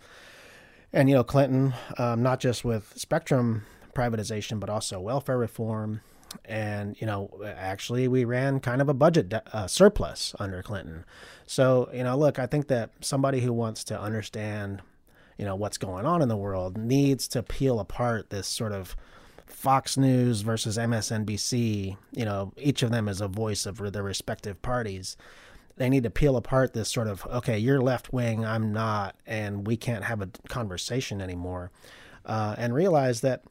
And 0.93 1.09
you 1.09 1.15
know, 1.15 1.23
Clinton, 1.23 1.73
um, 1.97 2.21
not 2.21 2.39
just 2.41 2.65
with 2.65 2.93
spectrum 2.97 3.63
privatization, 3.95 4.59
but 4.59 4.69
also 4.69 4.99
welfare 4.99 5.37
reform. 5.37 6.01
And 6.45 6.99
you 6.99 7.07
know, 7.07 7.29
actually, 7.45 8.07
we 8.07 8.25
ran 8.25 8.59
kind 8.59 8.81
of 8.81 8.89
a 8.89 8.93
budget 8.93 9.33
uh, 9.53 9.67
surplus 9.67 10.35
under 10.39 10.61
Clinton. 10.63 11.05
So 11.45 11.89
you 11.93 12.03
know, 12.03 12.17
look, 12.17 12.39
I 12.39 12.45
think 12.45 12.67
that 12.67 12.91
somebody 13.01 13.41
who 13.41 13.53
wants 13.53 13.83
to 13.85 13.99
understand, 13.99 14.81
you 15.37 15.45
know, 15.45 15.55
what's 15.55 15.77
going 15.77 16.05
on 16.05 16.21
in 16.21 16.29
the 16.29 16.37
world 16.37 16.77
needs 16.77 17.27
to 17.29 17.43
peel 17.43 17.79
apart 17.79 18.29
this 18.29 18.47
sort 18.47 18.71
of 18.71 18.95
Fox 19.45 19.97
News 19.97 20.41
versus 20.41 20.77
MSNBC. 20.77 21.97
You 22.13 22.25
know, 22.25 22.53
each 22.57 22.83
of 22.83 22.91
them 22.91 23.07
is 23.07 23.21
a 23.21 23.27
voice 23.27 23.65
of 23.65 23.77
their 23.91 24.03
respective 24.03 24.61
parties 24.61 25.17
they 25.77 25.89
need 25.89 26.03
to 26.03 26.09
peel 26.09 26.37
apart 26.37 26.73
this 26.73 26.89
sort 26.89 27.07
of 27.07 27.25
okay 27.25 27.57
you're 27.57 27.81
left 27.81 28.13
wing 28.13 28.45
i'm 28.45 28.71
not 28.71 29.15
and 29.25 29.65
we 29.65 29.75
can't 29.75 30.03
have 30.03 30.21
a 30.21 30.29
conversation 30.47 31.21
anymore 31.21 31.71
uh, 32.25 32.53
and 32.57 32.73
realize 32.75 33.21
that 33.21 33.43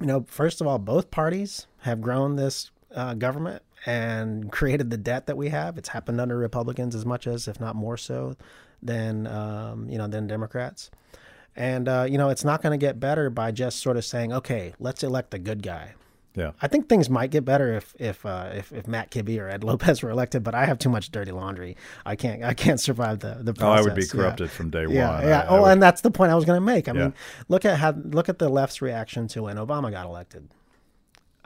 you 0.00 0.06
know 0.06 0.24
first 0.26 0.60
of 0.60 0.66
all 0.66 0.78
both 0.78 1.10
parties 1.10 1.66
have 1.82 2.00
grown 2.00 2.36
this 2.36 2.70
uh, 2.94 3.14
government 3.14 3.62
and 3.86 4.50
created 4.52 4.90
the 4.90 4.96
debt 4.98 5.26
that 5.26 5.36
we 5.36 5.48
have 5.48 5.78
it's 5.78 5.88
happened 5.90 6.20
under 6.20 6.36
republicans 6.36 6.94
as 6.94 7.06
much 7.06 7.26
as 7.26 7.48
if 7.48 7.58
not 7.60 7.74
more 7.74 7.96
so 7.96 8.36
than 8.82 9.26
um, 9.26 9.88
you 9.88 9.96
know 9.98 10.06
than 10.06 10.26
democrats 10.26 10.90
and 11.56 11.88
uh, 11.88 12.06
you 12.08 12.18
know 12.18 12.28
it's 12.28 12.44
not 12.44 12.62
going 12.62 12.78
to 12.78 12.84
get 12.86 13.00
better 13.00 13.30
by 13.30 13.50
just 13.50 13.78
sort 13.80 13.96
of 13.96 14.04
saying 14.04 14.32
okay 14.32 14.72
let's 14.78 15.02
elect 15.02 15.30
the 15.30 15.38
good 15.38 15.62
guy 15.62 15.94
Yeah. 16.36 16.52
I 16.62 16.68
think 16.68 16.88
things 16.88 17.10
might 17.10 17.30
get 17.32 17.44
better 17.44 17.72
if 17.74 17.94
if 17.98 18.24
uh, 18.24 18.50
if, 18.54 18.70
if 18.72 18.86
Matt 18.86 19.10
Kibbe 19.10 19.36
or 19.40 19.48
Ed 19.48 19.64
Lopez 19.68 20.00
were 20.02 20.10
elected, 20.10 20.44
but 20.44 20.54
I 20.54 20.64
have 20.64 20.78
too 20.78 20.88
much 20.88 21.10
dirty 21.10 21.32
laundry. 21.32 21.76
I 22.06 22.14
can't 22.16 22.44
I 22.44 22.54
can't 22.54 22.78
survive 22.80 23.18
the 23.18 23.38
the 23.42 23.52
process. 23.52 23.68
Oh, 23.68 23.72
I 23.72 23.82
would 23.82 23.94
be 23.96 24.02
process. 24.02 24.14
Yeah. 24.14 24.20
corrupted 24.22 24.50
from 24.50 24.70
day 24.70 24.86
Yeah, 24.88 25.10
one. 25.18 25.26
yeah. 25.28 25.40
I- 25.40 25.42
I 25.42 25.46
oh, 25.48 25.62
would- 25.62 25.72
and 25.72 25.82
that's 25.82 26.02
the 26.02 26.10
point 26.12 26.30
I 26.30 26.36
was 26.36 26.44
going 26.44 26.56
to 26.62 26.64
make. 26.64 26.88
I 26.88 26.92
Yeah. 26.92 27.00
mean, 27.00 27.14
look 27.48 27.64
at 27.64 27.78
how 27.78 27.90
look 27.92 28.28
at 28.28 28.38
the 28.38 28.48
left's 28.48 28.80
reaction 28.80 29.26
to 29.28 29.42
when 29.42 29.56
Obama 29.56 29.90
got 29.90 30.06
elected. 30.06 30.48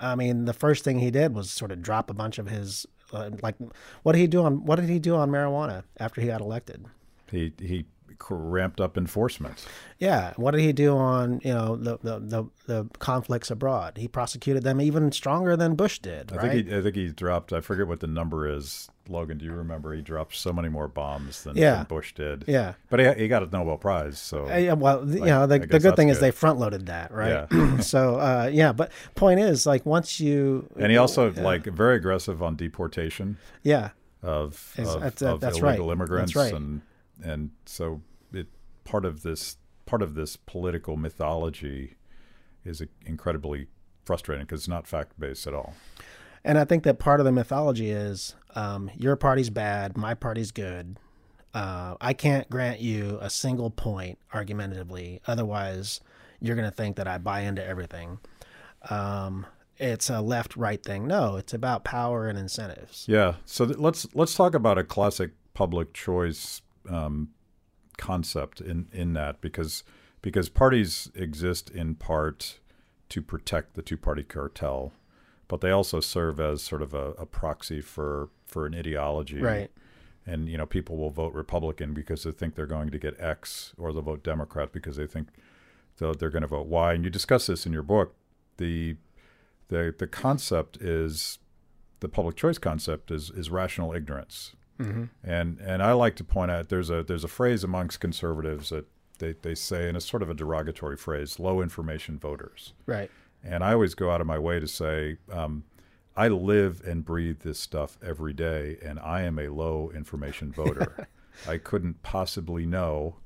I 0.04 0.14
mean, 0.14 0.44
the 0.44 0.52
first 0.52 0.84
thing 0.84 0.98
he 0.98 1.10
did 1.10 1.34
was 1.34 1.50
sort 1.50 1.72
of 1.72 1.82
drop 1.82 2.10
a 2.10 2.14
bunch 2.14 2.38
of 2.38 2.48
his 2.48 2.86
uh, 3.12 3.30
like 3.42 3.56
what 4.02 4.12
did 4.12 4.18
he 4.18 4.26
do 4.26 4.42
on 4.42 4.64
what 4.64 4.76
did 4.76 4.88
he 4.88 4.98
do 4.98 5.14
on 5.14 5.30
marijuana 5.30 5.84
after 5.98 6.20
he 6.20 6.26
got 6.28 6.40
elected? 6.40 6.86
he 7.30 7.52
he 7.58 7.86
ramped 8.30 8.80
up 8.80 8.96
enforcement. 8.96 9.66
Yeah, 9.98 10.32
what 10.36 10.52
did 10.52 10.60
he 10.60 10.72
do 10.72 10.96
on 10.96 11.40
you 11.44 11.52
know 11.52 11.76
the 11.76 11.98
the 12.02 12.18
the, 12.20 12.44
the 12.66 12.88
conflicts 12.98 13.50
abroad? 13.50 13.98
He 13.98 14.08
prosecuted 14.08 14.62
them 14.62 14.80
even 14.80 15.12
stronger 15.12 15.56
than 15.56 15.74
Bush 15.74 15.98
did. 15.98 16.32
I 16.32 16.36
right? 16.36 16.50
think 16.52 16.68
he 16.68 16.76
I 16.76 16.82
think 16.82 16.96
he 16.96 17.08
dropped. 17.08 17.52
I 17.52 17.60
forget 17.60 17.86
what 17.86 18.00
the 18.00 18.06
number 18.06 18.48
is. 18.48 18.88
Logan, 19.08 19.38
do 19.38 19.44
you 19.44 19.52
remember? 19.52 19.92
He 19.94 20.00
dropped 20.02 20.34
so 20.34 20.52
many 20.52 20.68
more 20.68 20.88
bombs 20.88 21.42
than, 21.44 21.56
Yeah. 21.56 21.76
than 21.76 21.84
Bush 21.84 22.14
did. 22.14 22.44
yeah. 22.46 22.74
But 22.90 23.00
he, 23.00 23.22
he 23.24 23.28
got 23.28 23.42
a 23.42 23.46
Nobel 23.46 23.76
Prize. 23.76 24.18
So 24.18 24.50
Uh, 24.50 24.56
yeah, 24.56 24.72
well, 24.72 25.04
th- 25.04 25.18
you 25.18 25.26
know, 25.26 25.46
the, 25.46 25.58
the 25.58 25.78
good 25.80 25.96
thing 25.96 26.08
that's 26.08 26.18
is 26.18 26.20
they 26.20 26.30
front 26.30 26.58
loaded 26.58 26.86
that, 26.86 27.12
right? 27.12 27.46
Yeah. 27.50 27.78
so, 27.80 28.16
uh, 28.20 28.50
yeah, 28.52 28.72
but 28.72 28.90
point 29.14 29.40
is, 29.40 29.66
like, 29.66 29.84
once 29.86 30.20
you, 30.20 30.68
and 30.78 30.90
he 30.90 30.96
also 30.98 31.32
like 31.32 31.64
very 31.66 31.96
aggressive 31.96 32.42
on 32.42 32.56
deportation 32.56 33.36
yeah, 33.62 33.90
of 34.22 34.74
of, 34.78 35.00
that's- 35.00 35.22
uh, 35.22 35.34
of 35.34 35.40
that's 35.40 35.60
right. 35.60 35.70
illegal 35.78 35.90
immigrants 35.90 36.32
That's 36.34 36.52
right. 36.52 36.54
and 36.60 36.80
and 37.22 37.50
so 37.66 38.00
it 38.32 38.46
part 38.84 39.04
of 39.04 39.22
this 39.22 39.56
part 39.86 40.00
of 40.02 40.14
this 40.14 40.36
political 40.36 40.96
mythology 40.96 41.96
is 42.64 42.82
incredibly 43.04 43.66
frustrating 44.04 44.44
because 44.46 44.62
it's 44.62 44.68
not 44.68 44.86
fact 44.86 45.18
based 45.20 45.46
at 45.46 45.52
all. 45.54 45.74
and 46.44 46.58
I 46.58 46.64
think 46.64 46.82
that 46.84 46.98
part 46.98 47.20
of 47.20 47.26
the 47.26 47.32
mythology 47.32 47.90
is 47.90 48.34
um, 48.54 48.90
your 48.96 49.16
party's 49.16 49.50
bad, 49.50 49.96
my 49.96 50.14
party's 50.14 50.50
good. 50.50 50.98
Uh, 51.52 51.94
I 52.00 52.12
can't 52.14 52.48
grant 52.50 52.80
you 52.80 53.18
a 53.20 53.30
single 53.30 53.70
point 53.70 54.18
argumentatively, 54.32 55.20
otherwise, 55.26 56.00
you're 56.40 56.56
going 56.56 56.68
to 56.68 56.74
think 56.74 56.96
that 56.96 57.06
I 57.06 57.18
buy 57.18 57.40
into 57.40 57.64
everything. 57.64 58.18
Um, 58.90 59.46
it's 59.78 60.10
a 60.10 60.20
left-right 60.20 60.82
thing. 60.82 61.06
No, 61.06 61.36
it's 61.36 61.54
about 61.54 61.84
power 61.84 62.28
and 62.28 62.38
incentives. 62.38 63.06
Yeah. 63.08 63.34
So 63.44 63.66
th- 63.66 63.78
let's 63.78 64.06
let's 64.14 64.34
talk 64.34 64.54
about 64.54 64.78
a 64.78 64.84
classic 64.84 65.32
public 65.52 65.92
choice 65.92 66.62
um, 66.88 67.30
concept 67.96 68.60
in 68.60 68.88
in 68.92 69.14
that 69.14 69.40
because 69.40 69.84
because 70.22 70.48
parties 70.48 71.10
exist 71.14 71.70
in 71.70 71.94
part 71.96 72.60
to 73.08 73.20
protect 73.20 73.74
the 73.74 73.82
two 73.82 73.96
party 73.96 74.22
cartel, 74.22 74.92
but 75.48 75.60
they 75.60 75.70
also 75.70 76.00
serve 76.00 76.40
as 76.40 76.62
sort 76.62 76.82
of 76.82 76.94
a, 76.94 77.10
a 77.12 77.26
proxy 77.26 77.80
for 77.80 78.30
for 78.46 78.66
an 78.66 78.74
ideology. 78.74 79.40
Right. 79.40 79.70
And 80.26 80.48
you 80.48 80.56
know, 80.56 80.66
people 80.66 80.96
will 80.96 81.10
vote 81.10 81.34
Republican 81.34 81.92
because 81.92 82.24
they 82.24 82.32
think 82.32 82.54
they're 82.54 82.66
going 82.66 82.90
to 82.90 82.98
get 82.98 83.18
X, 83.20 83.74
or 83.76 83.92
they'll 83.92 84.02
vote 84.02 84.22
Democrat 84.22 84.72
because 84.72 84.96
they 84.96 85.06
think 85.06 85.28
they'll, 85.98 86.14
they're 86.14 86.30
going 86.30 86.42
to 86.42 86.48
vote 86.48 86.66
Y. 86.66 86.94
And 86.94 87.04
you 87.04 87.10
discuss 87.10 87.46
this 87.46 87.66
in 87.66 87.72
your 87.72 87.82
book. 87.82 88.14
The 88.56 88.96
the 89.68 89.94
the 89.96 90.06
concept 90.06 90.78
is 90.78 91.38
the 92.00 92.08
public 92.08 92.36
choice 92.36 92.58
concept 92.58 93.10
is 93.10 93.30
is 93.30 93.50
rational 93.50 93.92
ignorance. 93.92 94.54
Mm-hmm. 94.78 95.04
And 95.22 95.58
and 95.60 95.82
I 95.82 95.92
like 95.92 96.16
to 96.16 96.24
point 96.24 96.50
out 96.50 96.68
there's 96.68 96.90
a 96.90 97.02
there's 97.02 97.24
a 97.24 97.28
phrase 97.28 97.62
amongst 97.62 98.00
conservatives 98.00 98.70
that 98.70 98.86
they, 99.18 99.34
they 99.42 99.54
say, 99.54 99.88
and 99.88 99.96
it's 99.96 100.06
sort 100.06 100.22
of 100.22 100.30
a 100.30 100.34
derogatory 100.34 100.96
phrase, 100.96 101.38
low 101.38 101.60
information 101.60 102.18
voters. 102.18 102.72
Right. 102.86 103.10
And 103.44 103.62
I 103.62 103.72
always 103.74 103.94
go 103.94 104.10
out 104.10 104.20
of 104.20 104.26
my 104.26 104.38
way 104.38 104.58
to 104.58 104.66
say, 104.66 105.18
um, 105.30 105.64
I 106.16 106.28
live 106.28 106.80
and 106.86 107.04
breathe 107.04 107.40
this 107.40 107.58
stuff 107.58 107.98
every 108.02 108.32
day, 108.32 108.78
and 108.82 108.98
I 109.00 109.22
am 109.22 109.38
a 109.38 109.48
low 109.48 109.90
information 109.94 110.50
voter. 110.52 111.08
I 111.48 111.58
couldn't 111.58 112.02
possibly 112.02 112.64
know 112.66 113.16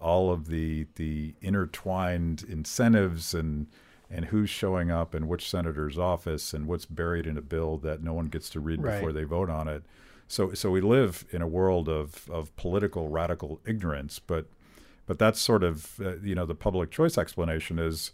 all 0.00 0.30
of 0.30 0.46
the 0.48 0.86
the 0.96 1.34
intertwined 1.40 2.44
incentives 2.48 3.34
and 3.34 3.66
and 4.08 4.26
who's 4.26 4.48
showing 4.48 4.90
up 4.90 5.14
in 5.14 5.26
which 5.26 5.50
senator's 5.50 5.98
office 5.98 6.54
and 6.54 6.68
what's 6.68 6.84
buried 6.86 7.26
in 7.26 7.36
a 7.36 7.42
bill 7.42 7.76
that 7.78 8.02
no 8.02 8.12
one 8.14 8.26
gets 8.26 8.48
to 8.50 8.60
read 8.60 8.80
Right. 8.80 8.94
before 8.94 9.12
they 9.12 9.24
vote 9.24 9.50
on 9.50 9.66
it. 9.68 9.82
So 10.28 10.52
so 10.54 10.70
we 10.70 10.80
live 10.80 11.24
in 11.30 11.42
a 11.42 11.48
world 11.48 11.88
of 11.88 12.28
of 12.30 12.54
political 12.56 13.08
radical 13.08 13.60
ignorance, 13.66 14.18
but 14.20 14.46
but 15.06 15.18
that's 15.18 15.40
sort 15.40 15.64
of 15.64 15.98
uh, 16.00 16.16
you 16.18 16.34
know 16.36 16.46
the 16.46 16.54
public 16.54 16.90
choice 16.90 17.18
explanation 17.18 17.78
is 17.78 18.12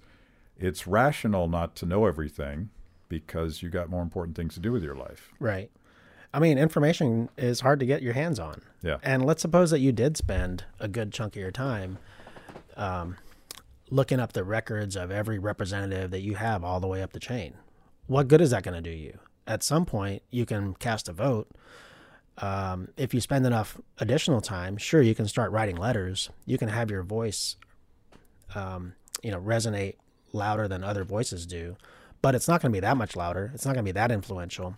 it's 0.57 0.86
rational 0.86 1.48
not 1.48 1.74
to 1.76 1.86
know 1.86 2.07
everything 2.07 2.70
because 3.09 3.62
you 3.62 3.68
got 3.68 3.90
more 3.90 4.03
important 4.03 4.36
things 4.36 4.55
to 4.55 4.61
do 4.61 4.72
with 4.72 4.82
your 4.82 4.94
life. 4.94 5.30
Right. 5.38 5.70
I 6.34 6.38
mean, 6.38 6.57
information 6.57 7.28
is 7.36 7.61
hard 7.61 7.80
to 7.80 7.86
get 7.86 8.03
your 8.03 8.14
hands 8.14 8.38
on. 8.38 8.62
Yeah. 8.82 8.96
And 9.03 9.26
let's 9.26 9.42
suppose 9.42 9.70
that 9.70 9.80
you 9.80 9.92
did 9.92 10.16
spend 10.16 10.64
a 10.80 10.88
good 10.88 11.12
chunk 11.12 11.36
of 11.36 11.40
your 11.42 11.50
time 11.50 11.98
um, 12.76 13.16
looking 13.90 14.18
up 14.18 14.32
the 14.32 14.44
records 14.44 14.96
of 14.96 15.11
every 15.11 15.38
representative 15.38 16.11
that 16.11 16.22
you 16.22 16.36
have 16.36 16.64
all 16.64 16.80
the 16.80 16.86
way 16.86 17.03
up 17.03 17.12
the 17.12 17.20
chain. 17.20 17.55
What 18.07 18.28
good 18.28 18.40
is 18.40 18.50
that 18.50 18.62
going 18.62 18.74
to 18.74 18.80
do 18.80 18.96
you? 18.96 19.18
At 19.46 19.62
some 19.62 19.84
point, 19.84 20.22
you 20.30 20.46
can 20.46 20.74
cast 20.74 21.09
a 21.09 21.12
vote. 21.12 21.48
Um, 22.38 22.88
if 22.96 23.12
you 23.12 23.20
spend 23.20 23.44
enough 23.44 23.78
additional 23.98 24.40
time, 24.40 24.78
sure, 24.78 25.03
you 25.03 25.14
can 25.14 25.28
start 25.28 25.53
writing 25.53 25.76
letters. 25.76 26.30
You 26.46 26.57
can 26.57 26.68
have 26.68 26.90
your 26.90 27.03
voice, 27.03 27.57
um, 28.55 28.94
you 29.22 29.30
know, 29.30 29.40
resonate 29.40 29.96
louder 30.33 30.68
than 30.68 30.85
other 30.85 31.05
voices 31.05 31.47
do, 31.47 31.76
but 32.20 32.35
it's 32.35 32.49
not 32.49 32.61
going 32.62 32.72
to 32.72 32.76
be 32.76 32.80
that 32.80 32.97
much 32.97 33.16
louder. 33.16 33.51
It's 33.55 33.64
not 33.64 33.74
going 33.74 33.85
to 33.85 33.89
be 33.89 33.93
that 33.93 34.11
influential. 34.11 34.76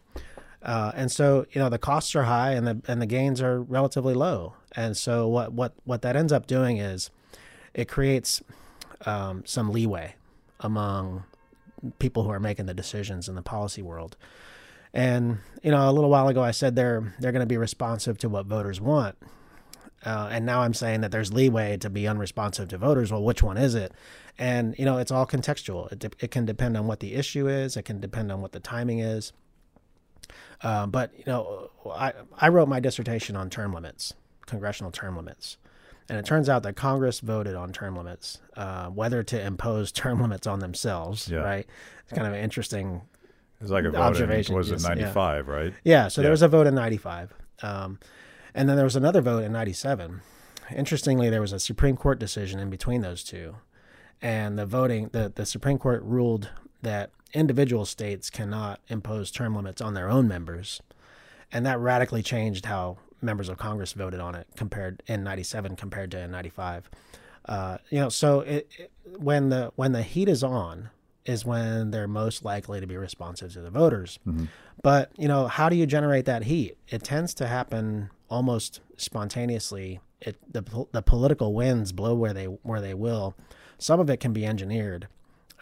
Uh, 0.62 0.92
and 0.94 1.12
so, 1.12 1.44
you 1.52 1.60
know, 1.60 1.68
the 1.68 1.78
costs 1.78 2.14
are 2.16 2.22
high 2.22 2.52
and 2.52 2.66
the 2.66 2.80
and 2.88 3.00
the 3.00 3.06
gains 3.06 3.42
are 3.42 3.60
relatively 3.60 4.14
low. 4.14 4.54
And 4.74 4.96
so, 4.96 5.28
what 5.28 5.52
what 5.52 5.74
what 5.84 6.02
that 6.02 6.16
ends 6.16 6.32
up 6.32 6.46
doing 6.46 6.78
is, 6.78 7.10
it 7.74 7.86
creates 7.86 8.42
um, 9.04 9.42
some 9.44 9.70
leeway 9.70 10.14
among 10.60 11.24
people 11.98 12.22
who 12.22 12.30
are 12.30 12.40
making 12.40 12.64
the 12.64 12.74
decisions 12.74 13.28
in 13.28 13.34
the 13.34 13.42
policy 13.42 13.82
world. 13.82 14.16
And 14.94 15.38
you 15.62 15.70
know, 15.70 15.88
a 15.88 15.92
little 15.92 16.08
while 16.08 16.28
ago, 16.28 16.42
I 16.42 16.52
said 16.52 16.76
they're 16.76 17.14
they're 17.18 17.32
going 17.32 17.40
to 17.40 17.46
be 17.46 17.58
responsive 17.58 18.16
to 18.18 18.28
what 18.28 18.46
voters 18.46 18.80
want. 18.80 19.16
Uh, 20.04 20.28
and 20.30 20.44
now 20.44 20.60
I'm 20.60 20.74
saying 20.74 21.00
that 21.00 21.10
there's 21.12 21.32
leeway 21.32 21.76
to 21.78 21.88
be 21.88 22.06
unresponsive 22.06 22.68
to 22.68 22.78
voters. 22.78 23.10
Well, 23.10 23.24
which 23.24 23.42
one 23.42 23.56
is 23.56 23.74
it? 23.74 23.92
And 24.38 24.74
you 24.78 24.84
know, 24.84 24.98
it's 24.98 25.10
all 25.10 25.26
contextual. 25.26 25.90
It, 25.92 25.98
de- 25.98 26.10
it 26.20 26.30
can 26.30 26.44
depend 26.44 26.76
on 26.76 26.86
what 26.86 27.00
the 27.00 27.14
issue 27.14 27.48
is. 27.48 27.76
It 27.76 27.82
can 27.84 28.00
depend 28.00 28.30
on 28.30 28.42
what 28.42 28.52
the 28.52 28.60
timing 28.60 28.98
is. 29.00 29.32
Uh, 30.62 30.86
but 30.86 31.12
you 31.16 31.24
know, 31.26 31.70
I 31.90 32.12
I 32.38 32.48
wrote 32.48 32.68
my 32.68 32.80
dissertation 32.80 33.36
on 33.36 33.50
term 33.50 33.72
limits, 33.72 34.14
congressional 34.46 34.90
term 34.90 35.16
limits, 35.16 35.56
and 36.08 36.18
it 36.18 36.24
turns 36.24 36.48
out 36.48 36.62
that 36.62 36.74
Congress 36.74 37.20
voted 37.20 37.54
on 37.54 37.72
term 37.72 37.96
limits, 37.96 38.40
uh, 38.56 38.88
whether 38.88 39.22
to 39.22 39.40
impose 39.40 39.92
term 40.02 40.20
limits 40.20 40.46
on 40.46 40.60
themselves. 40.60 41.28
Yeah. 41.28 41.38
Right? 41.38 41.66
It's 42.04 42.12
kind 42.12 42.26
of 42.26 42.34
an 42.34 42.40
interesting 42.40 43.02
It's 43.60 43.70
like 43.70 43.84
a 43.84 43.90
vote 43.90 43.98
Observation, 44.00 44.52
in, 44.54 44.58
was 44.58 44.70
it 44.70 44.74
yes, 44.74 44.82
yeah. 44.84 44.88
95, 44.94 45.48
right? 45.48 45.74
Yeah, 45.84 46.08
so 46.08 46.20
Yeah. 46.20 46.24
there 46.24 46.30
was 46.30 46.42
a 46.42 46.48
vote 46.48 46.66
in 46.66 46.74
95. 46.74 47.32
Um, 47.62 47.98
and 48.54 48.68
then 48.68 48.76
there 48.76 48.84
was 48.84 48.96
another 48.96 49.20
vote 49.20 49.44
in 49.44 49.52
97. 49.52 50.20
Interestingly, 50.74 51.28
there 51.28 51.40
was 51.40 51.52
a 51.52 51.58
Supreme 51.58 51.96
Court 51.96 52.18
decision 52.18 52.60
in 52.60 52.70
between 52.70 53.00
those 53.00 53.24
two. 53.24 53.56
And 54.22 54.58
the 54.58 54.64
voting, 54.64 55.10
the, 55.12 55.32
the 55.34 55.44
Supreme 55.44 55.78
Court 55.78 56.02
ruled 56.02 56.50
that 56.82 57.10
individual 57.32 57.84
states 57.84 58.30
cannot 58.30 58.80
impose 58.88 59.30
term 59.30 59.54
limits 59.56 59.82
on 59.82 59.94
their 59.94 60.08
own 60.08 60.28
members. 60.28 60.80
And 61.52 61.66
that 61.66 61.78
radically 61.78 62.22
changed 62.22 62.66
how 62.66 62.98
members 63.20 63.48
of 63.48 63.58
Congress 63.58 63.92
voted 63.92 64.20
on 64.20 64.34
it 64.34 64.46
compared 64.56 65.02
in 65.06 65.24
97 65.24 65.76
compared 65.76 66.10
to 66.12 66.20
in 66.20 66.30
95. 66.30 66.90
Uh, 67.46 67.78
you 67.90 67.98
know, 67.98 68.08
so 68.08 68.40
it, 68.40 68.68
it, 68.78 68.92
when 69.18 69.50
the 69.50 69.72
when 69.76 69.92
the 69.92 70.02
heat 70.02 70.28
is 70.28 70.42
on 70.42 70.90
is 71.26 71.44
when 71.44 71.90
they're 71.90 72.08
most 72.08 72.44
likely 72.44 72.80
to 72.80 72.86
be 72.86 72.96
responsive 72.96 73.52
to 73.52 73.60
the 73.60 73.70
voters. 73.70 74.18
But 74.82 75.10
you 75.16 75.28
know, 75.28 75.46
how 75.48 75.68
do 75.68 75.76
you 75.76 75.86
generate 75.86 76.24
that 76.26 76.44
heat? 76.44 76.78
It 76.88 77.02
tends 77.02 77.34
to 77.34 77.46
happen 77.46 78.10
almost 78.28 78.80
spontaneously. 78.96 80.00
It 80.20 80.36
the 80.50 80.62
the 80.92 81.02
political 81.02 81.52
winds 81.54 81.92
blow 81.92 82.14
where 82.14 82.32
they 82.32 82.44
where 82.46 82.80
they 82.80 82.94
will. 82.94 83.34
Some 83.78 84.00
of 84.00 84.08
it 84.08 84.18
can 84.18 84.32
be 84.32 84.46
engineered, 84.46 85.08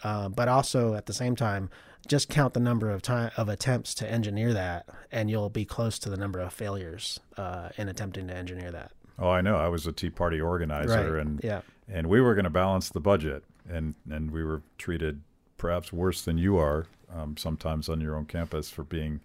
uh, 0.03 0.29
but 0.29 0.47
also 0.47 0.93
at 0.93 1.05
the 1.07 1.13
same 1.13 1.35
time, 1.35 1.69
just 2.07 2.29
count 2.29 2.53
the 2.53 2.59
number 2.59 2.89
of 2.89 3.01
time 3.01 3.31
of 3.37 3.49
attempts 3.49 3.93
to 3.95 4.09
engineer 4.09 4.53
that, 4.53 4.87
and 5.11 5.29
you'll 5.29 5.49
be 5.49 5.65
close 5.65 5.97
to 5.99 6.09
the 6.09 6.17
number 6.17 6.39
of 6.39 6.53
failures 6.53 7.19
uh, 7.37 7.69
in 7.77 7.89
attempting 7.89 8.27
to 8.27 8.35
engineer 8.35 8.71
that. 8.71 8.91
Oh, 9.19 9.29
I 9.29 9.41
know. 9.41 9.57
I 9.57 9.67
was 9.67 9.85
a 9.87 9.91
Tea 9.91 10.09
Party 10.09 10.39
organizer, 10.41 11.13
Right. 11.13 11.21
and 11.21 11.39
Yeah. 11.43 11.61
and 11.89 12.07
we 12.07 12.21
were 12.21 12.33
going 12.35 12.45
to 12.45 12.49
balance 12.49 12.89
the 12.89 12.99
budget, 13.01 13.43
and 13.69 13.95
and 14.09 14.31
we 14.31 14.43
were 14.43 14.61
treated 14.77 15.21
perhaps 15.57 15.91
worse 15.91 16.21
than 16.21 16.37
you 16.37 16.57
are 16.57 16.85
um, 17.13 17.35
sometimes 17.37 17.89
on 17.89 17.99
your 18.01 18.15
own 18.15 18.25
campus 18.25 18.69
for 18.69 18.83
being 18.83 19.19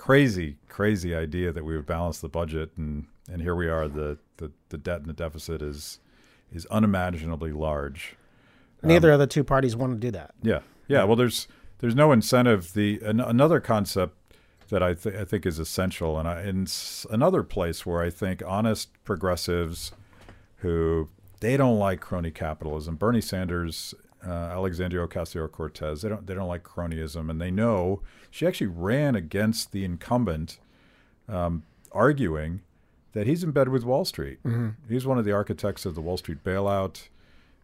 crazy, 0.00 0.56
crazy 0.68 1.14
idea 1.14 1.52
that 1.52 1.62
we 1.62 1.76
would 1.76 1.84
balance 1.86 2.20
the 2.20 2.28
budget, 2.28 2.70
and 2.76 3.06
and 3.30 3.42
here 3.42 3.54
we 3.54 3.68
are. 3.68 3.86
The 3.86 4.18
the, 4.38 4.50
the 4.70 4.78
debt 4.78 5.00
and 5.00 5.06
the 5.08 5.12
deficit 5.12 5.60
is 5.60 6.00
is 6.52 6.66
unimaginably 6.66 7.52
large. 7.52 8.16
Neither 8.82 9.10
um, 9.10 9.14
of 9.14 9.20
the 9.20 9.26
two 9.26 9.44
parties 9.44 9.76
want 9.76 9.92
to 9.92 9.98
do 9.98 10.10
that. 10.12 10.30
Yeah, 10.42 10.60
yeah. 10.88 11.04
Well, 11.04 11.16
there's 11.16 11.46
there's 11.78 11.94
no 11.94 12.12
incentive. 12.12 12.72
The 12.72 12.98
an, 13.04 13.20
another 13.20 13.60
concept 13.60 14.16
that 14.70 14.82
I, 14.82 14.94
th- 14.94 15.14
I 15.16 15.24
think 15.24 15.44
is 15.44 15.58
essential, 15.58 16.18
and 16.18 16.26
I, 16.28 16.42
in 16.44 16.62
s- 16.62 17.04
another 17.10 17.42
place 17.42 17.84
where 17.84 18.00
I 18.00 18.08
think 18.08 18.42
honest 18.46 18.88
progressives 19.04 19.92
who 20.58 21.08
they 21.40 21.56
don't 21.56 21.78
like 21.78 22.00
crony 22.00 22.30
capitalism. 22.30 22.96
Bernie 22.96 23.20
Sanders, 23.20 23.94
uh, 24.26 24.30
Alexandria 24.30 25.06
Ocasio 25.06 25.50
Cortez, 25.50 26.02
they 26.02 26.08
don't 26.08 26.26
they 26.26 26.34
don't 26.34 26.48
like 26.48 26.62
cronyism, 26.62 27.30
and 27.30 27.40
they 27.40 27.50
know 27.50 28.02
she 28.30 28.46
actually 28.46 28.66
ran 28.68 29.14
against 29.14 29.72
the 29.72 29.84
incumbent, 29.84 30.58
um, 31.28 31.62
arguing 31.92 32.60
that 33.12 33.26
he's 33.26 33.42
in 33.42 33.50
bed 33.50 33.68
with 33.68 33.84
Wall 33.84 34.04
Street. 34.04 34.38
He's 34.88 35.06
one 35.06 35.18
of 35.18 35.24
the 35.24 35.32
architects 35.32 35.84
of 35.84 35.94
the 35.94 36.00
Wall 36.00 36.16
Street 36.16 36.44
bailout, 36.44 37.08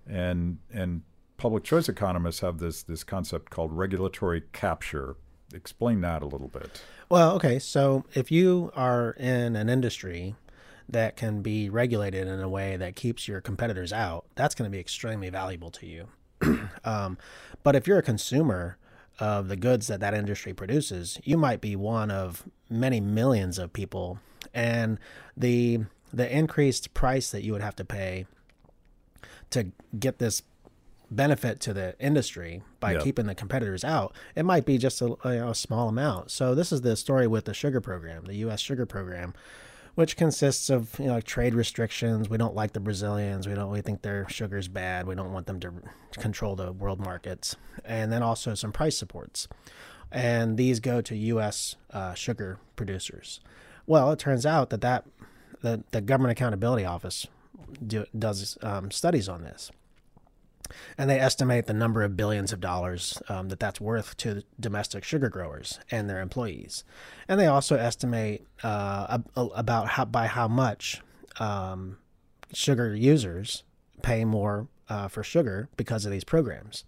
and 0.09 0.59
and 0.73 1.03
public 1.37 1.65
choice 1.65 1.89
economists 1.89 2.41
have 2.41 2.59
this 2.59 2.83
this 2.83 3.05
concept 3.05 3.51
called 3.51 3.73
regulatory 3.73 4.43
capture. 4.53 5.17
Explain 5.55 6.01
that 6.01 6.23
a 6.23 6.27
little 6.27 6.49
bit. 6.49 6.83
Well, 7.09 7.37
okay. 7.37 7.59
So 7.61 8.05
if 8.15 8.33
you 8.33 8.73
are 8.75 9.13
in 9.13 9.55
an 9.55 9.69
industry 9.69 10.35
that 10.89 11.17
can 11.17 11.43
be 11.43 11.69
regulated 11.69 12.27
in 12.27 12.41
a 12.41 12.49
way 12.49 12.77
that 12.77 12.97
keeps 12.97 13.29
your 13.29 13.41
competitors 13.41 13.93
out, 13.93 14.25
that's 14.35 14.55
going 14.55 14.69
to 14.69 14.73
be 14.73 14.81
extremely 14.81 15.31
valuable 15.31 15.71
to 15.71 15.87
you. 15.87 16.09
um, 16.85 17.19
but 17.63 17.75
if 17.77 17.87
you're 17.87 17.99
a 17.99 18.03
consumer 18.03 18.77
of 19.19 19.49
the 19.49 19.57
goods 19.57 19.87
that 19.87 20.01
that 20.01 20.15
industry 20.15 20.53
produces, 20.53 21.19
you 21.25 21.37
might 21.37 21.61
be 21.61 21.75
one 21.77 22.11
of 22.11 22.45
many 22.69 23.01
millions 23.01 23.59
of 23.59 23.73
people, 23.73 24.19
and 24.55 24.99
the 25.37 25.81
the 26.13 26.31
increased 26.35 26.95
price 26.95 27.31
that 27.31 27.43
you 27.43 27.53
would 27.53 27.63
have 27.63 27.77
to 27.77 27.85
pay 27.85 28.27
to 29.51 29.73
get 29.99 30.19
this 30.19 30.43
benefit 31.11 31.61
to 31.61 31.73
the 31.73 31.95
industry 32.01 32.63
by 32.81 32.93
Yeah. 32.95 33.01
keeping 33.01 33.27
the 33.27 33.35
competitors 33.35 33.85
out, 33.85 34.15
it 34.35 34.45
might 34.45 34.65
be 34.65 34.77
just 34.79 35.01
a, 35.01 35.17
a 35.49 35.55
small 35.55 35.89
amount. 35.89 36.31
So 36.31 36.55
this 36.55 36.73
is 36.73 36.81
the 36.83 36.97
story 36.97 37.27
with 37.27 37.45
the 37.45 37.55
sugar 37.55 37.81
program, 37.81 38.25
the 38.25 38.35
U.S. 38.37 38.61
sugar 38.61 38.87
program, 38.87 39.33
which 39.97 40.17
consists 40.17 40.71
of 40.71 40.97
you 41.01 41.07
know 41.07 41.21
trade 41.21 41.55
restrictions. 41.55 42.29
We 42.29 42.37
don't 42.39 42.55
like 42.55 42.73
the 42.73 42.81
Brazilians. 42.81 43.49
We 43.49 43.55
don't. 43.55 43.71
We 43.71 43.81
think 43.81 44.03
their 44.03 44.29
sugar's 44.29 44.69
bad. 44.69 45.07
We 45.09 45.17
don't 45.17 45.33
want 45.33 45.47
them 45.47 45.59
to 45.61 45.73
control 46.13 46.55
the 46.55 46.71
world 46.71 47.01
markets, 47.01 47.57
and 47.85 48.13
then 48.13 48.23
also 48.23 48.55
some 48.55 48.73
price 48.73 48.97
supports. 48.97 49.49
And 50.13 50.57
these 50.57 50.79
go 50.79 51.01
to 51.01 51.17
U.S. 51.17 51.77
Uh, 51.91 52.15
sugar 52.15 52.61
producers. 52.77 53.41
Well, 53.87 54.13
it 54.13 54.19
turns 54.19 54.47
out 54.47 54.71
that 54.71 54.83
that 54.83 55.05
the, 55.63 55.83
the 55.91 56.01
Government 56.01 56.33
Accountability 56.33 56.85
Office 56.85 57.27
do, 57.85 58.05
does 58.17 58.59
um, 58.63 58.91
studies 58.91 59.29
on 59.29 59.43
this 59.43 59.71
and 60.99 61.09
they 61.09 61.21
estimate 61.21 61.67
the 61.67 61.75
number 61.75 62.03
of 62.03 62.17
billions 62.17 62.53
of 62.53 62.61
dollars 62.61 63.21
um, 63.29 63.49
that 63.49 63.61
that's 63.61 63.81
worth 63.81 64.17
to 64.19 64.43
domestic 64.59 65.05
sugar 65.05 65.29
growers 65.29 65.79
and 65.91 66.09
their 66.09 66.21
employees, 66.21 66.85
and 67.29 67.39
they 67.41 67.47
also 67.47 67.77
estimate 67.77 68.47
uh, 68.63 69.19
about 69.37 69.89
how 69.89 70.05
by 70.05 70.27
how 70.27 70.49
much 70.49 71.03
um, 71.39 71.99
sugar 72.53 72.95
users 72.95 73.65
pay 74.03 74.25
more 74.25 74.69
uh, 74.89 75.09
for 75.09 75.23
sugar 75.23 75.69
because 75.77 76.05
of 76.05 76.13
these 76.13 76.25
programs. 76.25 76.85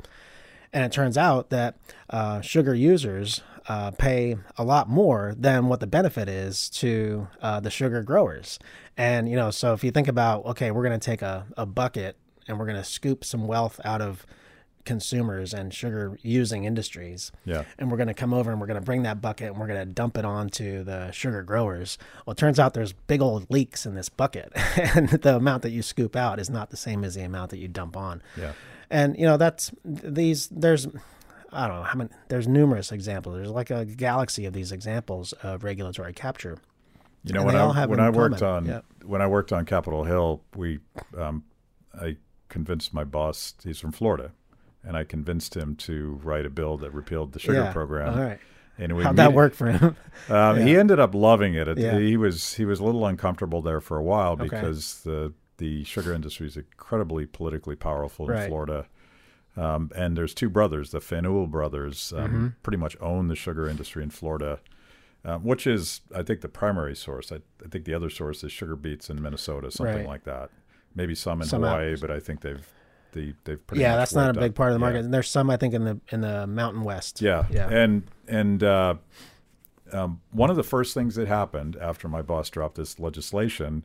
And 0.73 0.85
it 0.85 0.93
turns 0.93 1.17
out 1.17 1.51
that 1.51 1.77
uh, 2.11 2.43
sugar 2.43 2.75
users 2.75 3.41
uh, 3.69 3.91
pay 3.93 4.37
a 4.57 4.65
lot 4.65 4.89
more 4.89 5.35
than 5.37 5.69
what 5.69 5.81
the 5.81 5.87
benefit 5.87 6.29
is 6.29 6.69
to 6.71 7.29
uh, 7.41 7.61
the 7.61 7.71
sugar 7.71 8.03
growers. 8.03 8.59
And, 8.97 9.29
you 9.29 9.37
know, 9.37 9.51
so 9.51 9.73
if 9.73 9.83
you 9.83 9.91
think 9.91 10.09
about, 10.09 10.45
okay, 10.47 10.71
we're 10.71 10.85
going 10.85 10.99
to 10.99 11.05
take 11.05 11.23
a, 11.23 11.47
a 11.57 11.65
bucket 11.65 12.17
and 12.49 12.59
we're 12.59 12.67
going 12.67 12.77
to 12.79 12.85
scoop 12.85 13.25
some 13.25 13.47
wealth 13.47 13.81
out 13.85 14.01
of 14.01 14.27
consumers 14.85 15.53
and 15.53 15.75
sugar 15.75 16.19
using 16.23 16.65
industries. 16.65 17.31
Yeah. 17.45 17.65
And 17.79 17.91
we're 17.91 17.99
going 17.99 18.09
to 18.09 18.15
come 18.15 18.33
over 18.33 18.51
and 18.51 18.59
we're 18.61 18.67
going 18.67 18.81
to 18.81 18.85
bring 18.85 19.03
that 19.03 19.21
bucket 19.21 19.49
and 19.49 19.59
we're 19.59 19.67
going 19.67 19.81
to 19.81 19.85
dump 19.85 20.17
it 20.17 20.25
onto 20.25 20.83
the 20.83 21.11
sugar 21.11 21.43
growers. 21.43 21.99
Well, 22.25 22.33
it 22.33 22.39
turns 22.39 22.59
out 22.59 22.73
there's 22.73 22.95
big 22.95 23.21
old 23.21 23.51
leaks 23.51 23.85
in 23.85 23.95
this 23.95 24.09
bucket, 24.09 24.51
and 24.95 25.11
the 25.11 25.37
amount 25.37 25.63
that 25.65 25.71
you 25.71 25.83
scoop 25.83 26.17
out 26.17 26.41
is 26.41 26.49
not 26.49 26.71
the 26.71 26.77
same 26.79 27.05
as 27.05 27.15
the 27.15 27.23
amount 27.23 27.51
that 27.51 27.59
you 27.59 27.69
dump 27.69 27.97
on. 27.97 28.23
Yeah. 28.37 28.53
And 28.91 29.19
you 29.19 29.27
know 29.27 29.37
that's 29.37 29.71
these 29.85 30.49
there's 30.49 30.87
I 31.53 31.67
don't 31.69 31.77
know 31.77 31.83
how 31.83 31.99
many 31.99 32.11
there's 32.31 32.49
numerous 32.49 32.91
examples. 32.91 33.37
There's 33.37 33.51
like 33.51 33.69
a 33.71 33.85
galaxy 33.85 34.47
of 34.47 34.55
these 34.55 34.73
examples 34.73 35.35
of 35.43 35.65
regulatory 35.65 36.15
capture. 36.15 36.57
You 37.25 37.35
know, 37.35 37.41
And 37.41 37.47
when 37.49 37.57
I 37.57 37.85
when 37.87 38.01
I 38.01 38.09
worked 38.09 38.39
common. 38.39 38.71
on 38.71 38.77
Yeah. 38.77 38.81
when 39.05 39.21
I 39.21 39.27
worked 39.27 39.53
on 39.53 39.67
Capitol 39.67 40.05
Hill, 40.05 40.43
we 40.57 40.79
um, 41.19 41.45
I 42.01 42.17
convinced 42.49 42.93
my 42.95 43.05
boss. 43.05 43.55
He's 43.63 43.79
from 43.81 43.93
Florida, 43.93 44.33
and 44.85 44.97
I 44.97 45.05
convinced 45.05 45.57
him 45.57 45.77
to 45.77 46.21
write 46.23 46.47
a 46.47 46.51
bill 46.51 46.77
that 46.79 46.93
repealed 46.93 47.33
the 47.33 47.39
sugar 47.39 47.59
yeah. 47.65 47.73
program. 47.73 48.15
All 48.19 48.25
right. 48.25 48.39
And 48.81 48.97
we 48.97 49.03
How'd 49.03 49.17
that 49.17 49.33
work 49.33 49.55
for 49.55 49.71
him? 49.73 49.97
Um, 50.31 50.61
He 50.61 50.77
ended 50.77 51.01
up 51.01 51.15
loving 51.15 51.55
it. 51.55 51.67
it. 51.69 51.79
Yeah. 51.79 51.99
He 51.99 52.17
was 52.17 52.55
he 52.55 52.65
was 52.65 52.79
a 52.81 52.85
little 52.85 53.07
uncomfortable 53.07 53.61
there 53.63 53.81
for 53.81 53.97
a 53.97 54.03
while 54.03 54.33
Okay. 54.33 54.45
because 54.45 55.03
the 55.03 55.33
the 55.57 55.83
sugar 55.85 56.13
industry 56.13 56.47
is 56.47 56.57
incredibly 56.57 57.27
politically 57.27 57.75
powerful 57.75 58.27
in 58.31 58.37
Right. 58.37 58.49
Florida, 58.49 58.87
Um, 59.57 59.91
and 59.97 60.17
there's 60.17 60.33
two 60.35 60.49
brothers, 60.49 60.93
the 60.93 61.01
Fanjul 61.01 61.51
brothers, 61.51 62.13
um, 62.17 62.25
Mm-hmm. 62.25 62.47
pretty 62.63 62.77
much 62.77 62.97
own 63.01 63.27
the 63.27 63.35
sugar 63.35 63.69
industry 63.69 64.05
in 64.05 64.11
Florida, 64.11 64.61
um, 65.25 65.43
which 65.43 65.67
is, 65.67 66.03
I 66.15 66.23
think, 66.23 66.43
the 66.43 66.49
primary 66.49 66.95
source. 66.95 67.33
I, 67.33 67.37
I 67.65 67.69
think 67.69 67.85
the 67.85 67.95
other 67.95 68.09
source 68.11 68.45
is 68.45 68.53
sugar 68.53 68.77
beets 68.77 69.11
in 69.11 69.21
Minnesota, 69.21 69.73
something 69.73 69.97
Right. 69.97 70.07
like 70.07 70.23
that. 70.25 70.51
Maybe 70.99 71.15
some 71.15 71.41
in 71.41 71.49
Some 71.49 71.65
out- 71.65 71.79
Hawaii, 71.81 71.97
but 72.01 72.11
I 72.11 72.21
think 72.21 72.41
they've 72.43 72.67
they, 73.13 73.33
they've 73.45 73.67
pretty 73.67 73.81
yeah, 73.81 73.93
much 73.93 73.99
that's 74.01 74.15
not 74.15 74.31
a 74.31 74.35
big 74.35 74.51
out- 74.51 74.55
part 74.55 74.73
of 74.73 74.75
the 74.75 74.85
yeah. 74.85 74.91
market. 74.91 75.05
And 75.07 75.15
there's 75.15 75.31
some 75.31 75.49
I 75.49 75.57
think 75.57 75.73
in 75.73 75.85
the 75.85 76.01
in 76.11 76.21
the 76.21 76.47
Mountain 76.47 76.83
West. 76.85 77.23
Yeah, 77.23 77.47
Yeah. 77.51 77.69
and 77.71 78.03
and 78.27 78.63
uh, 78.63 78.95
um, 79.93 80.21
one 80.33 80.51
of 80.51 80.57
the 80.57 80.63
first 80.63 80.93
things 80.95 81.15
that 81.15 81.29
happened 81.29 81.77
after 81.81 82.09
my 82.09 82.21
boss 82.23 82.51
dropped 82.51 82.75
this 82.77 82.99
legislation 82.99 83.85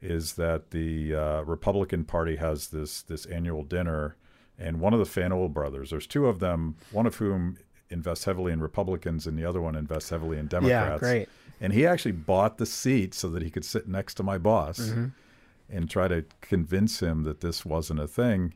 is 0.00 0.32
that 0.34 0.70
the 0.70 1.14
uh, 1.14 1.42
Republican 1.42 2.04
Party 2.04 2.36
has 2.36 2.68
this 2.68 3.02
this 3.02 3.26
annual 3.26 3.62
dinner, 3.62 4.16
and 4.58 4.80
one 4.80 4.94
of 4.94 4.98
the 4.98 5.04
Fanjul 5.20 5.52
brothers, 5.52 5.90
there's 5.90 6.06
two 6.06 6.26
of 6.26 6.38
them, 6.40 6.76
one 6.90 7.06
of 7.06 7.16
whom 7.16 7.58
invests 7.90 8.24
heavily 8.24 8.52
in 8.52 8.60
Republicans, 8.60 9.26
and 9.26 9.38
the 9.38 9.44
other 9.44 9.60
one 9.60 9.74
invests 9.76 10.08
heavily 10.10 10.38
in 10.38 10.46
Democrats. 10.46 10.92
Yeah, 10.92 10.98
great. 10.98 11.28
And 11.60 11.72
he 11.74 11.86
actually 11.86 12.12
bought 12.12 12.56
the 12.58 12.66
seat 12.66 13.12
so 13.14 13.28
that 13.30 13.42
he 13.42 13.50
could 13.50 13.64
sit 13.64 13.86
next 13.86 14.14
to 14.14 14.22
my 14.22 14.38
boss 14.38 14.78
Mm-hmm. 14.80 15.06
And 15.72 15.88
try 15.88 16.06
to 16.08 16.24
convince 16.40 17.00
him 17.00 17.24
that 17.24 17.40
this 17.40 17.64
wasn't 17.64 18.00
a 18.00 18.06
thing. 18.06 18.54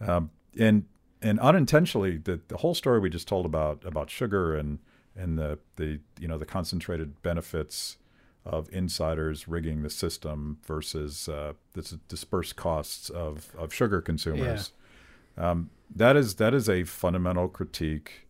Um, 0.00 0.30
and 0.58 0.84
and 1.22 1.38
unintentionally, 1.40 2.16
the, 2.16 2.40
the 2.48 2.58
whole 2.58 2.74
story 2.74 2.98
we 2.98 3.10
just 3.10 3.28
told 3.28 3.46
about 3.46 3.84
about 3.84 4.10
sugar 4.10 4.54
and 4.56 4.78
and 5.16 5.38
the, 5.38 5.58
the 5.76 6.00
you 6.18 6.28
know 6.28 6.38
the 6.38 6.46
concentrated 6.46 7.22
benefits 7.22 7.96
of 8.44 8.68
insiders 8.72 9.46
rigging 9.48 9.82
the 9.82 9.90
system 9.90 10.58
versus 10.66 11.28
uh, 11.28 11.52
the 11.74 12.00
dispersed 12.08 12.56
costs 12.56 13.10
of, 13.10 13.50
of 13.56 13.72
sugar 13.72 14.00
consumers. 14.00 14.72
Um, 15.36 15.70
that 15.94 16.16
is 16.16 16.36
that 16.36 16.54
is 16.54 16.68
a 16.68 16.84
fundamental 16.84 17.48
critique 17.48 18.26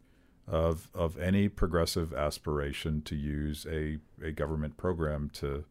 of 0.48 0.88
of 0.94 1.16
any 1.18 1.48
progressive 1.48 2.12
aspiration 2.12 3.02
to 3.02 3.14
use 3.14 3.66
a, 3.70 3.98
a 4.22 4.32
government 4.32 4.76
program 4.76 5.30
to 5.34 5.64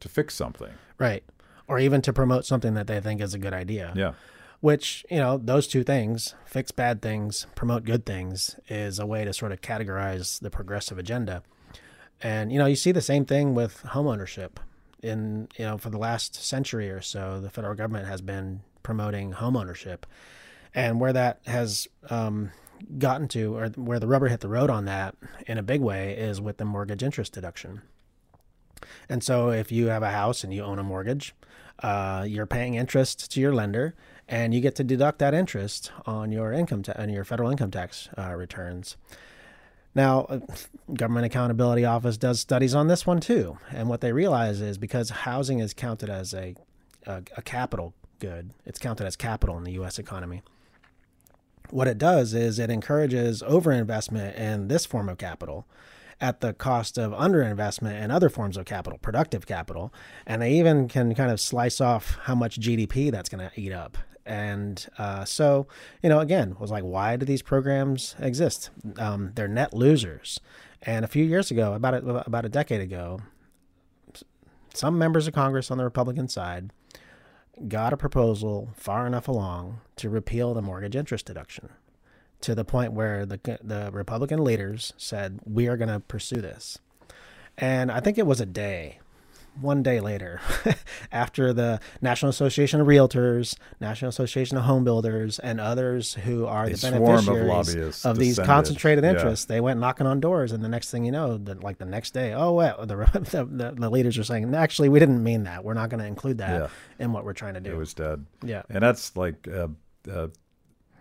to 0.00 0.08
fix 0.08 0.34
something. 0.34 0.72
Right. 0.98 1.24
Or 1.70 1.78
even 1.78 2.02
to 2.02 2.12
promote 2.12 2.44
something 2.44 2.74
that 2.74 2.88
they 2.88 3.00
think 3.00 3.20
is 3.20 3.32
a 3.32 3.38
good 3.38 3.54
idea. 3.54 3.92
Yeah. 3.94 4.14
Which, 4.58 5.06
you 5.08 5.18
know, 5.18 5.38
those 5.38 5.68
two 5.68 5.84
things, 5.84 6.34
fix 6.44 6.72
bad 6.72 7.00
things, 7.00 7.46
promote 7.54 7.84
good 7.84 8.04
things, 8.04 8.56
is 8.68 8.98
a 8.98 9.06
way 9.06 9.24
to 9.24 9.32
sort 9.32 9.52
of 9.52 9.60
categorize 9.60 10.40
the 10.40 10.50
progressive 10.50 10.98
agenda. 10.98 11.44
And, 12.22 12.52
you 12.52 12.58
know, 12.58 12.66
you 12.66 12.74
see 12.74 12.90
the 12.90 13.00
same 13.00 13.24
thing 13.24 13.54
with 13.54 13.82
homeownership. 13.84 14.56
In, 15.00 15.48
you 15.56 15.64
know, 15.64 15.78
for 15.78 15.90
the 15.90 15.96
last 15.96 16.34
century 16.34 16.90
or 16.90 17.00
so, 17.00 17.40
the 17.40 17.48
federal 17.48 17.76
government 17.76 18.08
has 18.08 18.20
been 18.20 18.62
promoting 18.82 19.34
homeownership. 19.34 20.00
And 20.74 21.00
where 21.00 21.12
that 21.12 21.40
has 21.46 21.86
um, 22.10 22.50
gotten 22.98 23.28
to, 23.28 23.56
or 23.56 23.68
where 23.68 24.00
the 24.00 24.08
rubber 24.08 24.26
hit 24.26 24.40
the 24.40 24.48
road 24.48 24.70
on 24.70 24.86
that 24.86 25.14
in 25.46 25.56
a 25.56 25.62
big 25.62 25.80
way, 25.80 26.16
is 26.16 26.40
with 26.40 26.56
the 26.56 26.64
mortgage 26.64 27.04
interest 27.04 27.32
deduction. 27.32 27.82
And 29.08 29.22
so 29.22 29.50
if 29.50 29.70
you 29.70 29.86
have 29.86 30.02
a 30.02 30.10
house 30.10 30.44
and 30.44 30.52
you 30.52 30.62
own 30.62 30.78
a 30.78 30.82
mortgage, 30.82 31.34
uh, 31.82 32.24
you're 32.28 32.46
paying 32.46 32.74
interest 32.74 33.30
to 33.32 33.40
your 33.40 33.54
lender, 33.54 33.94
and 34.28 34.52
you 34.52 34.60
get 34.60 34.74
to 34.76 34.84
deduct 34.84 35.18
that 35.18 35.34
interest 35.34 35.90
on 36.06 36.30
your 36.30 36.52
income 36.52 36.82
ta- 36.82 36.92
on 36.96 37.08
your 37.08 37.24
federal 37.24 37.50
income 37.50 37.70
tax 37.70 38.08
uh, 38.18 38.34
returns. 38.34 38.96
Now, 39.94 40.22
uh, 40.22 40.40
Government 40.92 41.26
Accountability 41.26 41.84
Office 41.84 42.16
does 42.16 42.38
studies 42.38 42.74
on 42.74 42.88
this 42.88 43.06
one 43.06 43.20
too, 43.20 43.58
and 43.70 43.88
what 43.88 44.02
they 44.02 44.12
realize 44.12 44.60
is 44.60 44.78
because 44.78 45.10
housing 45.10 45.58
is 45.58 45.74
counted 45.74 46.10
as 46.10 46.34
a 46.34 46.54
a, 47.06 47.22
a 47.36 47.42
capital 47.42 47.94
good, 48.20 48.50
it's 48.64 48.78
counted 48.78 49.06
as 49.06 49.16
capital 49.16 49.56
in 49.56 49.64
the 49.64 49.72
U.S. 49.72 49.98
economy. 49.98 50.42
What 51.70 51.88
it 51.88 51.98
does 51.98 52.34
is 52.34 52.58
it 52.58 52.70
encourages 52.70 53.42
overinvestment 53.42 54.36
in 54.36 54.68
this 54.68 54.86
form 54.86 55.08
of 55.08 55.18
capital 55.18 55.66
at 56.20 56.40
the 56.40 56.52
cost 56.52 56.98
of 56.98 57.12
underinvestment 57.12 57.92
and 57.92 58.12
other 58.12 58.28
forms 58.28 58.56
of 58.56 58.66
capital, 58.66 58.98
productive 58.98 59.46
capital. 59.46 59.92
And 60.26 60.42
they 60.42 60.52
even 60.52 60.88
can 60.88 61.14
kind 61.14 61.30
of 61.30 61.40
slice 61.40 61.80
off 61.80 62.18
how 62.22 62.34
much 62.34 62.60
GDP 62.60 63.10
that's 63.10 63.28
going 63.28 63.48
to 63.48 63.60
eat 63.60 63.72
up. 63.72 63.96
And 64.26 64.86
uh, 64.98 65.24
so, 65.24 65.66
you 66.02 66.08
know, 66.08 66.20
again, 66.20 66.56
was 66.60 66.70
like, 66.70 66.84
why 66.84 67.16
do 67.16 67.24
these 67.24 67.42
programs 67.42 68.14
exist? 68.18 68.70
Um, 68.98 69.32
they're 69.34 69.48
net 69.48 69.72
losers. 69.72 70.40
And 70.82 71.04
a 71.04 71.08
few 71.08 71.24
years 71.24 71.50
ago, 71.50 71.72
about 71.72 71.94
a, 71.94 72.26
about 72.26 72.44
a 72.44 72.48
decade 72.48 72.80
ago, 72.80 73.20
some 74.74 74.98
members 74.98 75.26
of 75.26 75.34
Congress 75.34 75.70
on 75.70 75.78
the 75.78 75.84
Republican 75.84 76.28
side 76.28 76.70
got 77.68 77.92
a 77.92 77.96
proposal 77.96 78.70
far 78.74 79.06
enough 79.06 79.28
along 79.28 79.80
to 79.96 80.08
repeal 80.08 80.54
the 80.54 80.62
mortgage 80.62 80.96
interest 80.96 81.26
deduction 81.26 81.70
to 82.42 82.54
the 82.54 82.64
point 82.64 82.92
where 82.92 83.26
the 83.26 83.38
the 83.62 83.90
Republican 83.92 84.42
leaders 84.44 84.92
said 84.96 85.40
we 85.44 85.68
are 85.68 85.76
going 85.76 85.88
to 85.90 86.00
pursue 86.00 86.40
this. 86.40 86.78
And 87.58 87.90
I 87.92 88.00
think 88.00 88.16
it 88.16 88.26
was 88.26 88.40
a 88.40 88.46
day, 88.46 89.00
one 89.60 89.82
day 89.82 90.00
later, 90.00 90.40
after 91.12 91.52
the 91.52 91.78
National 92.00 92.30
Association 92.30 92.80
of 92.80 92.86
Realtors, 92.86 93.54
National 93.80 94.08
Association 94.08 94.56
of 94.56 94.64
Home 94.64 94.84
Builders, 94.84 95.38
and 95.38 95.60
others 95.60 96.14
who 96.14 96.46
are 96.46 96.64
A 96.64 96.68
the 96.68 96.74
of 96.74 96.80
beneficiaries 96.80 97.48
lobbyists 97.48 98.06
of 98.06 98.16
these 98.16 98.38
concentrated 98.38 99.04
Yeah. 99.04 99.10
interests, 99.10 99.44
they 99.44 99.60
went 99.60 99.78
knocking 99.78 100.06
on 100.06 100.20
doors, 100.20 100.52
and 100.52 100.64
the 100.64 100.68
next 100.70 100.90
thing 100.90 101.04
you 101.04 101.12
know, 101.12 101.36
the, 101.36 101.56
like 101.56 101.76
the 101.76 101.84
next 101.84 102.12
day, 102.14 102.32
oh 102.32 102.52
well, 102.52 102.86
the, 102.86 102.96
the 103.30 103.44
the 103.44 103.72
the 103.76 103.90
leaders 103.90 104.16
are 104.16 104.24
saying, 104.24 104.54
actually, 104.54 104.88
we 104.88 104.98
didn't 104.98 105.22
mean 105.22 105.42
that. 105.44 105.62
We're 105.62 105.74
not 105.74 105.90
going 105.90 106.00
to 106.00 106.06
include 106.06 106.38
that 106.38 106.50
Yeah. 106.62 106.68
in 107.04 107.12
what 107.12 107.24
we're 107.26 107.34
trying 107.34 107.54
to 107.54 107.60
do. 107.60 107.72
It 107.72 107.76
was 107.76 107.92
dead. 107.92 108.24
yeah, 108.42 108.62
And 108.70 108.82
that's 108.82 109.14
like, 109.16 109.46
uh, 109.48 109.68
uh, 110.10 110.28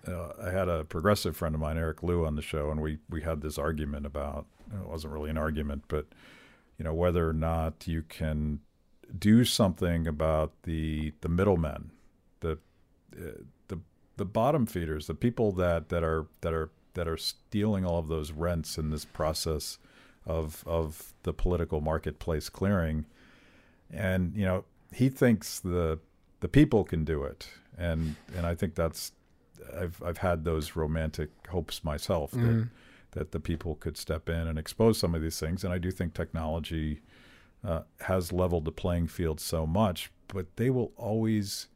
uh, 0.08 0.34
I 0.41 0.52
had 0.52 0.70
a 0.70 0.84
progressive 0.84 1.36
friend 1.36 1.56
of 1.56 1.62
mine, 1.62 1.78
Eric 1.78 2.04
Liu, 2.04 2.26
on 2.26 2.36
the 2.36 2.41
show, 2.41 2.72
and 2.72 2.82
we, 2.82 3.00
we 3.10 3.22
had 3.22 3.41
this 3.41 3.58
argument 3.58 4.06
about, 4.06 4.45
it 4.74 4.88
wasn't 4.88 5.14
really 5.14 5.30
an 5.30 5.38
argument, 5.38 5.84
but, 5.88 6.06
you 6.78 6.86
know, 6.86 6.93
whether 6.93 7.28
or 7.28 7.34
not 7.34 7.88
you 7.88 8.04
can 8.04 8.60
do 9.18 9.43
something 9.43 10.08
about 10.08 10.54
the, 10.64 11.14
the 11.22 11.30
middlemen, 11.30 11.91
the, 12.41 12.60
uh, 13.18 13.41
the, 13.68 13.80
the 14.18 14.26
bottom 14.26 14.66
feeders, 14.66 15.08
the 15.08 15.16
people 15.16 15.52
that, 15.54 15.89
that 15.89 16.04
are, 16.04 16.28
that 16.41 16.54
are, 16.54 16.70
that 16.93 17.08
are 17.08 17.18
stealing 17.18 17.86
all 17.86 18.00
of 18.00 18.08
those 18.08 18.32
rents 18.32 18.78
in 18.78 18.89
this 18.89 19.06
process 19.06 19.78
of, 20.26 20.64
of 20.68 21.14
the 21.24 21.34
political 21.34 21.82
marketplace 21.82 22.50
clearing. 22.50 23.06
And, 23.91 24.36
you 24.36 24.45
know, 24.45 24.66
he 24.93 25.10
thinks 25.10 25.60
the, 25.60 26.00
the 26.39 26.47
people 26.47 26.84
can 26.84 27.04
do 27.04 27.24
it. 27.24 27.47
And, 27.78 28.16
and 28.36 28.45
I 28.45 28.56
think 28.56 28.76
that's, 28.76 29.12
I've 29.80 30.01
I've 30.03 30.18
had 30.20 30.43
those 30.43 30.76
romantic 30.76 31.30
hopes 31.49 31.84
myself 31.84 32.32
that 32.32 32.68
that 33.12 33.32
the 33.32 33.39
people 33.39 33.76
could 33.76 33.97
step 33.97 34.30
in 34.30 34.47
and 34.47 34.60
expose 34.60 34.97
some 34.99 35.16
of 35.16 35.22
these 35.22 35.39
things, 35.39 35.64
and 35.64 35.74
I 35.74 35.78
do 35.80 35.89
think 35.91 36.14
technology 36.14 37.01
uh, 37.64 37.82
has 38.01 38.32
leveled 38.32 38.66
the 38.66 38.72
playing 38.72 39.07
field 39.07 39.39
so 39.39 39.66
much, 39.68 40.12
but 40.28 40.45
they 40.57 40.70
will 40.70 40.91
always 40.95 41.68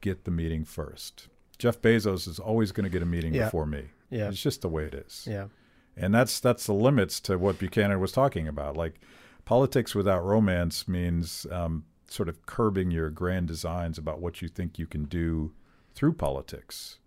get 0.00 0.24
the 0.24 0.30
meeting 0.30 0.64
first. 0.64 1.28
Jeff 1.58 1.80
Bezos 1.80 2.28
is 2.28 2.38
always 2.38 2.70
going 2.70 2.84
to 2.84 2.90
get 2.90 3.02
a 3.02 3.06
meeting 3.06 3.34
Yeah. 3.34 3.46
before 3.46 3.66
me. 3.66 3.86
Yeah. 4.10 4.28
It's 4.28 4.40
just 4.42 4.60
the 4.62 4.68
way 4.68 4.84
it 4.84 4.94
is 4.94 5.26
yeah, 5.28 5.48
and 5.96 6.14
that's 6.14 6.38
that's 6.40 6.66
the 6.66 6.72
limits 6.74 7.18
to 7.20 7.36
what 7.38 7.58
Buchanan 7.58 7.98
was 8.00 8.12
talking 8.12 8.46
about. 8.48 8.76
Like 8.76 9.00
politics 9.44 9.94
without 9.94 10.24
romance 10.24 10.86
means 10.86 11.46
um, 11.50 11.84
sort 12.08 12.28
of 12.28 12.44
curbing 12.46 12.90
your 12.90 13.10
grand 13.10 13.48
designs 13.48 13.98
about 13.98 14.20
what 14.20 14.40
you 14.42 14.48
think 14.48 14.78
you 14.78 14.86
can 14.86 15.04
do 15.04 15.52
through 15.94 16.12
politics. 16.12 16.98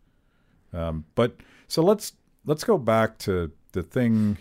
Um, 0.74 1.06
but 1.16 1.38
so 1.68 1.82
let's 1.82 2.14
let's 2.46 2.64
go 2.64 2.78
back 2.78 3.18
to 3.20 3.52
the 3.74 3.84
thing 3.84 4.38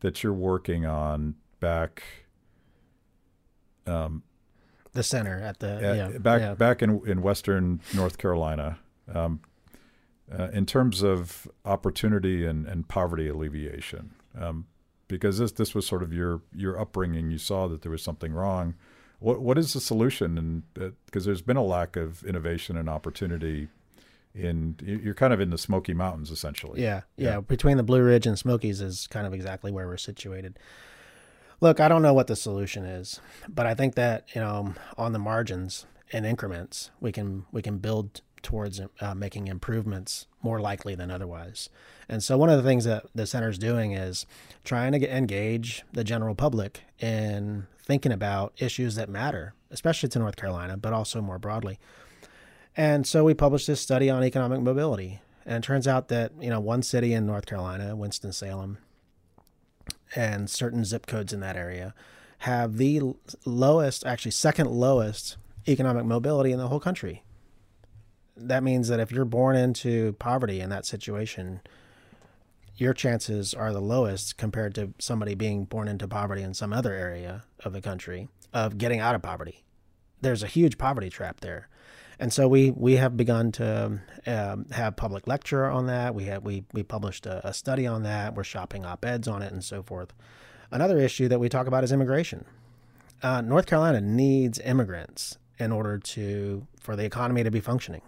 that 0.00 0.22
you're 0.22 0.32
working 0.32 0.86
on 0.86 1.34
back 1.60 2.02
um, 3.86 4.22
the 4.92 5.02
center 5.02 5.38
at 5.40 5.60
the 5.60 5.82
at- 5.82 5.96
yeah 5.96 6.18
back 6.18 6.40
yeah. 6.40 6.54
back 6.54 6.82
in 6.82 7.00
in 7.06 7.22
Western 7.22 7.80
North 7.94 8.18
Carolina, 8.18 8.78
um, 9.12 9.40
uh, 10.36 10.48
in 10.52 10.66
terms 10.66 11.02
of 11.02 11.48
opportunity 11.64 12.44
and, 12.44 12.66
and 12.66 12.88
poverty 12.88 13.28
alleviation, 13.28 14.14
um, 14.38 14.66
because 15.06 15.38
this 15.38 15.52
this 15.52 15.74
was 15.74 15.86
sort 15.86 16.02
of 16.02 16.12
your 16.12 16.42
your 16.54 16.78
upbringing. 16.78 17.30
You 17.30 17.38
saw 17.38 17.68
that 17.68 17.82
there 17.82 17.92
was 17.92 18.02
something 18.02 18.32
wrong. 18.32 18.74
What 19.20 19.40
what 19.40 19.58
is 19.58 19.72
the 19.72 19.80
solution? 19.80 20.38
And 20.38 20.94
because 21.06 21.24
there's 21.24 21.42
been 21.42 21.56
a 21.56 21.64
lack 21.64 21.96
of 21.96 22.24
innovation 22.24 22.76
and 22.76 22.88
opportunity. 22.88 23.68
In 24.34 24.76
you- 24.82 24.98
you're 24.98 25.14
kind 25.14 25.32
of 25.32 25.40
in 25.40 25.50
the 25.50 25.58
Smoky 25.58 25.94
Mountains 25.94 26.30
essentially. 26.30 26.82
Yeah, 26.82 27.02
yeah, 27.16 27.30
Yeah. 27.30 27.40
Between 27.40 27.76
the 27.76 27.82
Blue 27.82 28.02
Ridge 28.02 28.26
and 28.26 28.38
Smokies 28.38 28.80
is 28.80 29.06
kind 29.08 29.26
of 29.26 29.32
exactly 29.34 29.72
where 29.72 29.86
we're 29.86 29.96
situated. 29.96 30.58
Look, 31.60 31.80
I 31.80 31.88
don't 31.88 32.02
know 32.02 32.14
what 32.14 32.28
the 32.28 32.36
solution 32.36 32.84
is, 32.84 33.20
but 33.48 33.66
I 33.66 33.74
think 33.74 33.94
that 33.96 34.24
you 34.34 34.40
know 34.40 34.74
on 34.96 35.12
the 35.12 35.18
margins 35.18 35.86
in 36.10 36.24
increments 36.24 36.90
we 37.00 37.10
can 37.12 37.46
we 37.52 37.62
can 37.62 37.78
build 37.78 38.20
towards 38.42 38.80
uh, 39.00 39.14
making 39.16 39.48
improvements 39.48 40.26
more 40.42 40.60
likely 40.60 40.94
than 40.94 41.10
otherwise. 41.10 41.68
And 42.08 42.22
so 42.22 42.38
one 42.38 42.48
of 42.48 42.56
the 42.62 42.68
things 42.68 42.84
that 42.84 43.06
the 43.12 43.26
center's 43.26 43.58
doing 43.58 43.92
is 43.92 44.24
trying 44.62 44.92
to 44.92 45.00
get, 45.00 45.10
engage 45.10 45.82
the 45.92 46.04
general 46.04 46.36
public 46.36 46.84
in 47.00 47.66
thinking 47.82 48.12
about 48.12 48.52
issues 48.58 48.94
that 48.94 49.08
matter, 49.08 49.54
especially 49.72 50.08
to 50.10 50.18
North 50.20 50.36
Carolina, 50.36 50.76
but 50.76 50.92
also 50.92 51.20
more 51.20 51.40
broadly. 51.40 51.80
And 52.78 53.04
so 53.04 53.24
we 53.24 53.34
published 53.34 53.66
this 53.66 53.80
study 53.80 54.08
on 54.08 54.22
economic 54.22 54.60
mobility. 54.60 55.20
And 55.44 55.64
it 55.64 55.66
turns 55.66 55.88
out 55.88 56.08
that, 56.08 56.30
you 56.40 56.48
know, 56.48 56.60
one 56.60 56.84
city 56.84 57.12
in 57.12 57.26
North 57.26 57.44
Carolina, 57.44 57.96
Winston-Salem, 57.96 58.78
and 60.14 60.48
certain 60.48 60.84
zip 60.84 61.06
codes 61.06 61.32
in 61.32 61.40
that 61.40 61.56
area 61.56 61.92
have 62.38 62.76
the 62.76 63.00
lowest, 63.44 64.06
actually 64.06 64.30
second 64.30 64.70
lowest 64.70 65.36
economic 65.66 66.04
mobility 66.04 66.52
in 66.52 66.58
the 66.58 66.68
whole 66.68 66.78
country. 66.78 67.24
That 68.36 68.62
means 68.62 68.86
that 68.86 69.00
if 69.00 69.10
you're 69.10 69.24
born 69.24 69.56
into 69.56 70.12
poverty 70.20 70.60
in 70.60 70.70
that 70.70 70.86
situation, 70.86 71.60
your 72.76 72.94
chances 72.94 73.54
are 73.54 73.72
the 73.72 73.80
lowest 73.80 74.36
compared 74.36 74.76
to 74.76 74.94
somebody 75.00 75.34
being 75.34 75.64
born 75.64 75.88
into 75.88 76.06
poverty 76.06 76.42
in 76.42 76.54
some 76.54 76.72
other 76.72 76.94
area 76.94 77.42
of 77.64 77.72
the 77.72 77.82
country 77.82 78.28
of 78.54 78.78
getting 78.78 79.00
out 79.00 79.16
of 79.16 79.22
poverty. 79.22 79.64
There's 80.20 80.44
a 80.44 80.46
huge 80.46 80.78
poverty 80.78 81.10
trap 81.10 81.40
there. 81.40 81.68
And 82.20 82.32
so 82.32 82.48
we, 82.48 82.70
we 82.72 82.96
have 82.96 83.16
begun 83.16 83.52
to 83.52 84.00
um, 84.26 84.66
have 84.70 84.96
public 84.96 85.26
lecture 85.26 85.66
on 85.66 85.86
that. 85.86 86.14
We 86.14 86.24
have 86.24 86.42
we 86.42 86.64
we 86.72 86.82
published 86.82 87.26
a, 87.26 87.46
a 87.46 87.54
study 87.54 87.86
on 87.86 88.02
that. 88.02 88.34
We're 88.34 88.44
shopping 88.44 88.84
op 88.84 89.04
eds 89.04 89.28
on 89.28 89.42
it 89.42 89.52
and 89.52 89.62
so 89.62 89.82
forth. 89.82 90.12
Another 90.70 90.98
issue 90.98 91.28
that 91.28 91.38
we 91.38 91.48
talk 91.48 91.66
about 91.66 91.84
is 91.84 91.92
immigration. 91.92 92.44
Uh, 93.22 93.40
North 93.40 93.66
Carolina 93.66 94.00
needs 94.00 94.58
immigrants 94.58 95.38
in 95.58 95.72
order 95.72 95.98
to 95.98 96.66
for 96.80 96.96
the 96.96 97.04
economy 97.04 97.44
to 97.44 97.50
be 97.50 97.60
functioning, 97.60 98.02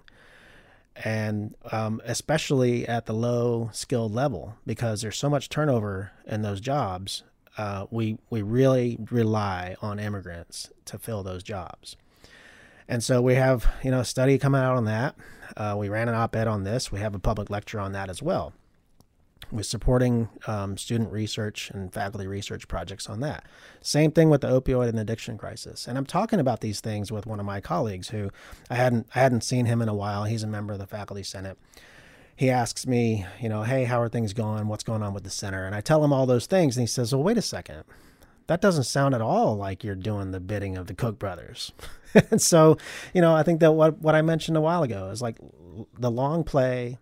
and 0.97 1.55
um, 1.71 2.01
especially 2.05 2.87
at 2.89 3.07
the 3.07 3.15
low 3.15 3.71
skilled 3.73 4.13
level 4.13 4.57
because 4.67 5.03
there's 5.03 5.19
so 5.19 5.31
much 5.31 5.49
turnover 5.49 6.13
in 6.27 6.43
those 6.43 6.61
jobs. 6.61 7.23
Uh, 7.57 7.87
we 7.91 8.19
we 8.29 8.43
really 8.43 8.99
rely 9.11 9.77
on 9.81 10.01
immigrants 10.01 10.71
to 10.85 10.99
fill 10.99 11.23
those 11.23 11.43
jobs. 11.45 11.97
And 12.91 13.05
so 13.05 13.23
we 13.23 13.37
have, 13.37 13.73
you 13.85 13.93
know, 13.93 14.01
a 14.01 14.05
study 14.05 14.37
coming 14.37 14.61
out 14.61 14.77
on 14.77 14.85
that. 14.87 15.15
Uh, 15.57 15.77
we 15.79 15.89
ran 15.89 16.09
an 16.09 16.17
op-ed 16.17 16.49
on 16.49 16.65
this. 16.65 16.91
We 16.91 16.99
have 16.99 17.15
a 17.15 17.21
public 17.21 17.49
lecture 17.49 17.79
on 17.79 17.93
that 17.93 18.11
as 18.11 18.21
well. 18.21 18.53
We're 19.53 19.63
supporting 19.63 20.29
um, 20.49 20.77
student 20.77 21.13
research 21.13 21.71
and 21.71 21.93
faculty 21.93 22.27
research 22.27 22.67
projects 22.67 23.09
on 23.09 23.21
that. 23.21 23.45
Same 23.81 24.11
thing 24.11 24.29
with 24.29 24.41
the 24.41 24.49
opioid 24.49 24.89
and 24.89 24.99
addiction 24.99 25.39
crisis. 25.39 25.87
And 25.87 25.97
I'm 25.97 26.05
talking 26.05 26.41
about 26.41 26.63
these 26.63 26.81
things 26.81 27.13
with 27.13 27.27
one 27.27 27.39
of 27.39 27.47
my 27.47 27.61
colleagues 27.61 28.09
who 28.09 28.31
I 28.69 28.75
hadn't 28.75 29.07
I 29.15 29.21
hadn't 29.21 29.43
seen 29.43 29.67
him 29.67 29.81
in 29.81 29.89
a 29.89 29.95
while. 29.95 30.25
He's 30.25 30.43
a 30.43 30.49
member 30.49 30.73
of 30.73 30.81
the 30.81 30.87
faculty 30.87 31.23
senate. 31.23 31.59
He 32.35 32.51
asks 32.51 32.89
me, 32.89 33.25
you 33.41 33.49
know, 33.49 33.63
hey, 33.63 33.85
how 33.85 34.01
are 34.01 34.09
things 34.09 34.33
going? 34.33 34.67
What's 34.67 34.85
going 34.85 35.05
on 35.05 35.15
with 35.15 35.23
the 35.23 35.31
center? 35.31 35.65
And 35.65 35.77
I 35.77 35.81
tell 35.81 36.03
him 36.05 36.13
all 36.13 36.27
those 36.27 36.47
things, 36.47 36.77
and 36.77 36.83
he 36.83 36.89
says, 36.89 37.15
well, 37.15 37.23
wait 37.23 37.39
a 37.39 37.43
second 37.43 37.85
that 38.51 38.61
doesn't 38.61 38.83
sound 38.83 39.15
at 39.15 39.21
all 39.21 39.57
like 39.57 39.85
you're 39.85 39.95
doing 39.95 40.33
the 40.33 40.41
bidding 40.41 40.77
of 40.77 40.89
the 40.89 40.95
Koch 40.95 41.21
brothers. 41.21 41.71
and 42.33 42.43
so, 42.43 42.79
you 43.15 43.21
know, 43.21 43.33
I 43.33 43.45
think 43.45 43.61
that 43.61 43.71
what 43.71 44.03
what 44.03 44.17
I 44.17 44.23
mentioned 44.23 44.57
a 44.57 44.61
while 44.61 44.83
ago 44.83 45.09
is 45.11 45.23
like 45.23 45.39
the 45.97 46.11
long 46.11 46.43
play, 46.43 46.99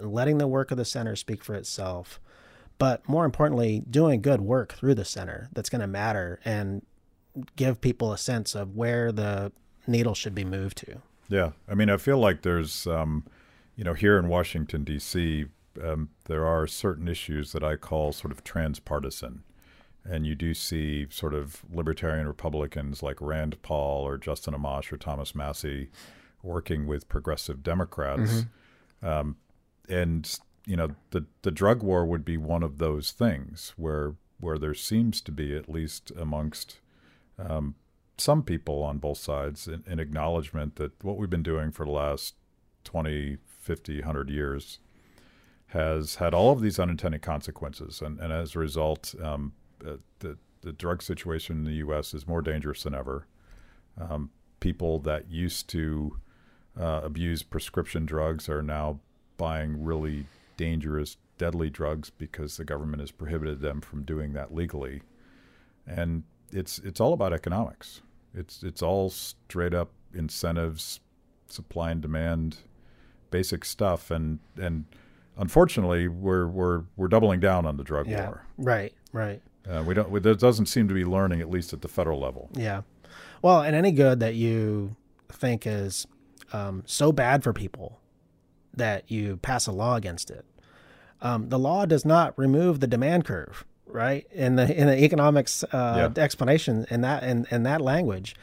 letting 0.00 0.38
the 0.38 0.46
work 0.46 0.70
of 0.70 0.76
the 0.76 0.84
center 0.84 1.16
speak 1.16 1.42
for 1.42 1.56
itself, 1.56 2.20
but 2.78 3.08
more 3.08 3.24
importantly, 3.24 3.82
doing 3.90 4.22
good 4.22 4.42
work 4.42 4.74
through 4.74 4.94
the 4.94 5.04
center 5.04 5.48
that's 5.52 5.68
going 5.68 5.80
to 5.80 5.88
matter 5.88 6.38
and 6.44 6.86
give 7.56 7.80
people 7.80 8.12
a 8.12 8.18
sense 8.18 8.54
of 8.54 8.76
where 8.76 9.10
the 9.10 9.50
needle 9.88 10.14
should 10.14 10.36
be 10.36 10.44
moved 10.44 10.76
to. 10.76 11.02
Yeah, 11.28 11.50
I 11.68 11.74
mean, 11.74 11.90
I 11.90 11.96
feel 11.96 12.18
like 12.18 12.42
there's, 12.42 12.86
um, 12.86 13.24
you 13.74 13.82
know, 13.82 13.94
here 13.94 14.20
in 14.20 14.28
Washington 14.28 14.84
D.C. 14.84 15.46
Um, 15.82 16.10
there 16.26 16.46
are 16.46 16.68
certain 16.68 17.08
issues 17.08 17.50
that 17.50 17.64
I 17.64 17.74
call 17.74 18.12
sort 18.12 18.30
of 18.30 18.44
transpartisan 18.44 19.42
and 20.04 20.26
you 20.26 20.34
do 20.34 20.54
see 20.54 21.06
sort 21.10 21.34
of 21.34 21.62
libertarian 21.72 22.26
Republicans 22.26 23.02
like 23.02 23.20
Rand 23.20 23.60
Paul 23.62 24.06
or 24.06 24.18
Justin 24.18 24.54
Amash 24.54 24.92
or 24.92 24.96
Thomas 24.96 25.34
Massie 25.34 25.90
working 26.42 26.86
with 26.86 27.08
progressive 27.08 27.62
Democrats, 27.62 28.32
mm-hmm. 29.02 29.06
um, 29.06 29.36
and 29.88 30.38
you 30.66 30.76
know 30.76 30.88
the 31.10 31.26
the 31.42 31.50
drug 31.50 31.82
war 31.82 32.04
would 32.04 32.24
be 32.24 32.36
one 32.36 32.62
of 32.62 32.78
those 32.78 33.12
things 33.12 33.72
where 33.76 34.14
where 34.40 34.58
there 34.58 34.74
seems 34.74 35.20
to 35.20 35.30
be 35.30 35.56
at 35.56 35.68
least 35.68 36.10
amongst 36.18 36.80
um, 37.38 37.76
some 38.18 38.42
people 38.42 38.82
on 38.82 38.98
both 38.98 39.18
sides 39.18 39.66
an, 39.66 39.84
an, 39.86 40.00
acknowledgement 40.00 40.76
that 40.76 40.92
what 41.04 41.16
we've 41.16 41.30
been 41.30 41.42
doing 41.42 41.70
for 41.70 41.86
the 41.86 41.92
last 41.92 42.34
20, 42.84 43.38
50, 43.60 44.00
100 44.00 44.30
years 44.30 44.78
has 45.68 46.16
had 46.16 46.34
all 46.34 46.52
of 46.52 46.60
these 46.60 46.78
unintended 46.78 47.22
consequences, 47.22 48.02
and, 48.02 48.20
and 48.20 48.32
as 48.32 48.54
a 48.54 48.58
result, 48.58 49.14
um, 49.22 49.52
uh, 49.86 49.96
the 50.20 50.38
the 50.62 50.72
drug 50.72 51.02
situation 51.02 51.58
in 51.58 51.64
the 51.64 51.78
U.S. 51.78 52.14
is 52.14 52.26
more 52.26 52.40
dangerous 52.40 52.84
than 52.84 52.94
ever. 52.94 53.26
Um, 54.00 54.30
people 54.60 55.00
that 55.00 55.30
used 55.30 55.68
to 55.70 56.18
uh, 56.80 57.00
abuse 57.02 57.42
prescription 57.42 58.06
drugs 58.06 58.48
are 58.48 58.62
now 58.62 59.00
buying 59.36 59.82
really 59.82 60.26
dangerous, 60.56 61.16
deadly 61.36 61.68
drugs 61.68 62.10
because 62.10 62.56
the 62.56 62.64
government 62.64 63.00
has 63.00 63.10
prohibited 63.10 63.60
them 63.60 63.80
from 63.80 64.04
doing 64.04 64.32
that 64.34 64.54
legally. 64.54 65.02
And 65.86 66.22
it's 66.52 66.78
it's 66.78 67.00
all 67.00 67.12
about 67.12 67.32
economics. 67.32 68.02
It's 68.34 68.62
it's 68.62 68.82
all 68.82 69.10
straight 69.10 69.74
up 69.74 69.90
incentives, 70.14 71.00
supply 71.48 71.90
and 71.90 72.00
demand, 72.00 72.58
basic 73.30 73.64
stuff, 73.64 74.10
and 74.10 74.38
and 74.56 74.84
unfortunately, 75.36 76.08
we're 76.08 76.46
we're 76.46 76.84
we're 76.96 77.08
doubling 77.08 77.40
down 77.40 77.66
on 77.66 77.76
the 77.76 77.84
drug 77.84 78.06
yeah, 78.06 78.26
war. 78.26 78.46
Right, 78.56 78.94
right. 79.12 79.42
Uh, 79.68 79.82
we 79.86 79.94
don't. 79.94 80.10
We, 80.10 80.20
there 80.20 80.34
doesn't 80.34 80.66
seem 80.66 80.88
to 80.88 80.94
be 80.94 81.04
learning, 81.04 81.40
at 81.40 81.50
least 81.50 81.72
at 81.72 81.82
the 81.82 81.88
federal 81.88 82.20
level. 82.20 82.50
Yeah. 82.54 82.82
Well, 83.40 83.60
and 83.62 83.74
any 83.76 83.92
good 83.92 84.20
that 84.20 84.34
you 84.34 84.96
think 85.28 85.66
is 85.66 86.06
um, 86.52 86.82
so 86.86 87.12
bad 87.12 87.42
for 87.42 87.52
people 87.52 88.00
that 88.74 89.10
you 89.10 89.36
pass 89.38 89.66
a 89.66 89.72
law 89.72 89.96
against 89.96 90.30
it, 90.30 90.44
um, 91.20 91.48
the 91.48 91.58
law 91.58 91.86
does 91.86 92.04
not 92.04 92.36
remove 92.38 92.80
the 92.80 92.86
demand 92.86 93.24
curve, 93.24 93.64
right? 93.86 94.26
In 94.32 94.56
the 94.56 94.74
in 94.74 94.86
the 94.86 95.02
economics 95.02 95.64
uh, 95.64 96.10
yeah. 96.16 96.22
explanation 96.22 96.86
in 96.90 97.00
that 97.02 97.22
in, 97.22 97.46
in 97.50 97.62
that 97.62 97.80
language, 97.80 98.34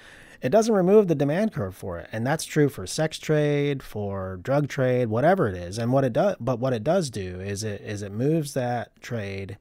it 0.41 0.49
doesn't 0.49 0.74
remove 0.74 1.07
the 1.07 1.15
demand 1.15 1.53
curve 1.53 1.76
for 1.76 1.99
it, 1.99 2.07
and 2.11 2.26
that's 2.26 2.45
true 2.45 2.70
for 2.70 2.88
sex 2.88 3.20
trade, 3.20 3.84
for 3.84 4.39
drug 4.41 4.70
trade, 4.70 5.07
whatever 5.09 5.49
it 5.49 5.55
is. 5.55 5.78
And 5.78 5.91
what 5.91 6.05
it 6.05 6.13
does, 6.13 6.38
but 6.39 6.59
what 6.59 6.74
it 6.74 6.84
does 6.84 7.09
do 7.09 7.41
is 7.41 7.63
it 7.63 7.82
is 7.82 8.01
it 8.01 8.13
moves 8.13 8.53
that 8.53 9.01
trade 9.01 9.57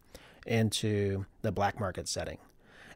into 0.49 1.27
the 1.43 1.53
black 1.53 1.79
market 1.79 2.09
setting. 2.09 2.39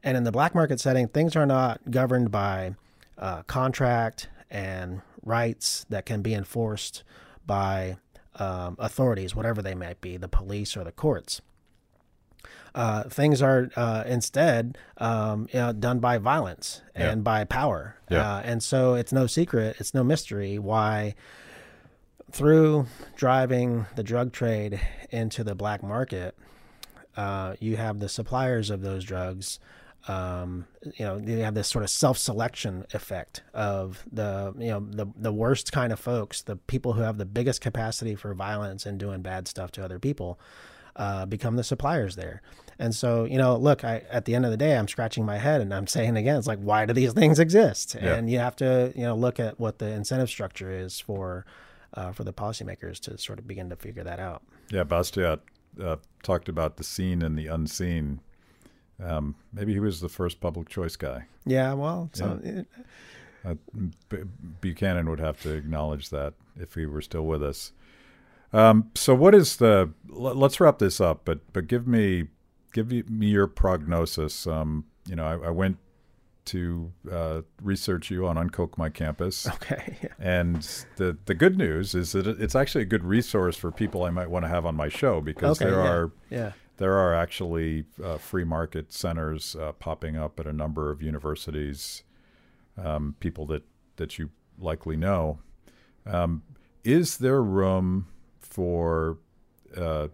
And 0.03 0.17
in 0.17 0.25
the 0.25 0.33
black 0.33 0.55
market 0.55 0.81
setting, 0.81 1.07
things 1.07 1.37
are 1.37 1.47
not 1.47 1.91
governed 1.91 2.31
by 2.31 2.75
uh, 3.19 3.43
contract 3.45 4.29
and 4.51 5.01
rights 5.23 5.87
that 5.89 6.05
can 6.07 6.23
be 6.23 6.35
enforced 6.35 7.05
by 7.47 7.97
um, 8.37 8.77
authorities, 8.79 9.37
whatever 9.37 9.63
they 9.63 9.75
might 9.75 10.01
be, 10.01 10.17
the 10.17 10.29
police 10.29 10.77
or 10.77 10.85
the 10.85 10.93
courts. 10.93 11.41
Uh, 12.75 13.03
things 13.05 13.43
are 13.43 13.71
uh, 13.77 14.03
instead 14.07 14.79
um, 14.97 15.47
you 15.53 15.61
know, 15.61 15.73
done 15.73 15.99
by 15.99 16.17
violence 16.17 16.81
and 16.95 17.21
yeah. 17.21 17.23
by 17.23 17.45
power. 17.45 17.97
Yeah. 18.09 18.37
Uh, 18.37 18.41
and 18.41 18.63
so 18.63 18.95
it's 18.95 19.13
no 19.13 19.27
secret, 19.27 19.77
it's 19.79 19.93
no 19.93 20.03
mystery 20.03 20.59
why, 20.59 21.15
through 22.31 22.87
driving 23.15 23.87
the 23.95 24.03
drug 24.03 24.33
trade 24.33 24.81
into 25.11 25.45
the 25.45 25.55
black 25.55 25.83
market, 25.83 26.35
uh, 27.17 27.55
you 27.61 27.77
have 27.77 27.99
the 27.99 28.09
suppliers 28.09 28.71
of 28.71 28.83
those 28.83 29.05
drugs. 29.05 29.59
Um, 30.09 30.67
you 30.99 31.05
know, 31.05 31.19
you 31.19 31.39
have 31.39 31.55
this 31.55 31.69
sort 31.69 31.85
of 31.85 31.91
self-selection 31.91 32.87
effect 32.93 33.43
of 33.55 34.05
the 34.11 34.53
you 34.59 34.69
know 34.69 34.81
the 34.81 35.07
the 35.17 35.33
worst 35.33 35.71
kind 35.71 35.93
of 35.93 36.01
folks, 36.01 36.43
the 36.43 36.57
people 36.57 36.95
who 36.95 37.03
have 37.03 37.19
the 37.19 37.25
biggest 37.25 37.61
capacity 37.61 38.17
for 38.17 38.35
violence 38.35 38.85
and 38.85 38.99
doing 38.99 39.23
bad 39.23 39.47
stuff 39.47 39.71
to 39.73 39.85
other 39.85 40.01
people, 40.01 40.41
uh, 40.97 41.27
become 41.27 41.57
the 41.57 41.65
suppliers 41.65 42.17
there. 42.17 42.43
And 42.79 42.95
so, 42.95 43.25
you 43.25 43.39
know, 43.39 43.57
look, 43.57 43.85
I, 43.85 44.03
at 44.11 44.25
the 44.25 44.35
end 44.35 44.45
of 44.45 44.51
the 44.51 44.57
day, 44.57 44.77
I'm 44.77 44.89
scratching 44.89 45.25
my 45.25 45.39
head 45.39 45.61
and 45.61 45.73
I'm 45.73 45.87
saying 45.97 46.17
again, 46.17 46.37
it's 46.37 46.47
like, 46.47 46.59
why 46.59 46.87
do 46.87 46.93
these 46.93 47.13
things 47.13 47.39
exist? 47.39 47.97
Yeah. 48.01 48.15
And 48.15 48.31
you 48.31 48.39
have 48.39 48.57
to, 48.57 48.93
you 48.97 49.03
know, 49.03 49.15
look 49.15 49.39
at 49.39 49.61
what 49.61 49.79
the 49.79 49.87
incentive 49.87 50.29
structure 50.29 50.71
is 50.71 50.99
for, 50.99 51.47
uh, 51.95 52.13
for 52.13 52.25
the 52.25 52.33
policymakers 52.33 52.99
to 53.01 53.17
sort 53.19 53.39
of 53.39 53.47
begin 53.47 53.71
to 53.71 53.77
figure 53.77 54.03
that 54.05 54.19
out. 54.19 54.43
Yeah, 54.71 54.85
Bastiat 54.85 55.41
uh, 55.81 55.97
talked 56.23 56.49
about 56.49 56.77
the 56.77 56.85
seen 56.85 57.23
and 57.23 57.39
the 57.39 57.47
unseen. 57.47 58.21
Um, 59.03 59.35
maybe 59.53 59.73
he 59.73 59.81
was 59.81 60.01
the 60.01 60.09
first 60.09 60.41
public 60.41 60.69
choice 60.69 60.97
guy. 60.97 61.27
Yeah, 61.45 61.73
well, 61.75 62.11
so 62.13 62.41
yeah. 62.45 62.63
Uh, 63.45 63.55
B- 64.09 64.19
Buchanan 64.61 65.11
would 65.11 65.19
have 65.19 65.41
to 65.43 65.53
acknowledge 65.53 66.11
that 66.11 66.35
if 66.57 66.75
he 66.75 66.87
were 66.87 67.01
still 67.03 67.27
with 67.27 67.43
us. 67.43 67.73
Um, 68.53 68.91
so, 68.95 69.15
what 69.15 69.35
is 69.35 69.57
the? 69.57 69.93
L- 70.11 70.35
let's 70.35 70.61
wrap 70.61 70.79
this 70.79 71.01
up, 71.01 71.23
but 71.25 71.41
but 71.53 71.67
give 71.67 71.89
me 71.89 72.29
give 72.73 72.91
me 73.11 73.27
your 73.27 73.47
prognosis. 73.47 74.47
Um, 74.47 74.85
you 75.07 75.17
know, 75.17 75.25
I, 75.25 75.49
I 75.49 75.51
went 75.51 75.79
to 76.47 76.93
uh, 77.11 77.43
research 77.61 78.11
you 78.11 78.27
on 78.27 78.37
UnKoch 78.37 78.77
My 78.77 78.89
Campus. 78.89 79.47
Okay. 79.63 79.97
Yeah. 80.03 80.09
And 80.19 80.63
the 80.97 81.17
the 81.27 81.35
good 81.35 81.57
news 81.57 81.95
is 81.95 82.13
that 82.13 82.27
it's 82.27 82.55
actually 82.55 82.83
a 82.83 82.87
good 82.87 83.05
resource 83.05 83.57
for 83.57 83.71
people 83.71 84.03
I 84.05 84.11
might 84.11 84.29
want 84.29 84.45
to 84.45 84.49
have 84.49 84.67
on 84.67 84.75
my 84.75 84.89
show 84.89 85.21
because 85.21 85.61
okay, 85.61 85.71
there 85.71 85.83
yeah. 85.83 85.91
are 85.91 86.13
yeah. 86.31 86.53
there 86.79 86.99
are 86.99 87.15
actually 87.15 87.85
uh, 88.03 88.19
free 88.19 88.45
market 88.45 88.93
centers 88.93 89.55
uh, 89.55 89.73
popping 89.73 90.17
up 90.17 90.41
at 90.41 90.47
a 90.47 90.53
number 90.53 90.91
of 90.91 91.01
universities. 91.03 92.03
Um, 92.77 93.15
people 93.21 93.47
that 93.47 93.63
that 93.97 94.19
you 94.19 94.31
likely 94.59 94.97
know. 94.97 95.39
Um, 96.07 96.43
is 96.83 97.19
there 97.19 97.43
room 97.43 98.09
for 98.41 99.19
uh, 99.77 100.09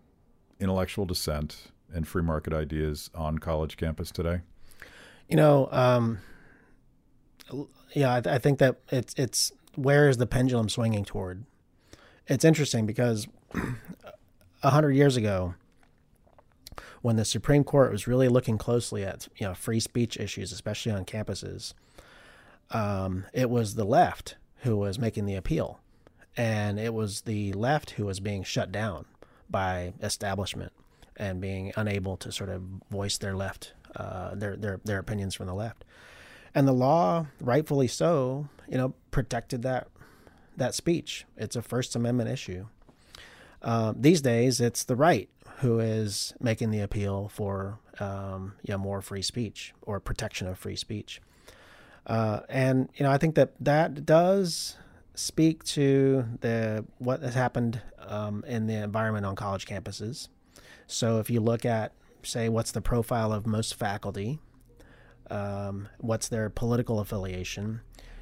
intellectual 0.60 1.06
dissent 1.06 1.72
and 1.92 2.06
free 2.06 2.22
market 2.22 2.52
ideas 2.52 3.10
on 3.14 3.38
college 3.38 3.76
campus 3.76 4.10
today? 4.10 4.40
You 5.28 5.36
know, 5.36 5.68
um, 5.70 6.18
yeah, 7.92 8.14
I, 8.14 8.20
th- 8.20 8.34
I 8.34 8.38
think 8.38 8.58
that 8.58 8.76
it's 8.90 9.14
it's 9.16 9.52
where 9.74 10.08
is 10.08 10.16
the 10.16 10.26
pendulum 10.26 10.68
swinging 10.68 11.04
toward? 11.04 11.44
It's 12.26 12.44
interesting 12.44 12.86
because 12.86 13.26
a 14.62 14.70
hundred 14.70 14.92
years 14.92 15.16
ago, 15.16 15.54
when 17.02 17.16
the 17.16 17.24
Supreme 17.24 17.64
Court 17.64 17.92
was 17.92 18.06
really 18.06 18.28
looking 18.28 18.58
closely 18.58 19.04
at 19.04 19.28
you 19.36 19.46
know 19.46 19.54
free 19.54 19.80
speech 19.80 20.16
issues, 20.18 20.50
especially 20.52 20.92
on 20.92 21.04
campuses, 21.04 21.74
um, 22.70 23.26
it 23.32 23.50
was 23.50 23.74
the 23.74 23.84
left 23.84 24.36
who 24.62 24.76
was 24.76 24.98
making 24.98 25.26
the 25.26 25.34
appeal, 25.34 25.80
and 26.36 26.78
it 26.78 26.94
was 26.94 27.22
the 27.22 27.52
left 27.52 27.90
who 27.90 28.06
was 28.06 28.20
being 28.20 28.42
shut 28.42 28.72
down 28.72 29.04
by 29.50 29.92
establishment 30.02 30.72
and 31.16 31.40
being 31.40 31.72
unable 31.76 32.16
to 32.16 32.30
sort 32.30 32.48
of 32.48 32.62
voice 32.90 33.18
their 33.18 33.34
left 33.34 33.72
uh, 33.98 34.34
their 34.34 34.56
their 34.56 34.80
their 34.84 34.98
opinions 34.98 35.34
from 35.34 35.46
the 35.46 35.54
left, 35.54 35.84
and 36.54 36.66
the 36.66 36.72
law, 36.72 37.26
rightfully 37.40 37.88
so, 37.88 38.48
you 38.68 38.78
know, 38.78 38.94
protected 39.10 39.62
that 39.62 39.88
that 40.56 40.74
speech. 40.74 41.26
It's 41.36 41.56
a 41.56 41.62
First 41.62 41.96
Amendment 41.96 42.30
issue. 42.30 42.66
Uh, 43.60 43.92
these 43.96 44.20
days, 44.20 44.60
it's 44.60 44.84
the 44.84 44.96
right 44.96 45.28
who 45.58 45.80
is 45.80 46.34
making 46.40 46.70
the 46.70 46.80
appeal 46.80 47.28
for 47.28 47.80
um, 47.98 48.54
yeah 48.62 48.76
more 48.76 49.02
free 49.02 49.22
speech 49.22 49.74
or 49.82 49.98
protection 50.00 50.46
of 50.46 50.58
free 50.58 50.76
speech. 50.76 51.20
Uh, 52.06 52.40
and 52.48 52.88
you 52.96 53.04
know, 53.04 53.10
I 53.10 53.18
think 53.18 53.34
that 53.34 53.52
that 53.60 54.06
does 54.06 54.76
speak 55.14 55.64
to 55.64 56.24
the 56.40 56.84
what 56.98 57.22
has 57.22 57.34
happened 57.34 57.82
um, 57.98 58.44
in 58.46 58.66
the 58.66 58.74
environment 58.74 59.26
on 59.26 59.34
college 59.34 59.66
campuses. 59.66 60.28
So 60.86 61.18
if 61.18 61.28
you 61.28 61.40
look 61.40 61.66
at, 61.66 61.92
say, 62.22 62.48
what's 62.48 62.72
the 62.72 62.80
profile 62.80 63.32
of 63.32 63.46
most 63.46 63.74
faculty, 63.74 64.40
um, 65.30 65.88
what's 65.98 66.28
their 66.28 66.50
political 66.50 67.00
affiliation, 67.00 67.80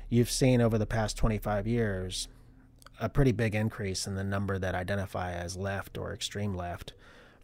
you've 0.09 0.31
seen 0.31 0.61
over 0.61 0.79
the 0.79 0.87
past 0.87 1.17
25 1.17 1.67
years 1.67 2.29
a 3.01 3.09
pretty 3.09 3.33
big 3.33 3.55
increase 3.55 4.07
in 4.07 4.15
the 4.15 4.25
number 4.25 4.59
that 4.59 4.75
identify 4.75 5.33
as 5.33 5.57
left 5.57 5.99
or 5.99 6.13
extreme 6.13 6.55
left 6.55 6.93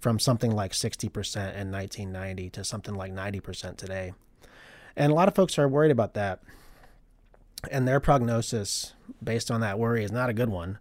from 0.01 0.19
something 0.19 0.51
like 0.51 0.73
60% 0.73 1.07
in 1.07 1.71
1990 1.71 2.51
to 2.51 2.65
something 2.65 2.95
like 2.95 3.13
90% 3.13 3.77
today. 3.77 4.15
And 4.97 5.13
a 5.13 5.15
lot 5.15 5.29
of 5.29 5.35
folks 5.35 5.59
are 5.59 5.69
worried 5.69 5.91
about 5.91 6.15
that. 6.15 6.41
And 7.71 7.87
their 7.87 8.01
prognosis 8.01 8.95
based 9.23 9.51
on 9.51 9.61
that 9.61 9.79
worry 9.79 10.03
is 10.03 10.11
not 10.11 10.29
a 10.29 10.33
good 10.33 10.49
one. 10.49 10.79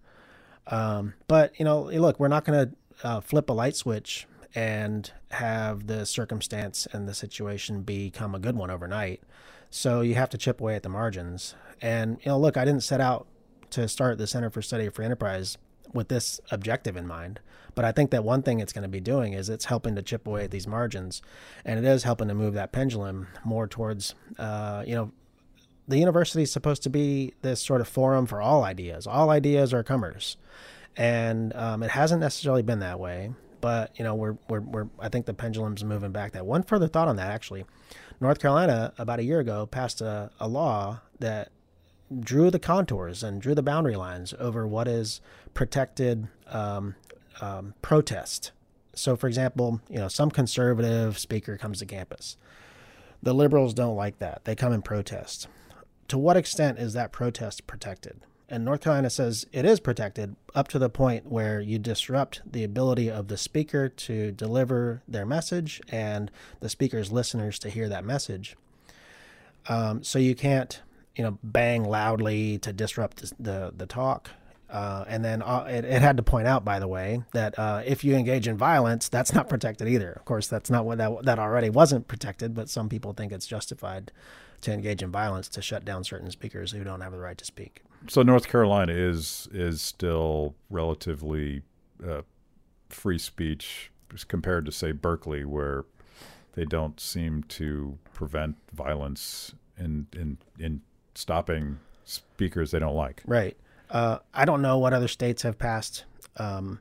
Um, 0.68 1.14
but, 1.28 1.58
you 1.60 1.66
know, 1.66 1.84
look, 1.84 2.20
we're 2.20 2.28
not 2.28 2.46
going 2.46 2.70
to 2.70 3.08
uh, 3.08 3.20
flip 3.20 3.50
a 3.50 3.54
light 3.54 3.76
switch 3.76 4.26
and 4.54 5.12
have 5.32 5.88
the 5.88 6.06
circumstance 6.06 6.88
and 6.92 7.08
the 7.08 7.14
situation 7.14 7.84
become 7.84 8.36
a 8.36 8.40
good 8.40 8.56
one 8.56 8.70
overnight. 8.70 9.22
So 9.70 10.02
you 10.02 10.16
have 10.16 10.30
to 10.32 10.38
chip 10.38 10.60
away 10.60 10.76
at 10.76 10.84
the 10.84 10.90
margins. 10.90 11.56
And, 11.82 12.18
you 12.24 12.30
know, 12.30 12.40
look, 12.40 12.58
I 12.58 12.66
didn't 12.66 12.84
set 12.84 13.02
out 13.02 13.28
to 13.72 13.88
start 13.88 14.18
the 14.18 14.28
Center 14.28 14.50
for 14.50 14.62
Study 14.62 14.90
for 14.90 15.02
Enterprise 15.04 15.58
with 15.94 16.10
this 16.10 16.42
objective 16.52 16.98
in 16.98 17.08
mind. 17.08 17.40
But 17.74 17.86
I 17.86 17.94
think 17.94 18.12
that 18.12 18.24
one 18.24 18.42
thing 18.42 18.60
it's 18.60 18.74
going 18.74 18.84
to 18.84 18.90
be 18.90 19.00
doing 19.00 19.34
is 19.34 19.48
it's 19.48 19.66
helping 19.66 19.96
to 19.96 20.02
chip 20.02 20.28
away 20.28 20.44
at 20.44 20.52
these 20.52 20.68
margins, 20.68 21.22
and 21.64 21.80
it 21.80 21.86
is 21.86 22.04
helping 22.04 22.28
to 22.28 22.34
move 22.34 22.54
that 22.54 22.74
pendulum 22.74 23.28
more 23.46 23.68
towards, 23.68 24.14
uh, 24.38 24.84
you 24.86 24.94
know, 24.94 25.12
the 25.88 25.98
university 25.98 26.44
is 26.44 26.52
supposed 26.52 26.84
to 26.84 26.90
be 26.90 27.34
this 27.42 27.62
sort 27.62 27.82
of 27.82 27.88
forum 27.88 28.26
for 28.26 28.42
all 28.42 28.64
ideas. 28.64 29.08
All 29.08 29.30
ideas 29.30 29.74
are 29.74 29.84
comers, 29.84 30.38
and 30.98 31.56
um, 31.56 31.82
it 31.82 31.92
hasn't 31.92 32.22
necessarily 32.22 32.62
been 32.62 32.80
that 32.80 33.00
way. 33.00 33.32
But 33.62 33.98
you 33.98 34.04
know, 34.04 34.16
we're, 34.16 34.38
we're 34.50 34.60
we're 34.62 34.88
I 35.00 35.10
think 35.10 35.26
the 35.26 35.34
pendulum's 35.34 35.84
moving 35.84 36.12
back. 36.12 36.34
That 36.34 36.46
one 36.46 36.64
further 36.64 36.88
thought 36.88 37.08
on 37.08 37.16
that 37.18 37.32
actually, 37.32 37.66
North 38.20 38.40
Carolina 38.40 38.94
about 38.98 39.20
a 39.20 39.24
year 39.24 39.40
ago 39.40 39.66
passed 39.66 40.02
a, 40.02 40.32
a 40.40 40.48
law 40.48 41.02
that 41.20 41.52
drew 42.20 42.52
the 42.52 42.60
contours 42.60 43.24
and 43.24 43.42
drew 43.42 43.56
the 43.56 43.64
boundary 43.64 43.96
lines 43.96 44.34
over 44.40 44.68
what 44.68 44.88
is 44.88 45.22
protected 45.54 46.28
um, 46.48 46.96
um, 47.40 47.74
protest. 47.82 48.52
So, 48.94 49.16
for 49.16 49.28
example, 49.28 49.80
you 49.90 49.98
know, 49.98 50.10
some 50.10 50.30
conservative 50.30 51.18
speaker 51.18 51.58
comes 51.58 51.80
to 51.80 51.86
campus. 51.86 52.36
The 53.24 53.34
liberals 53.34 53.74
don't 53.74 53.96
like 53.96 54.20
that. 54.20 54.44
They 54.44 54.56
come 54.56 54.74
and 54.74 54.84
protest. 54.84 55.48
To 56.10 56.18
what 56.18 56.36
extent 56.36 56.80
is 56.80 56.94
that 56.94 57.12
protest 57.12 57.68
protected? 57.68 58.20
And 58.52 58.66
North 58.66 58.82
Carolina 58.82 59.10
says 59.10 59.48
it 59.54 59.64
is 59.64 59.80
protected 59.80 60.36
up 60.54 60.68
to 60.68 60.78
the 60.78 60.90
point 60.90 61.26
where 61.26 61.62
you 61.62 61.80
disrupt 61.80 62.42
the 62.46 62.66
ability 62.66 63.10
of 63.10 63.30
the 63.30 63.38
speaker 63.38 63.88
to 63.88 64.34
deliver 64.34 65.02
their 65.08 65.26
message 65.26 65.82
and 65.88 66.30
the 66.60 66.68
speaker's 66.68 67.14
listeners 67.14 67.58
to 67.60 67.70
hear 67.70 67.88
that 67.88 68.04
message. 68.04 68.58
Um, 69.70 70.04
so 70.04 70.20
you 70.20 70.36
can't, 70.36 70.82
you 71.16 71.24
know, 71.24 71.40
bang 71.42 71.86
loudly 71.86 72.58
to 72.58 72.74
disrupt 72.74 73.22
the, 73.22 73.32
the, 73.40 73.74
the 73.78 73.86
talk. 73.86 74.32
Uh, 74.70 75.06
and 75.08 75.24
then 75.24 75.42
uh, 75.42 75.66
it, 75.70 75.86
it, 75.86 76.02
had 76.02 76.18
to 76.18 76.24
point 76.24 76.48
out, 76.48 76.66
by 76.66 76.80
the 76.80 76.90
way, 76.90 77.24
that 77.32 77.58
uh, 77.58 77.82
if 77.86 78.04
you 78.04 78.18
engage 78.18 78.50
in 78.50 78.58
violence, 78.58 79.08
that's 79.08 79.34
not 79.34 79.48
protected 79.48 79.88
either. 79.88 80.12
Of 80.12 80.26
course, 80.26 80.48
that's 80.48 80.70
not 80.70 80.86
what 80.86 80.98
that 80.98 81.24
that 81.24 81.40
already 81.40 81.70
wasn't 81.70 82.08
protected, 82.08 82.54
but 82.54 82.70
some 82.70 82.88
people 82.88 83.12
think 83.12 83.34
it's 83.34 83.48
justified 83.48 84.12
to 84.62 84.74
engage 84.74 85.04
in 85.04 85.12
violence 85.12 85.50
to 85.50 85.62
shut 85.62 85.84
down 85.84 86.06
certain 86.06 86.32
speakers 86.32 86.72
who 86.72 86.84
don't 86.86 87.02
have 87.02 87.12
the 87.12 87.20
right 87.20 87.38
to 87.38 87.44
speak. 87.44 87.84
So 88.08 88.24
North 88.24 88.48
Carolina 88.48 88.94
is 88.94 89.48
is 89.52 89.82
still 89.82 90.56
relatively 90.70 91.62
uh, 92.06 92.22
free 92.90 93.18
speech 93.18 93.92
compared 94.28 94.66
to 94.66 94.72
say 94.72 94.92
Berkeley, 94.92 95.46
where 95.46 95.86
they 96.54 96.66
don't 96.66 97.00
seem 97.00 97.44
to 97.44 97.98
prevent 98.14 98.58
violence 98.74 99.54
in 99.78 100.08
in 100.14 100.38
in 100.60 100.82
stopping 101.16 101.80
speakers 102.04 102.72
they 102.72 102.80
don't 102.80 102.96
like. 102.96 103.22
Right. 103.26 103.58
Uh, 103.90 104.20
I 104.34 104.46
don't 104.46 104.62
know 104.62 104.78
what 104.78 104.94
other 104.94 105.08
states 105.08 105.42
have 105.44 105.60
passed 105.60 106.06
um, 106.38 106.80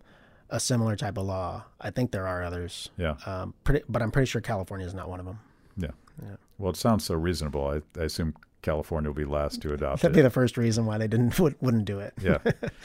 a 0.49 0.61
similar 0.61 0.97
type 0.97 1.19
of 1.19 1.27
law. 1.27 1.65
I 1.81 1.91
think 1.91 2.13
there 2.13 2.27
are 2.27 2.43
others. 2.43 2.91
Yeah. 2.97 3.17
Um, 3.27 3.55
pretty, 3.65 3.85
but 3.89 4.01
I'm 4.03 4.11
pretty 4.11 4.27
sure 4.27 4.41
California 4.41 4.87
is 4.87 4.95
not 4.95 5.09
one 5.09 5.19
of 5.21 5.27
them. 5.27 5.41
Yeah. 5.77 5.91
yeah. 6.23 6.37
Well, 6.59 6.71
it 6.71 6.77
sounds 6.77 7.05
so 7.05 7.15
reasonable. 7.15 7.67
I, 7.67 8.01
I 8.01 8.05
assume 8.05 8.35
California 8.63 9.11
will 9.11 9.17
be 9.17 9.25
last 9.25 9.63
to 9.63 9.73
adopt 9.73 10.03
That'd 10.03 10.17
it. 10.17 10.19
be 10.19 10.23
the 10.23 10.31
first 10.31 10.57
reason 10.57 10.87
why 10.87 10.99
they 10.99 11.09
didn't 11.09 11.39
would, 11.41 11.61
not 11.63 11.85
do 11.85 12.01
it. 12.01 12.15
yeah. 12.21 12.39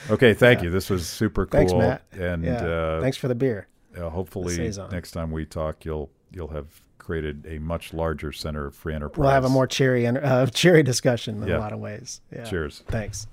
Okay. 0.10 0.34
Thank 0.34 0.60
yeah. 0.60 0.66
you. 0.66 0.70
This 0.70 0.90
was 0.90 1.08
super 1.08 1.46
cool. 1.46 1.60
Thanks, 1.60 1.74
Matt. 1.74 2.04
And 2.12 2.44
yeah. 2.44 2.66
uh, 2.66 3.02
thanks 3.02 3.18
for 3.18 3.28
the 3.28 3.36
beer. 3.36 3.68
Uh, 3.98 4.10
hopefully, 4.10 4.58
next 4.92 5.12
time 5.12 5.32
we 5.32 5.46
talk, 5.46 5.86
you'll 5.86 6.10
you'll 6.32 6.50
have 6.50 6.68
created 6.98 7.46
a 7.48 7.60
much 7.60 7.94
larger 7.94 8.32
center 8.32 8.66
of 8.66 8.76
free 8.76 8.94
enterprise. 8.94 9.20
We'll 9.20 9.30
have 9.30 9.46
a 9.46 9.50
more 9.50 9.68
cheery 9.68 10.08
uh, 10.08 10.46
cheery 10.54 10.84
discussion 10.84 11.42
in 11.42 11.48
yeah. 11.48 11.58
a 11.58 11.60
lot 11.60 11.72
of 11.72 11.80
ways. 11.80 12.22
Yeah. 12.34 12.44
Cheers. 12.44 12.84
Thanks. 12.88 13.28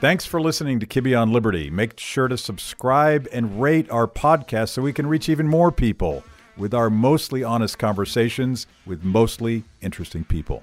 Thanks 0.00 0.26
for 0.26 0.40
listening 0.40 0.80
to 0.80 0.86
Kibbe 0.86 1.18
on 1.18 1.32
Liberty. 1.32 1.70
Make 1.70 1.98
sure 1.98 2.28
to 2.28 2.36
subscribe 2.36 3.26
and 3.32 3.60
rate 3.60 3.90
our 3.90 4.06
podcast 4.06 4.68
so 4.70 4.82
we 4.82 4.92
can 4.92 5.06
reach 5.06 5.30
even 5.30 5.48
more 5.48 5.72
people 5.72 6.22
with 6.56 6.74
our 6.74 6.90
mostly 6.90 7.42
honest 7.42 7.78
conversations 7.78 8.66
with 8.86 9.02
mostly 9.02 9.64
interesting 9.80 10.24
people. 10.24 10.62